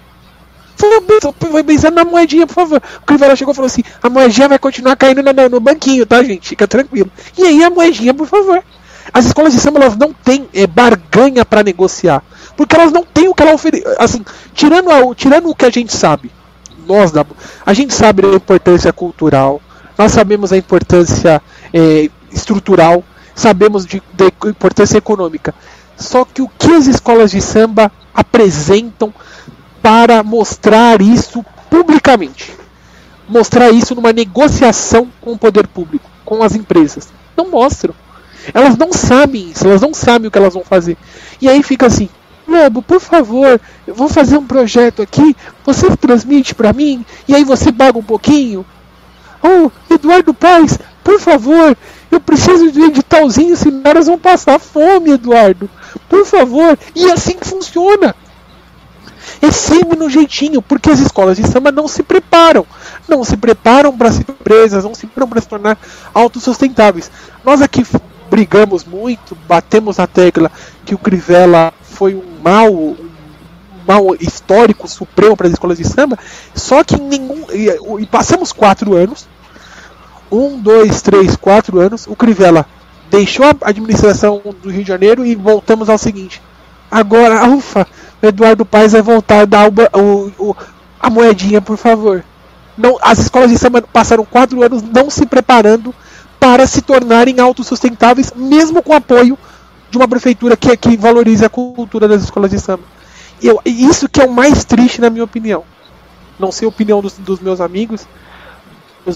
[0.75, 2.81] Foi, pensando- na moedinha, por favor.
[3.01, 6.23] O Crivella chegou e falou assim: a moedinha vai continuar caindo no- no banquinho, tá,
[6.23, 6.49] gente?
[6.49, 7.11] Fica tranquilo.
[7.37, 8.63] E aí a moedinha, por favor.
[9.13, 12.23] As escolas de samba elas não têm é, barganha para negociar,
[12.57, 13.83] porque elas não têm o que ela oferece.
[13.99, 16.31] Assim, tirando, a, tirando o que a gente sabe,
[16.87, 17.23] nós da,
[17.63, 19.61] a gente sabe da importância cultural,
[19.97, 21.41] nós sabemos a importância
[21.71, 23.03] é, estrutural,
[23.35, 25.53] sabemos de, da importância econômica.
[25.95, 29.13] Só que o que as escolas de samba apresentam
[29.81, 32.57] para mostrar isso publicamente?
[33.29, 37.09] Mostrar isso numa negociação com o poder público, com as empresas.
[37.37, 37.93] Não mostram.
[38.53, 40.97] Elas não sabem isso, elas não sabem o que elas vão fazer.
[41.39, 42.09] E aí fica assim:
[42.47, 47.43] Lobo, por favor, eu vou fazer um projeto aqui, você transmite para mim, e aí
[47.43, 48.65] você paga um pouquinho.
[49.41, 51.75] Oh, Eduardo Paz, por favor,
[52.11, 55.69] eu preciso de um editalzinho, senão elas vão passar fome, Eduardo.
[56.07, 56.77] Por favor.
[56.95, 58.15] E é assim que funciona.
[59.41, 62.65] É sempre no jeitinho, porque as escolas de samba não se preparam.
[63.07, 65.77] Não se preparam para ser empresas, não se preparam para se tornar
[66.13, 67.11] autossustentáveis.
[67.43, 67.83] Nós aqui
[68.33, 70.51] brigamos muito, batemos a tecla
[70.83, 72.97] que o Crivella foi um mal, um
[73.85, 76.17] mal histórico supremo para as escolas de samba,
[76.55, 77.45] só que nenhum.
[77.51, 77.69] E,
[78.01, 79.27] e passamos quatro anos,
[80.31, 82.65] um, dois, três, quatro anos, o Crivella
[83.11, 86.41] deixou a administração do Rio de Janeiro e voltamos ao seguinte.
[86.89, 87.85] Agora, ufa,
[88.19, 90.55] Eduardo Paes vai voltar a dar o, o, o,
[90.99, 92.23] a moedinha, por favor.
[92.75, 95.93] Não, as escolas de samba passaram quatro anos não se preparando
[96.43, 99.39] para se tornarem autossustentáveis, mesmo com apoio
[99.89, 102.83] de uma prefeitura que, que valorize a cultura das escolas de samba.
[103.41, 105.63] Eu, isso que é o mais triste, na minha opinião.
[106.37, 108.05] Não sei a opinião dos, dos meus amigos,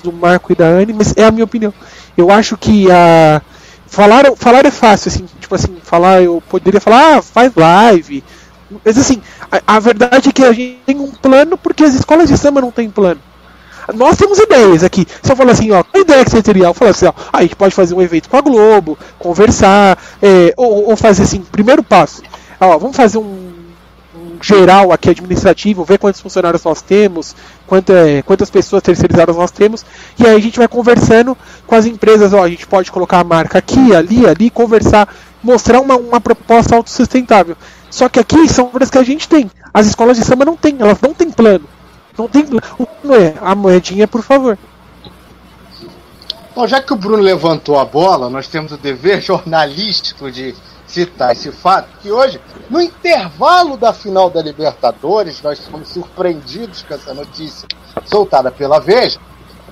[0.01, 1.73] do Marco e da Anne, mas é a minha opinião.
[2.15, 3.41] Eu acho que a.
[3.87, 8.23] Falar, falar é fácil, assim, tipo assim, falar, eu poderia falar, ah, faz live.
[8.85, 9.21] Mas assim,
[9.51, 12.61] a, a verdade é que a gente tem um plano porque as escolas de samba
[12.61, 13.19] não têm plano.
[13.93, 15.07] Nós temos ideias aqui.
[15.21, 16.65] Se eu falar assim, ó, ideia que você teria?
[16.65, 20.53] Eu falo assim, ó, a gente pode fazer um evento com a Globo, conversar, é,
[20.57, 22.21] ou, ou, fazer assim, primeiro passo,
[22.59, 23.49] ó, vamos fazer um,
[24.15, 27.35] um, geral aqui administrativo, ver quantos funcionários nós temos,
[27.65, 29.85] quanta, é, quantas pessoas terceirizadas nós temos,
[30.19, 33.23] e aí a gente vai conversando com as empresas, ó, a gente pode colocar a
[33.23, 35.07] marca aqui, ali, ali, conversar,
[35.41, 37.55] mostrar uma, uma proposta autossustentável.
[37.89, 39.49] Só que aqui são obras que a gente tem.
[39.73, 41.65] As escolas de samba não têm, elas não têm plano.
[42.17, 42.45] Não tem.
[42.77, 44.57] O é a moedinha, por favor.
[46.55, 50.55] Bom, já que o Bruno levantou a bola, nós temos o dever jornalístico de
[50.87, 52.39] citar esse fato, que hoje,
[52.69, 57.67] no intervalo da final da Libertadores, nós fomos surpreendidos com essa notícia
[58.05, 59.19] soltada pela Veja,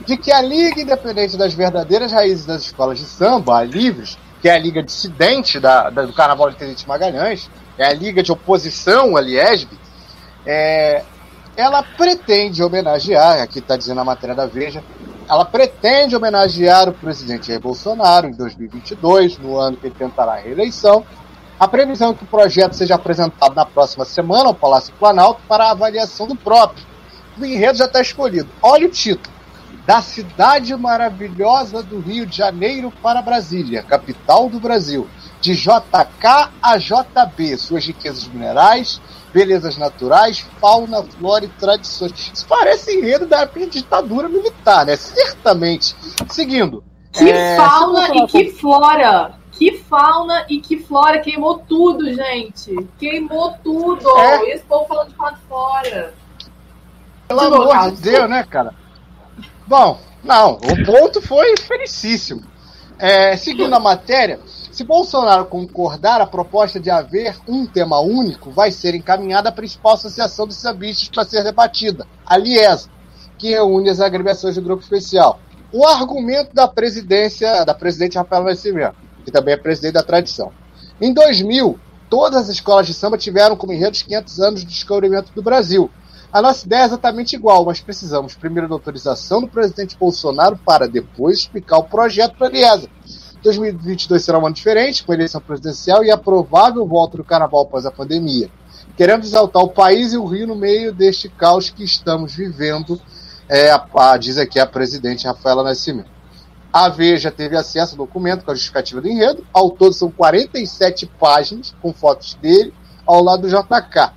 [0.05, 4.49] de que a Liga Independente das Verdadeiras Raízes das Escolas de Samba, a Livres, que
[4.49, 8.31] é a liga dissidente da, da do Carnaval de Tenente Magalhães, é a liga de
[8.31, 9.69] oposição a Liesb,
[10.45, 11.03] é,
[11.55, 14.83] ela pretende homenagear, aqui está dizendo a matéria da Veja,
[15.27, 20.39] ela pretende homenagear o presidente Jair Bolsonaro em 2022, no ano que ele tentará a
[20.39, 21.05] reeleição.
[21.59, 25.71] A previsão é que o projeto seja apresentado na próxima semana ao Palácio Planalto para
[25.71, 26.85] avaliação do próprio.
[27.39, 28.49] O enredo já está escolhido.
[28.61, 29.33] Olha o título.
[29.85, 35.07] Da cidade maravilhosa do Rio de Janeiro para Brasília, capital do Brasil.
[35.39, 38.99] De JK a JB, suas riquezas minerais,
[39.35, 42.31] belezas naturais, fauna, flora e tradições.
[42.33, 44.95] Isso parece enredo da época de ditadura militar, né?
[44.95, 45.93] Certamente.
[46.29, 46.81] Seguindo.
[47.11, 49.33] Que é, fauna e que flora!
[49.51, 51.19] Que fauna e que flora!
[51.19, 52.73] Queimou tudo, gente!
[52.97, 54.09] Queimou tudo!
[54.17, 54.51] É.
[54.51, 56.13] Esse povo falando de fauna fora.
[57.27, 58.73] Pelo de amor de Deus, né, cara?
[59.67, 62.41] Bom, não, o ponto foi felicíssimo.
[62.97, 64.39] É, seguindo a matéria,
[64.75, 69.93] se Bolsonaro concordar, a proposta de haver um tema único vai ser encaminhada à principal
[69.93, 72.89] associação dos sambistas para ser debatida, a Liesa,
[73.37, 75.39] que reúne as agremiações do grupo especial.
[75.71, 80.51] O argumento da presidência, da presidente Rafael Nascimento, que também é presidente da tradição.
[80.99, 81.79] Em 2000,
[82.09, 85.89] todas as escolas de samba tiveram como enredo os 500 anos de descobrimento do Brasil.
[86.33, 90.85] A nossa ideia é exatamente igual, mas precisamos primeiro da autorização do presidente Bolsonaro para
[90.85, 92.89] depois explicar o projeto para a Liesa.
[93.45, 97.85] 2022 será um ano diferente, com eleição presidencial e a provável volta do carnaval após
[97.85, 98.49] a pandemia.
[98.97, 102.99] Queremos exaltar o país e o Rio no meio deste caos que estamos vivendo,
[103.47, 106.09] é, a, a, diz aqui a presidente Rafaela Nascimento.
[106.73, 109.45] A Veja teve acesso ao documento com a justificativa do enredo.
[109.53, 112.73] Ao todo são 47 páginas com fotos dele
[113.05, 114.11] ao lado do JK.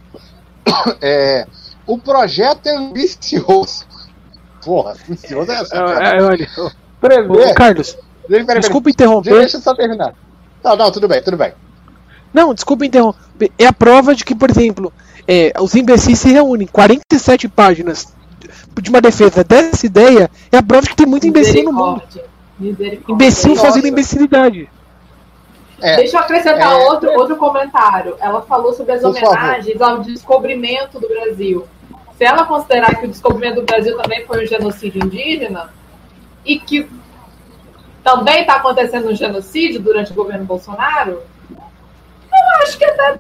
[1.01, 1.47] É,
[1.87, 3.87] o projeto é ambicioso.
[4.63, 5.77] Porra, ambicioso é essa.
[5.77, 6.49] É, é, olha.
[7.55, 7.97] Carlos,
[8.29, 9.39] Peraí, peraí, desculpa interromper.
[9.39, 10.15] Deixa eu só terminar.
[10.63, 11.53] Não, não, tudo bem, tudo bem.
[12.33, 13.51] Não, desculpa interromper.
[13.59, 14.93] É a prova de que, por exemplo,
[15.27, 16.67] é, os imbecis se reúnem.
[16.67, 18.13] 47 páginas
[18.81, 22.03] de uma defesa dessa ideia é a prova de que tem muito imbecil no mundo.
[23.09, 24.69] Imbecil fazendo imbecilidade.
[25.81, 26.77] É, Deixa eu acrescentar É.
[26.89, 28.17] outro, outro comentário.
[28.21, 29.29] Ela falou sobre as Por favor.
[29.29, 31.67] homenagens ao descobrimento do Brasil.
[32.17, 35.71] Se ela considerar que o descobrimento do Brasil também foi um genocídio indígena
[36.45, 36.89] e que
[38.17, 41.23] também está acontecendo um genocídio durante o governo Bolsonaro,
[42.33, 43.19] eu acho que até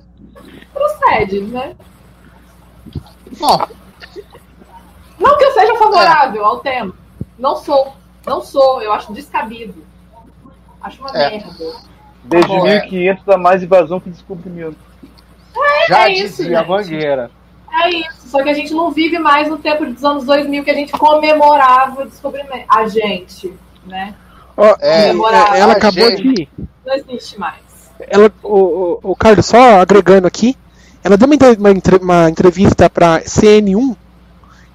[0.72, 1.76] procede, né?
[3.40, 3.66] Ó,
[5.18, 6.94] Não que eu seja favorável ao tema.
[7.38, 7.92] Não sou.
[8.26, 8.80] Não sou.
[8.80, 9.84] Eu acho descabido.
[10.80, 11.30] Acho uma É.
[11.30, 11.54] merda.
[12.24, 12.80] Desde bom, é.
[12.80, 14.76] 1500 dá mais invasão que descobrimento.
[15.88, 16.70] já é isso, dizia a gente.
[16.70, 17.30] Mangueira.
[17.82, 18.28] É isso.
[18.28, 20.92] Só que a gente não vive mais no tempo dos anos 2000 que a gente
[20.92, 22.64] comemorava o descobrimento.
[22.68, 23.52] A gente,
[23.84, 24.14] né?
[24.60, 26.48] Ó, É, é, ela acabou gente- de.
[26.84, 27.60] Não existe mais.
[28.10, 30.56] Ela, o, o, o Carlos, só agregando aqui,
[31.02, 33.96] ela deu uma, uma, entre- uma entrevista pra CN1,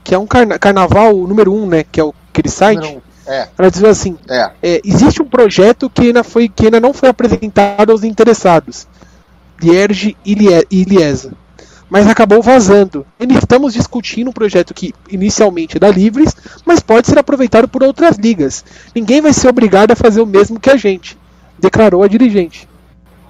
[0.04, 1.84] que é um carna- carnaval número 1, né?
[1.92, 2.86] Que é o, aquele site.
[2.96, 3.02] Um.
[3.26, 4.52] É, Ela dizia assim: é.
[4.62, 8.86] é, existe um projeto que ainda, foi, que ainda não foi apresentado aos interessados,
[9.62, 11.32] Lierge e Lie- e Liesa,
[11.94, 13.06] mas acabou vazando.
[13.20, 18.18] Estamos discutindo um projeto que inicialmente é da Livres, mas pode ser aproveitado por outras
[18.18, 18.66] ligas.
[18.96, 21.16] Ninguém vai ser obrigado a fazer o mesmo que a gente,
[21.60, 22.68] declarou a dirigente.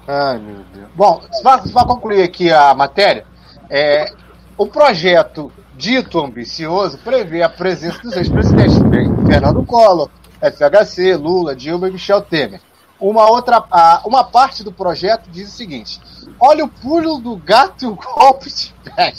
[0.08, 0.88] Ai, meu Deus.
[0.94, 3.26] Bom, para concluir aqui a matéria,
[3.68, 4.10] é,
[4.56, 8.78] o projeto dito ambicioso prevê a presença dos ex-presidentes
[9.26, 10.08] Fernando Collor,
[10.40, 12.62] FHC, Lula, Dilma e Michel Temer.
[13.04, 13.62] Uma outra,
[14.06, 16.00] uma parte do projeto diz o seguinte:
[16.40, 19.12] olha o pulo do gato e o golpe de pé.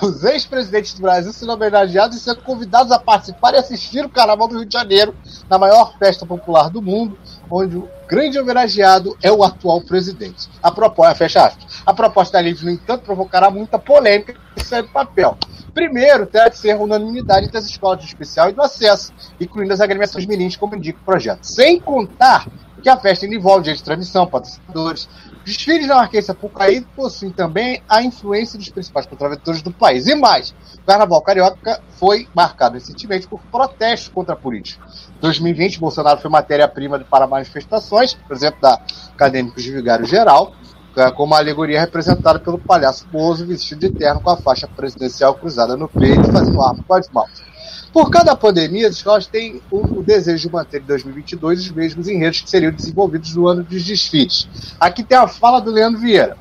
[0.00, 4.48] Os ex-presidentes do Brasil sendo homenageados e sendo convidados a participar e assistir o Carnaval
[4.48, 5.14] do Rio de Janeiro,
[5.50, 7.18] na maior festa popular do mundo,
[7.50, 10.48] onde o grande homenageado é o atual presidente.
[10.62, 11.82] A proposta, fecha aspas.
[11.84, 15.36] A proposta da Livre, no entanto, provocará muita polêmica e sai do papel.
[15.74, 19.82] Primeiro, terá que ser unanimidade entre as escolas de especial e do acesso, incluindo as
[19.82, 21.44] agremiações mirins, como indica o projeto.
[21.44, 22.46] Sem contar
[22.82, 25.08] que a festa envolve direito de transmissão, patrocinadores.
[25.44, 30.06] Desfiles na Marquês Sapucaí possuem também a influência dos principais contraventores do país.
[30.06, 34.84] E mais, o Carnaval Carioca foi marcado recentemente por protestos contra a política.
[35.20, 38.80] 2020, Bolsonaro foi matéria-prima para manifestações, por exemplo, da
[39.14, 40.52] Acadêmicos de Vigário Geral,
[40.96, 45.34] eh, com uma alegoria representada pelo palhaço Bozo vestido de terno com a faixa presidencial
[45.34, 47.51] cruzada no peito, fazendo arma com as mãos.
[47.92, 52.08] Por cada pandemia, as escolas têm o, o desejo de manter em 2022 os mesmos
[52.08, 54.48] enredos que seriam desenvolvidos no ano dos desfiles.
[54.80, 56.36] Aqui tem a fala do Leandro Vieira.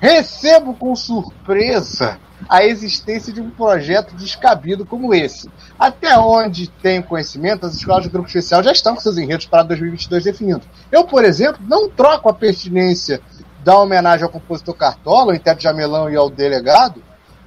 [0.00, 2.18] Recebo com surpresa
[2.48, 5.50] a existência de um projeto descabido como esse.
[5.78, 9.62] Até onde tenho conhecimento, as escolas do grupo especial já estão com seus enredos para
[9.62, 10.66] 2022 definidos.
[10.90, 13.20] Eu, por exemplo, não troco a pertinência
[13.62, 17.02] da homenagem ao compositor Cartola, ao intérprete Jamelão e ao delegado,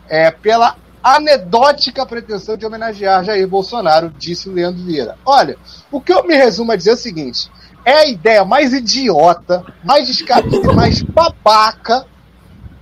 [0.10, 0.76] é, pela
[1.16, 5.18] anedótica pretensão de homenagear Jair Bolsonaro, disse o Leandro Vieira.
[5.26, 5.58] Olha,
[5.92, 7.50] o que eu me resumo a dizer é o seguinte:
[7.86, 12.06] é a ideia mais idiota, mais descabida mais babaca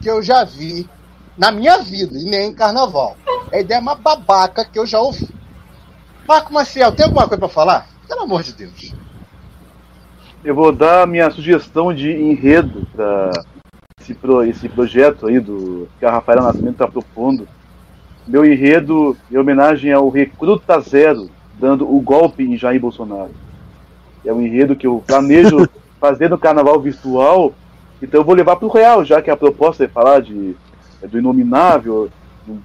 [0.02, 0.90] que eu já vi
[1.38, 3.18] na minha vida, e nem em carnaval.
[3.52, 5.28] É a ideia mais babaca que eu já ouvi.
[6.28, 7.88] Marco Maciel, tem alguma coisa pra falar?
[8.08, 8.94] Pelo amor de Deus.
[10.44, 13.32] Eu vou dar minha sugestão de enredo para
[14.00, 17.48] esse, pro- esse projeto aí do que a Rafaela Nascimento está propondo.
[18.28, 21.30] Meu enredo em homenagem ao Recruta Zero,
[21.60, 23.32] dando o golpe em Jair Bolsonaro.
[24.26, 25.68] É um enredo que eu planejo
[26.02, 27.54] fazer no carnaval virtual,
[28.02, 30.56] então eu vou levar para o real, já que a proposta é falar de,
[31.02, 32.10] é do inominável,
[32.46, 32.60] do-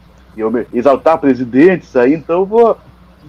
[0.72, 2.76] exaltar presidentes aí, então eu vou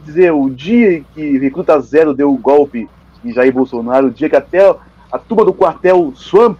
[0.05, 2.89] dizer o dia em que Recruta Zero deu o golpe
[3.23, 4.73] em Jair Bolsonaro, o dia que até
[5.11, 6.57] a turma do quartel Swamp,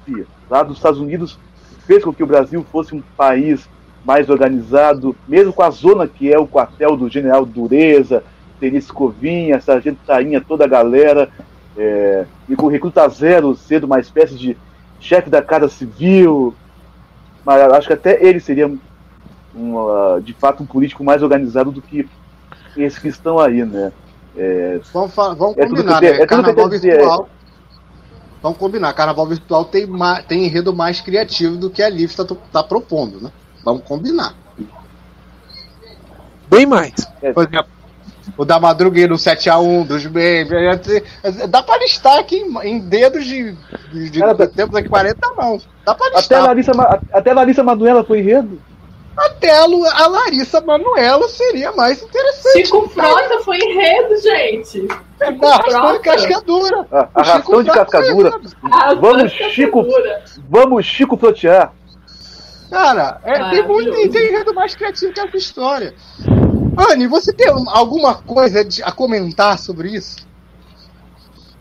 [0.49, 1.39] lá dos Estados Unidos,
[1.87, 3.67] fez com que o Brasil fosse um país
[4.03, 8.23] mais organizado, mesmo com a zona que é o quartel do General Dureza,
[8.59, 11.29] Tenista Covinha, Sargento Tainha, toda a galera,
[11.77, 14.57] é, e com o Recruta Zero sendo uma espécie de
[14.99, 16.53] chefe da Casa Civil,
[17.45, 18.71] mas acho que até ele seria,
[19.55, 22.07] um, ah, de fato, um político mais organizado do que
[22.77, 23.91] esses que estão aí, né?
[24.35, 26.11] É, Vamos, vamos É combinar, que né?
[26.11, 27.29] é que Carnaval tenho a dizer, virtual.
[28.41, 28.93] Vamos combinar.
[28.93, 29.87] Carnaval virtual tem,
[30.27, 33.31] tem enredo mais criativo do que a Liv está tá propondo, né?
[33.63, 34.35] Vamos combinar.
[36.49, 36.93] Bem mais.
[37.33, 37.69] Por exemplo,
[38.37, 40.49] o da Madrugueira, no 7x1, dos memes.
[41.49, 43.55] Dá pra listar aqui em, em dedos de,
[43.91, 45.67] de, de Cara, temos aqui 40 mãos.
[45.85, 46.43] Dá pra até, a listar.
[46.43, 46.71] Larissa,
[47.13, 48.61] até a Larissa Manuela foi enredo.
[49.17, 52.65] Até a, Larissa Manuela seria mais interessante.
[52.65, 54.87] Chico Frota foi enredo, gente.
[54.87, 55.99] Chico Frota.
[55.99, 56.87] cascadura.
[57.13, 58.31] Arrastão de cascadura.
[58.99, 59.85] Vamos, Chico.
[60.49, 61.73] Vamos, Chico Flotear.
[62.71, 65.93] Cara, é, tem muito tem enredo mais criativo que essa história.
[66.89, 70.25] Anne, você tem alguma coisa de- a comentar sobre isso?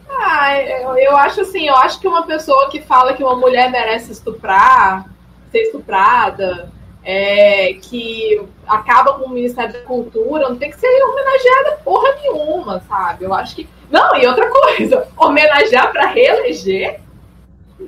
[0.08, 3.68] Ah, eu, eu acho assim, eu acho que uma pessoa que fala que uma mulher
[3.72, 5.06] merece estuprar,
[5.50, 6.70] ser estuprada,
[7.02, 12.80] é, que acaba com o Ministério da Cultura, não tem que ser homenageada porra nenhuma,
[12.88, 13.24] sabe?
[13.24, 13.68] Eu acho que.
[13.90, 17.00] Não, e outra coisa, homenagear para reeleger?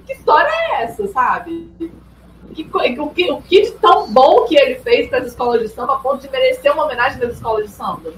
[0.06, 1.70] Que história é essa, sabe?
[2.54, 2.68] Que,
[3.00, 5.94] o, que, o que de tão bom que ele fez para as escolas de samba
[5.94, 8.12] a ponto de merecer uma homenagem das escolas de samba?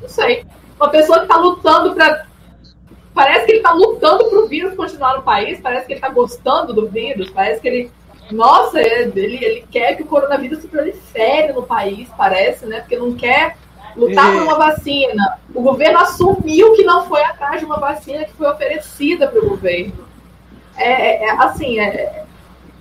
[0.00, 0.44] Não sei.
[0.78, 2.26] Uma pessoa que está lutando para.
[3.14, 6.10] Parece que ele está lutando para o vírus continuar no país, parece que ele está
[6.10, 7.90] gostando do vírus, parece que ele.
[8.30, 12.80] Nossa, ele, ele quer que o coronavírus se prolifere no país, parece, né?
[12.80, 13.56] Porque não quer
[13.96, 15.38] lutar por uma vacina.
[15.54, 19.48] O governo assumiu que não foi atrás de uma vacina que foi oferecida para o
[19.48, 20.06] governo.
[20.76, 22.25] É, é- é, assim, é,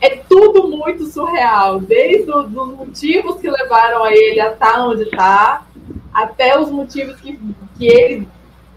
[0.02, 5.66] é tudo muito surreal, desde os motivos que levaram a ele a estar onde está,
[6.14, 7.40] até os motivos que,
[7.78, 8.28] que ele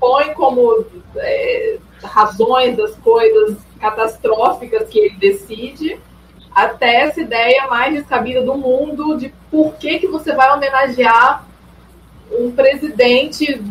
[0.01, 0.85] põe como
[1.16, 6.01] é, razões das coisas catastróficas que ele decide,
[6.55, 11.47] até essa ideia mais descabida do mundo de por que, que você vai homenagear
[12.32, 13.62] um presidente,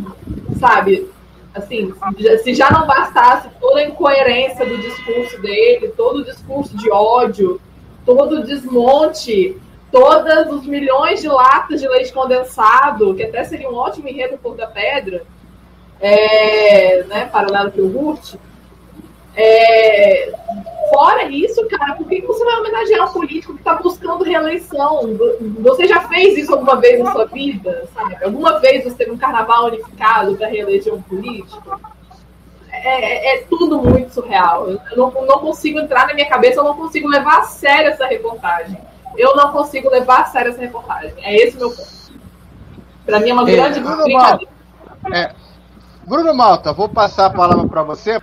[0.59, 1.09] sabe?
[1.57, 1.93] Assim,
[2.43, 7.59] se já não bastasse toda a incoerência do discurso dele, todo o discurso de ódio,
[8.05, 9.57] todo o desmonte,
[9.91, 14.55] todos os milhões de latas de leite condensado, que até seria um ótimo enredo por
[14.55, 15.23] da pedra,
[15.99, 18.35] é, né, paralelo que o Hurt.
[19.39, 20.33] É,
[20.91, 25.15] fora isso, cara, por que você vai homenagear um político que está buscando reeleição?
[25.59, 27.87] Você já fez isso alguma vez na sua vida?
[27.93, 28.17] Sabe?
[28.23, 31.79] Alguma vez você teve um carnaval unificado para reeleger um político?
[32.71, 34.69] É, é- é tudo muito surreal.
[34.69, 38.07] Eu não, não consigo entrar na minha cabeça, eu não consigo levar a sério essa
[38.07, 38.77] reportagem.
[39.15, 41.13] Eu não consigo levar a sério essa reportagem.
[41.21, 41.97] É esse o meu ponto.
[43.05, 44.51] Para mim é uma É, grande Bruno brincadeira.
[45.13, 45.31] É.
[46.05, 48.19] Bruno Malta, vou passar a palavra para você.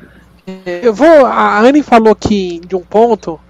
[0.82, 1.26] Eu vou.
[1.26, 3.40] A Anne falou aqui de um ponto.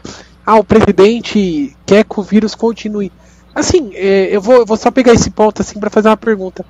[0.46, 3.10] Ah, o presidente quer que o vírus continue.
[3.54, 6.64] Assim, é, eu vou, eu vou só pegar esse ponto assim para fazer uma pergunta.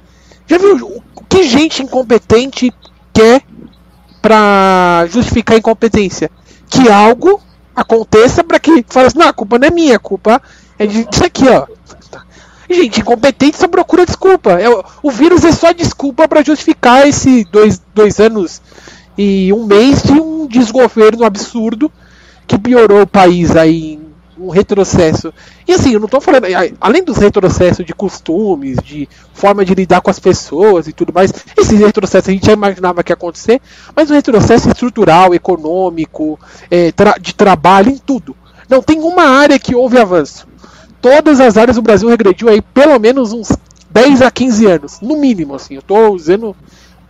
[0.46, 2.72] Já viu o que gente incompetente
[3.12, 3.42] quer
[4.22, 6.30] para justificar a incompetência?
[6.68, 7.40] Que algo
[7.74, 10.40] aconteça para que fale assim, não, a culpa não é minha, a culpa
[10.78, 11.66] é disso aqui, ó.
[12.70, 14.52] Gente, incompetente só procura desculpa.
[14.52, 14.68] É,
[15.02, 18.60] o- vírus é só desculpa para justificar esse dois, dois anos
[19.16, 21.90] e um mês de um desgoverno absurdo
[22.46, 25.32] que piorou o país aí em um retrocesso.
[25.66, 26.46] E assim, eu não tô falando.
[26.80, 31.32] Além dos retrocessos de costumes, de forma de lidar com as pessoas e tudo mais,
[31.56, 33.60] esses retrocessos a gente já imaginava que ia acontecer,
[33.94, 36.38] mas um retrocesso estrutural, econômico,
[36.70, 38.36] é, tra- de trabalho, em tudo.
[38.68, 40.46] Não tem uma área que houve avanço.
[41.00, 43.48] Todas as áreas do Brasil regrediu aí pelo menos uns
[43.90, 45.74] 10 a 15 anos, no mínimo, assim.
[45.76, 46.56] Eu tô usando,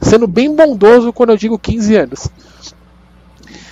[0.05, 2.28] sendo bem bondoso quando eu digo 15 anos.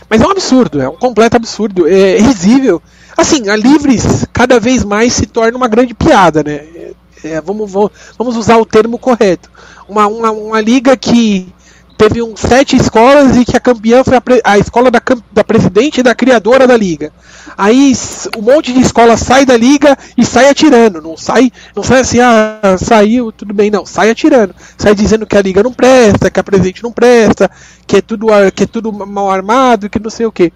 [0.09, 2.83] Mas é um absurdo, é um completo absurdo, é risível.
[3.17, 6.93] Assim, a Livres cada vez mais se torna uma grande piada, né?
[7.25, 9.51] É, vamos, vamos, vamos usar o termo correto.
[9.89, 11.53] Uma, uma, uma liga que
[12.03, 15.01] teve um, sete escolas e que a campeã foi a, pre- a escola da,
[15.31, 17.13] da presidente e da criadora da liga.
[17.57, 17.93] Aí
[18.37, 21.01] um monte de escola sai da liga e sai atirando.
[21.01, 23.87] Não sai, não sai assim, ah, saiu, tudo bem, não.
[23.87, 24.55] Sai atirando.
[24.77, 27.49] Sai dizendo que a liga não presta, que a presidente não presta,
[27.87, 30.53] que é tudo, que é tudo mal armado, que não sei o que.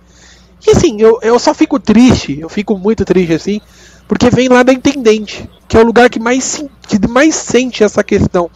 [0.66, 3.60] E assim, eu, eu só fico triste, eu fico muito triste assim,
[4.08, 8.02] porque vem lá da intendente, que é o lugar que mais, que mais sente essa
[8.02, 8.50] questão.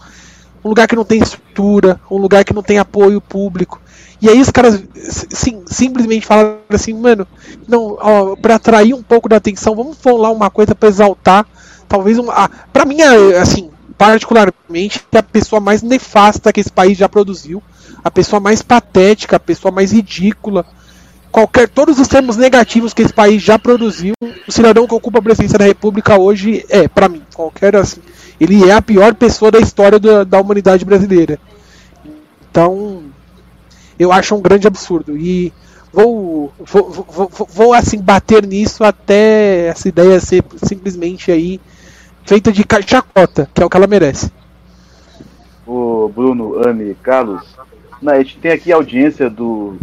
[0.65, 3.81] Um lugar que não tem estrutura, um lugar que não tem apoio público.
[4.20, 4.82] E aí os caras
[5.31, 7.27] sim, simplesmente falam assim, mano,
[7.66, 11.47] não, ó, pra atrair um pouco da atenção, vamos falar uma coisa pra exaltar,
[11.89, 12.32] talvez uma.
[12.35, 17.62] Ah, pra mim, assim, particularmente, é a pessoa mais nefasta que esse país já produziu,
[18.05, 20.66] a pessoa mais patética, a pessoa mais ridícula,
[21.32, 24.12] qualquer todos os termos negativos que esse país já produziu,
[24.47, 28.01] o cidadão que ocupa a presidência da República hoje é, pra mim, qualquer assim,
[28.41, 31.39] ele é a pior pessoa da história da, da humanidade brasileira.
[32.51, 33.03] Então,
[33.99, 35.53] eu acho um grande absurdo e
[35.93, 41.61] vou, vou, vou, vou, assim bater nisso até essa ideia ser simplesmente aí
[42.25, 44.33] feita de chacota, que é o que ela merece.
[45.67, 47.55] o Bruno, Anne, Carlos,
[48.01, 49.77] né, a gente tem aqui a audiência do,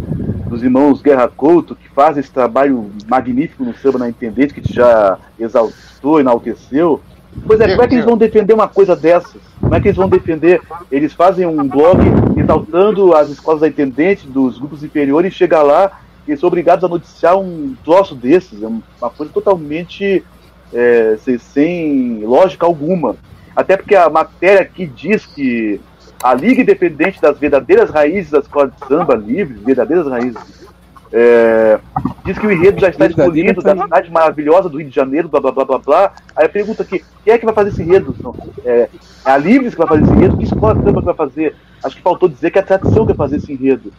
[0.48, 5.18] dos irmãos Guerra Couto, que fazem esse trabalho magnífico no samba na Intendente, que já
[5.38, 7.00] exaltou, enalteceu.
[7.46, 9.40] Pois é, como é que eles vão defender uma coisa dessas?
[9.60, 10.60] Como é que eles vão defender?
[10.90, 12.00] Eles fazem um blog
[12.36, 16.88] exaltando as escolas da Intendente, dos grupos inferiores, e chega lá e são obrigados a
[16.88, 18.62] noticiar um troço desses.
[18.62, 20.24] É uma coisa totalmente
[20.72, 23.16] é, sem, sem lógica alguma.
[23.56, 25.80] Até porque a matéria aqui diz que
[26.22, 30.67] a Liga Independente das Verdadeiras Raízes da Escola de Samba Livre, verdadeiras raízes,
[31.12, 31.78] é,
[32.24, 33.84] diz que o enredo já está escolhido da família.
[33.84, 36.12] cidade maravilhosa do Rio de Janeiro, blá blá blá blá blá.
[36.36, 38.14] Aí a pergunta aqui, quem é que vai fazer esse enredo?
[38.64, 38.88] É, é
[39.24, 40.36] a Livres que vai fazer esse enredo?
[40.36, 41.56] Que escola samba que vai fazer?
[41.82, 43.92] Acho que faltou dizer que é a tradição que vai fazer esse enredo.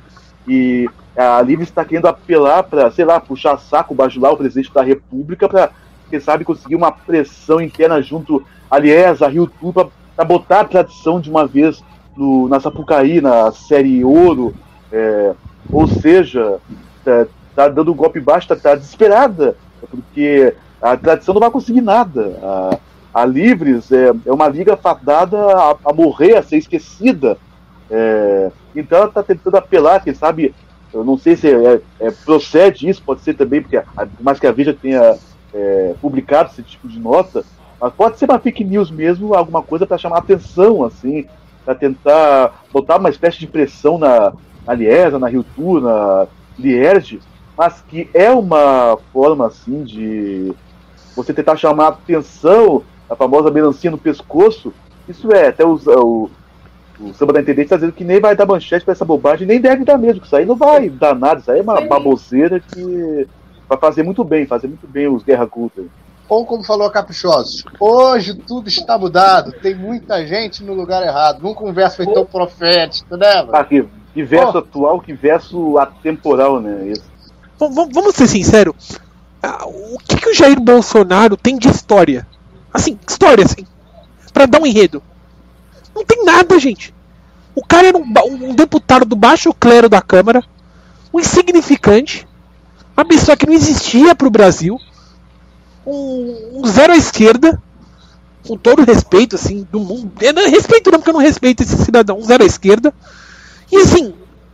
[0.48, 0.88] E
[1.18, 5.50] a Livres está querendo apelar para, sei lá, puxar saco, bajular o presidente da República
[5.50, 5.72] para,
[6.10, 10.66] quem sabe, conseguir uma pressão interna junto a Liesa, a Rio Tour, para botar a
[10.66, 11.84] tradição de uma vez
[12.16, 14.54] no, na Sapucaí, na série Ouro.
[14.92, 15.34] É,
[15.72, 16.60] ou seja,
[17.10, 19.56] tá, tá dando um golpe baixo, tá, tá desesperada,
[19.90, 22.38] porque a tradição não vai conseguir nada.
[22.42, 22.80] A,
[23.22, 27.38] a Livres é, é uma liga fadada a, a morrer, a ser esquecida.
[27.90, 30.54] É, então ela está tentando apelar, quem sabe,
[30.94, 34.48] eu não sei se é, é, procede isso, pode ser também, porque por mais que
[34.48, 35.18] a Veja tenha
[35.54, 37.44] é, publicado esse tipo de nota,
[37.82, 41.26] mas pode ser uma fake news mesmo, alguma coisa para chamar atenção, assim,
[41.66, 44.34] para tentar botar uma espécie de pressão na,
[44.66, 46.28] na Liesa, na Rio Tour, na
[46.60, 47.20] Lierge,
[47.58, 50.54] mas que é uma forma, assim, de
[51.16, 54.74] você tentar chamar atenção, a famosa melancia no pescoço,
[55.08, 56.30] isso é, até os, o,
[57.00, 59.60] o samba da intendente está dizendo que nem vai dar manchete para essa bobagem, nem
[59.60, 61.88] deve dar mesmo, que isso aí não vai dar nada, isso aí é uma Sim.
[61.88, 63.28] baboseira que
[63.68, 65.82] vai fazer muito bem, fazer muito bem os Guerra Culta.
[66.30, 71.42] Ou como falou a Caprichosos, hoje tudo está mudado, tem muita gente no lugar errado.
[71.42, 73.52] Num conversa foi tão profético, né, mano?
[74.14, 74.60] Que, verso Oh.
[74.60, 76.94] atual, que verso atemporal, né?
[77.60, 79.00] V- vamos ser sinceros.
[79.66, 82.28] O que, que o Jair Bolsonaro tem de história?
[82.74, 83.66] Assim, história, assim.
[84.34, 85.02] Pra dar um enredo.
[85.96, 86.94] Não tem nada, gente.
[87.56, 90.44] O cara era um, um deputado do baixo clero da Câmara.
[91.14, 92.28] Um insignificante.
[92.96, 94.80] Uma pessoa que não existia pro Brasil.
[95.86, 97.62] Um, um zero à esquerda.
[98.48, 100.12] Com todo o respeito, assim, do mundo.
[100.22, 102.18] Eu não respeito não, porque eu não respeito esse cidadão.
[102.18, 102.94] Um zero à esquerda.
[103.72, 104.14] E assim,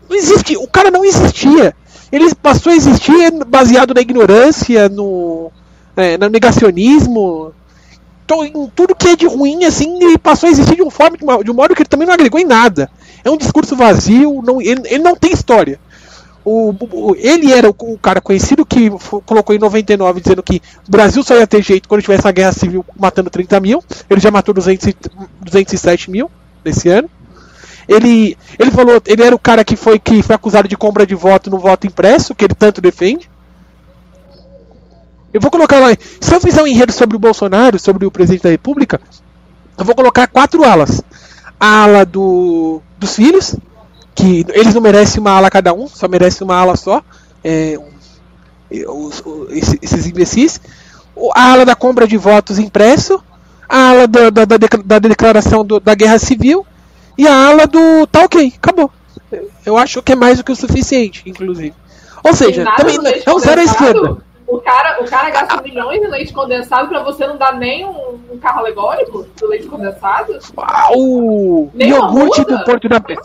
[0.10, 0.58] não existe.
[0.58, 1.76] O cara não existia.
[2.12, 3.14] Ele passou a existir
[3.46, 5.52] baseado na ignorância, no,
[5.98, 7.52] é, no negacionismo,
[8.28, 11.18] to- em tudo que é de ruim, assim, ele passou a existir de, um forma,
[11.44, 12.90] de, um modo que ele também não agregou em nada.
[13.24, 15.80] É um discurso vazio, não, ele, ele não tem história.
[16.44, 18.90] O, o- ele era o, o cara conhecido que
[19.26, 22.52] colocou em 99 dizendo que o Brasil só ia ter jeito quando tivesse a guerra
[22.52, 23.84] civil matando 30 mil.
[24.10, 24.96] Ele já matou 200, e-
[25.42, 26.30] 207 mil
[26.64, 27.10] nesse ano.
[27.88, 31.16] Ele, ele falou, ele era o cara que foi, que foi acusado de compra de
[31.16, 33.30] voto no voto impresso, que ele tanto defende.
[35.34, 35.88] Eu vou colocar lá.
[36.22, 39.02] Se eu fizer um enredo sobre o Bolsonaro, sobre o presidente da República,
[39.78, 41.02] eu vou colocar quatro alas.
[41.60, 43.56] A ala do, dos filhos,
[44.14, 47.02] que eles não merecem uma ala cada um, só merecem uma ala só.
[47.44, 47.78] É,
[48.88, 50.60] os- o- esse- esses imbecis.
[51.34, 53.22] A ala da compra de votos impresso.
[53.68, 56.66] A ala da, da, da da declaração do- da guerra civil.
[57.18, 58.92] E a ala do tá ok, acabou.
[59.66, 61.74] Eu acho que é mais do que o suficiente, inclusive.
[62.24, 64.18] Ou seja, também é um zero à esquerda.
[64.48, 68.20] O cara, o cara gasta milhões de leite condensado pra você não dar nem um,
[68.32, 70.38] um carro alegórico do leite condensado?
[70.58, 73.24] Ah, O Nem iogurte do Porto da Pedra.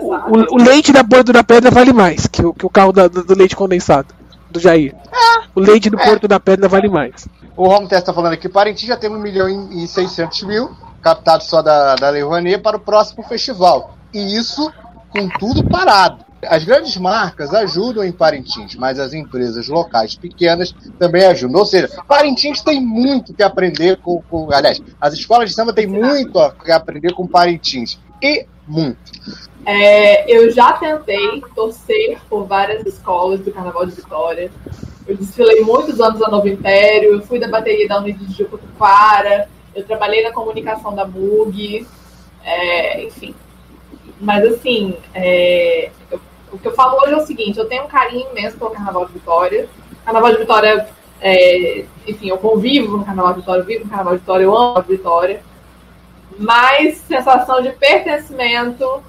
[0.00, 3.08] O, o leite da Porto da Pedra vale mais que o, que o carro da-
[3.08, 4.14] do, do leite condensado,
[4.50, 4.94] do Jair.
[5.56, 6.04] O leite do É.
[6.04, 7.26] Porto da Pedra vale mais.
[7.56, 10.70] O Romo Testa tá falando aqui, Parintins já tem 1 milhão e 600 mil,
[11.02, 13.96] captado só da, da Lei Rouanet, para o próximo festival.
[14.12, 14.72] E isso
[15.10, 16.26] com tudo parado.
[16.46, 21.58] As grandes marcas ajudam em Parintins, mas as empresas locais pequenas também ajudam.
[21.58, 25.86] Ou seja, Parintins tem muito que aprender com, com aliás, as escolas de samba têm
[25.86, 26.32] muito
[26.64, 27.98] que aprender com Parintins.
[28.22, 28.98] E muito.
[29.66, 34.50] É, eu já tentei torcer por várias escolas do Carnaval de Vitória.
[35.06, 39.48] Eu desfilei muitos anos a Novo Império, fui da bateria da Unidade de Jucutuquara,
[39.78, 41.86] eu trabalhei na comunicação da MUG,
[42.44, 43.34] é, enfim.
[44.20, 46.20] Mas assim, é, eu-
[46.52, 49.06] o que eu falo hoje é o seguinte, eu tenho um carinho imenso pelo Carnaval
[49.06, 49.68] de Vitória.
[50.04, 50.88] Carnaval de Vitória,
[51.20, 54.56] é, enfim, eu convivo no Carnaval de Vitória, eu vivo no Carnaval de Vitória, eu
[54.56, 55.42] amo a Vitória.
[56.38, 59.02] Mas sensação de pertencimento,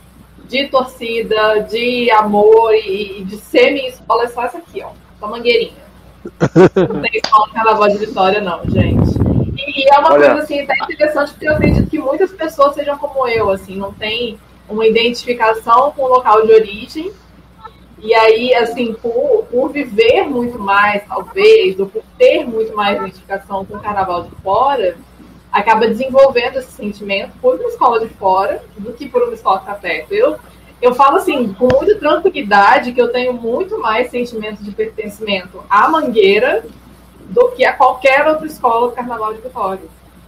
[0.46, 4.90] de torcida, de amor e, e de ser minha escola é só essa aqui, ó.
[5.20, 5.90] Só mangueirinha.
[6.90, 9.29] Não tem escola de carnaval de Vitória, não, gente.
[9.68, 10.28] E, é uma Olha.
[10.28, 13.94] coisa assim, até interessante, porque eu acredito que muitas pessoas sejam como eu, assim, não
[13.94, 17.12] tem uma identificação com o local de origem.
[18.02, 23.66] E aí, assim, por, por viver muito mais, talvez, ou por ter muito mais identificação
[23.66, 24.96] com o carnaval de fora,
[25.52, 29.66] acaba desenvolvendo esse sentimento por uma escola de fora do que por uma escola que
[29.66, 30.14] está perto.
[30.14, 30.38] Eu,
[30.82, 35.90] eu falo assim, com muita tranquilidade, que eu tenho muito mais sentimento de pertencimento à
[35.90, 36.64] Mangueira
[37.30, 39.82] do que a qualquer outra escola do Carnaval de Vitória.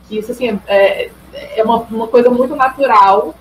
[0.09, 3.33] Isso, assim, é, é uma, uma coisa muito natural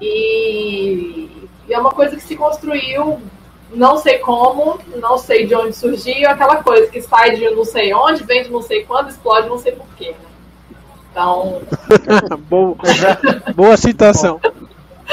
[0.00, 1.28] E,
[1.68, 3.20] e é uma coisa que se construiu,
[3.74, 7.92] não sei como, não sei de onde surgiu, aquela coisa que sai de não sei
[7.92, 10.10] onde, vem de não sei quando, explode não sei porquê.
[10.10, 10.78] Né?
[11.10, 11.62] Então.
[12.48, 12.76] boa,
[13.54, 14.40] boa citação.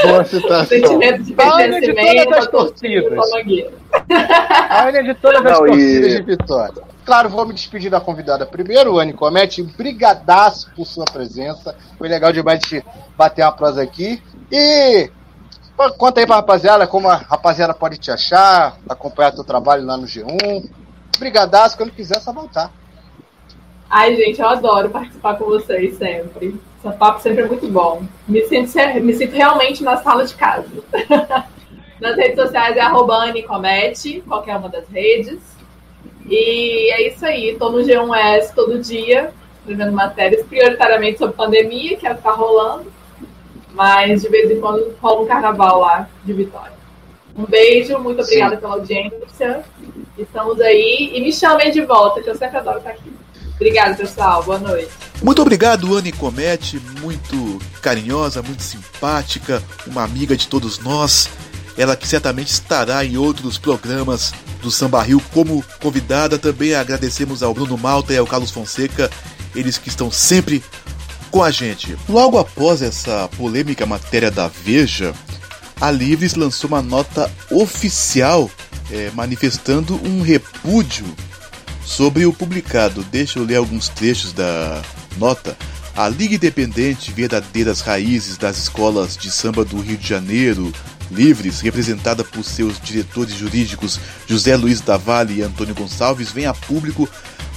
[0.04, 0.66] Boa citação.
[0.66, 3.34] Sentimento de pertencimento, todas as a torcida, torcidas.
[3.34, 3.72] a mangueira.
[4.86, 6.84] Olha de todas as Não, e- torcidas de vitória.
[7.06, 9.62] Claro, vou me despedir da convidada primeiro, Anne Comete.
[9.62, 11.76] Brigadaço por sua presença.
[12.00, 12.84] Foi legal demais de
[13.16, 14.22] bater uma prosa aqui.
[14.52, 15.12] E
[16.00, 20.08] conta aí pra rapaziada como a rapaziada pode te achar, acompanhar teu trabalho lá no
[20.08, 20.68] G1.
[21.20, 22.72] Brigadaço, quando quiser, é só voltar.
[23.88, 26.60] Ai, gente, eu adoro participar com vocês sempre.
[26.84, 28.04] Esse papo sempre é muito bom.
[28.28, 30.68] Me sinto, me sinto realmente na sala de casa.
[32.02, 35.55] Nas redes sociais é arroba Anicomete, qualquer uma das redes.
[36.28, 42.08] E é isso aí, tô no G1S todo dia, escrevendo matérias, prioritariamente sobre pandemia, que
[42.08, 42.92] é o que tá rolando.
[43.74, 46.74] Mas de vez em quando rola um carnaval lá de Vitória.
[47.38, 49.64] Um beijo, muito obrigada pela audiência.
[50.18, 51.12] Estamos aí.
[51.14, 53.12] E me chamem de volta, que eu sempre adoro estar aqui.
[53.56, 54.42] Obrigada, pessoal.
[54.44, 54.90] Boa noite.
[55.22, 61.30] Muito obrigado, Anne Comete, muito carinhosa, muito simpática, uma amiga de todos nós.
[61.78, 64.34] Ela que certamente estará em outros programas
[64.66, 66.40] do Samba Rio como convidada.
[66.40, 69.12] Também agradecemos ao Bruno Malta e ao Carlos Fonseca,
[69.56, 70.64] eles que estão sempre
[71.30, 71.96] com a gente.
[72.10, 75.14] Logo após essa polêmica matéria da Veja,
[75.80, 78.50] a Livres lançou uma nota oficial
[78.92, 81.06] eh, manifestando um repúdio
[81.86, 83.04] sobre o publicado.
[83.04, 84.82] Deixa eu ler alguns trechos da
[85.18, 85.56] nota.
[85.96, 90.74] A Liga Independente Verdadeiras Raízes das Escolas de Samba do Rio de Janeiro,
[91.12, 97.08] Livres, representada por seus diretores jurídicos José Luiz Davalli e Antônio Gonçalves, vem a público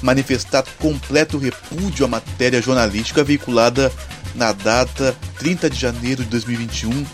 [0.02, 3.92] manifestar completo repúdio à matéria jornalística veiculada
[4.34, 7.06] na data 30 de janeiro de 2021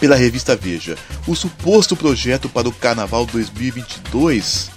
[0.00, 0.96] pela revista Veja.
[1.26, 4.70] O suposto projeto para o Carnaval 2022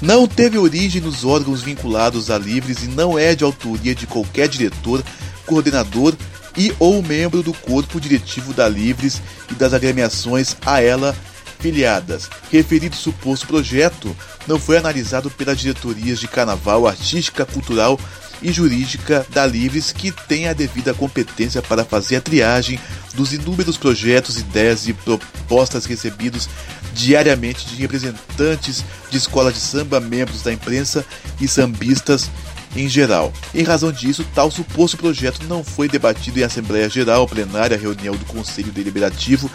[0.00, 4.48] não teve origem nos órgãos vinculados a Livres e não é de autoria de qualquer
[4.48, 5.04] diretor,
[5.44, 6.14] coordenador
[6.56, 9.20] e ou membro do corpo diretivo da Livres
[9.50, 11.16] e das agremiações a ela
[11.60, 12.28] filiadas.
[12.50, 14.16] Referido suposto projeto
[14.46, 17.98] não foi analisado pelas diretorias de Carnaval, Artística, Cultural
[18.42, 22.80] e Jurídica da Livres, que tem a devida competência para fazer a triagem
[23.14, 26.48] dos inúmeros projetos, ideias e propostas recebidos
[26.94, 31.04] diariamente de representantes de escola de samba, membros da imprensa
[31.40, 32.30] e sambistas
[32.74, 33.32] em geral.
[33.54, 38.24] Em razão disso, tal suposto projeto não foi debatido em Assembleia Geral, plenária, reunião do
[38.24, 39.50] Conselho Deliberativo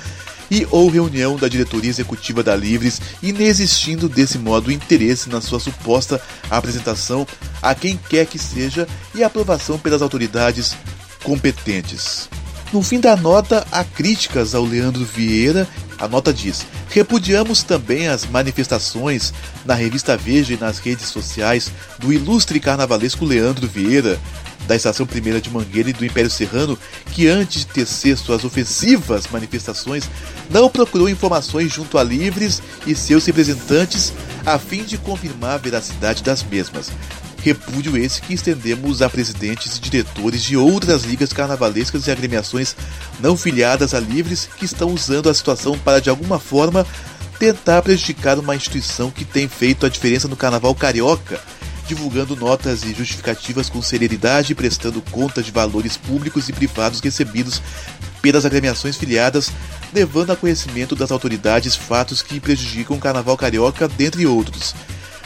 [0.50, 6.22] e ou reunião da diretoria executiva da Livres, inexistindo desse modo interesse na sua suposta
[6.50, 7.26] apresentação
[7.62, 10.76] a quem quer que seja e aprovação pelas autoridades
[11.24, 12.30] competentes.
[12.72, 15.68] No fim da nota, há críticas ao Leandro Vieira.
[15.98, 19.34] A nota diz: Repudiamos também as manifestações
[19.66, 24.20] na revista Veja e nas redes sociais do ilustre carnavalesco Leandro Vieira,
[24.68, 26.78] da Estação Primeira de Mangueira e do Império Serrano,
[27.12, 30.10] que antes de tecer suas ofensivas manifestações,
[30.50, 34.12] não procurou informações junto a Livres e seus representantes
[34.46, 36.92] a fim de confirmar a veracidade das mesmas.
[37.46, 42.76] Repúdio esse que estendemos a presidentes e diretores de outras ligas carnavalescas e agremiações
[43.20, 46.88] não filiadas a livres que estão usando a situação para de alguma forma
[47.38, 51.40] tentar prejudicar uma instituição que tem feito a diferença no carnaval carioca,
[51.88, 57.62] divulgando notas e justificativas com celeridade e prestando conta de valores públicos e privados recebidos
[58.24, 59.52] pelas agremiações filiadas,
[59.94, 64.74] levando a conhecimento das autoridades fatos que prejudicam o carnaval carioca, dentre outros.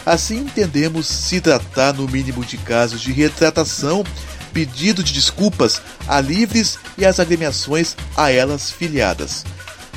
[0.05, 4.03] Assim entendemos se tratar no mínimo de casos de retratação,
[4.53, 9.45] pedido de desculpas a livres e às agremiações a elas filiadas.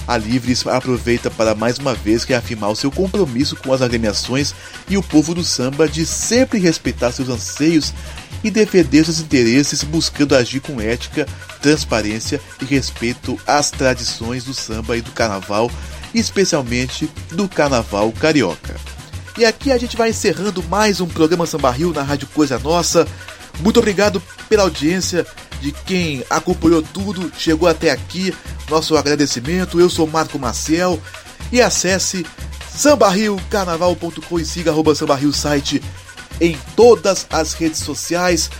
[0.06, 4.52] A Livres aproveita para mais uma vez reafirmar o seu compromisso com as agremiações
[4.88, 7.94] e o povo do samba de sempre respeitar seus anseios
[8.42, 11.26] e defender seus interesses, buscando agir com ética,
[11.60, 15.70] transparência e respeito às tradições do samba e do carnaval,
[16.12, 18.74] especialmente do carnaval carioca.
[19.36, 23.06] E aqui a gente vai encerrando mais um programa Samba Rio na Rádio Coisa Nossa.
[23.60, 25.26] Muito obrigado pela audiência
[25.60, 28.34] de quem acompanhou tudo, chegou até aqui.
[28.68, 29.80] Nosso agradecimento.
[29.80, 31.00] Eu sou Marco Maciel
[31.50, 32.26] e acesse
[32.74, 35.82] sambarriocarnaval.com e siga arroba sambarrio site
[36.40, 38.50] em todas as redes sociais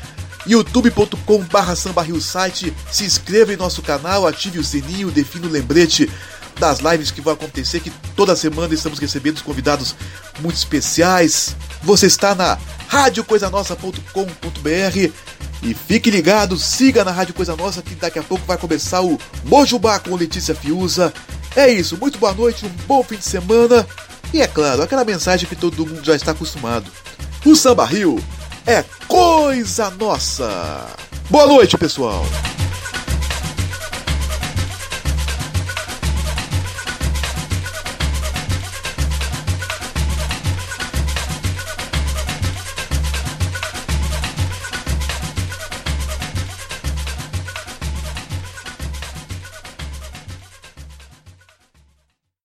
[0.46, 6.10] youtube.com barra site se inscreva em nosso canal, ative o sininho, defina o lembrete
[6.62, 9.96] das lives que vão acontecer, que toda semana estamos recebendo convidados
[10.38, 11.56] muito especiais.
[11.82, 12.56] Você está na
[12.86, 15.10] radiocoisanossa.com.br
[15.60, 19.18] E fique ligado, siga na Rádio Coisa Nossa que daqui a pouco vai começar o
[19.44, 21.12] Mojubá com Letícia Fiuza.
[21.56, 23.84] É isso, muito boa noite, um bom fim de semana.
[24.32, 26.86] E é claro, aquela mensagem que todo mundo já está acostumado.
[27.44, 28.22] O Samba Rio
[28.64, 30.86] é coisa nossa.
[31.28, 32.24] Boa noite, pessoal.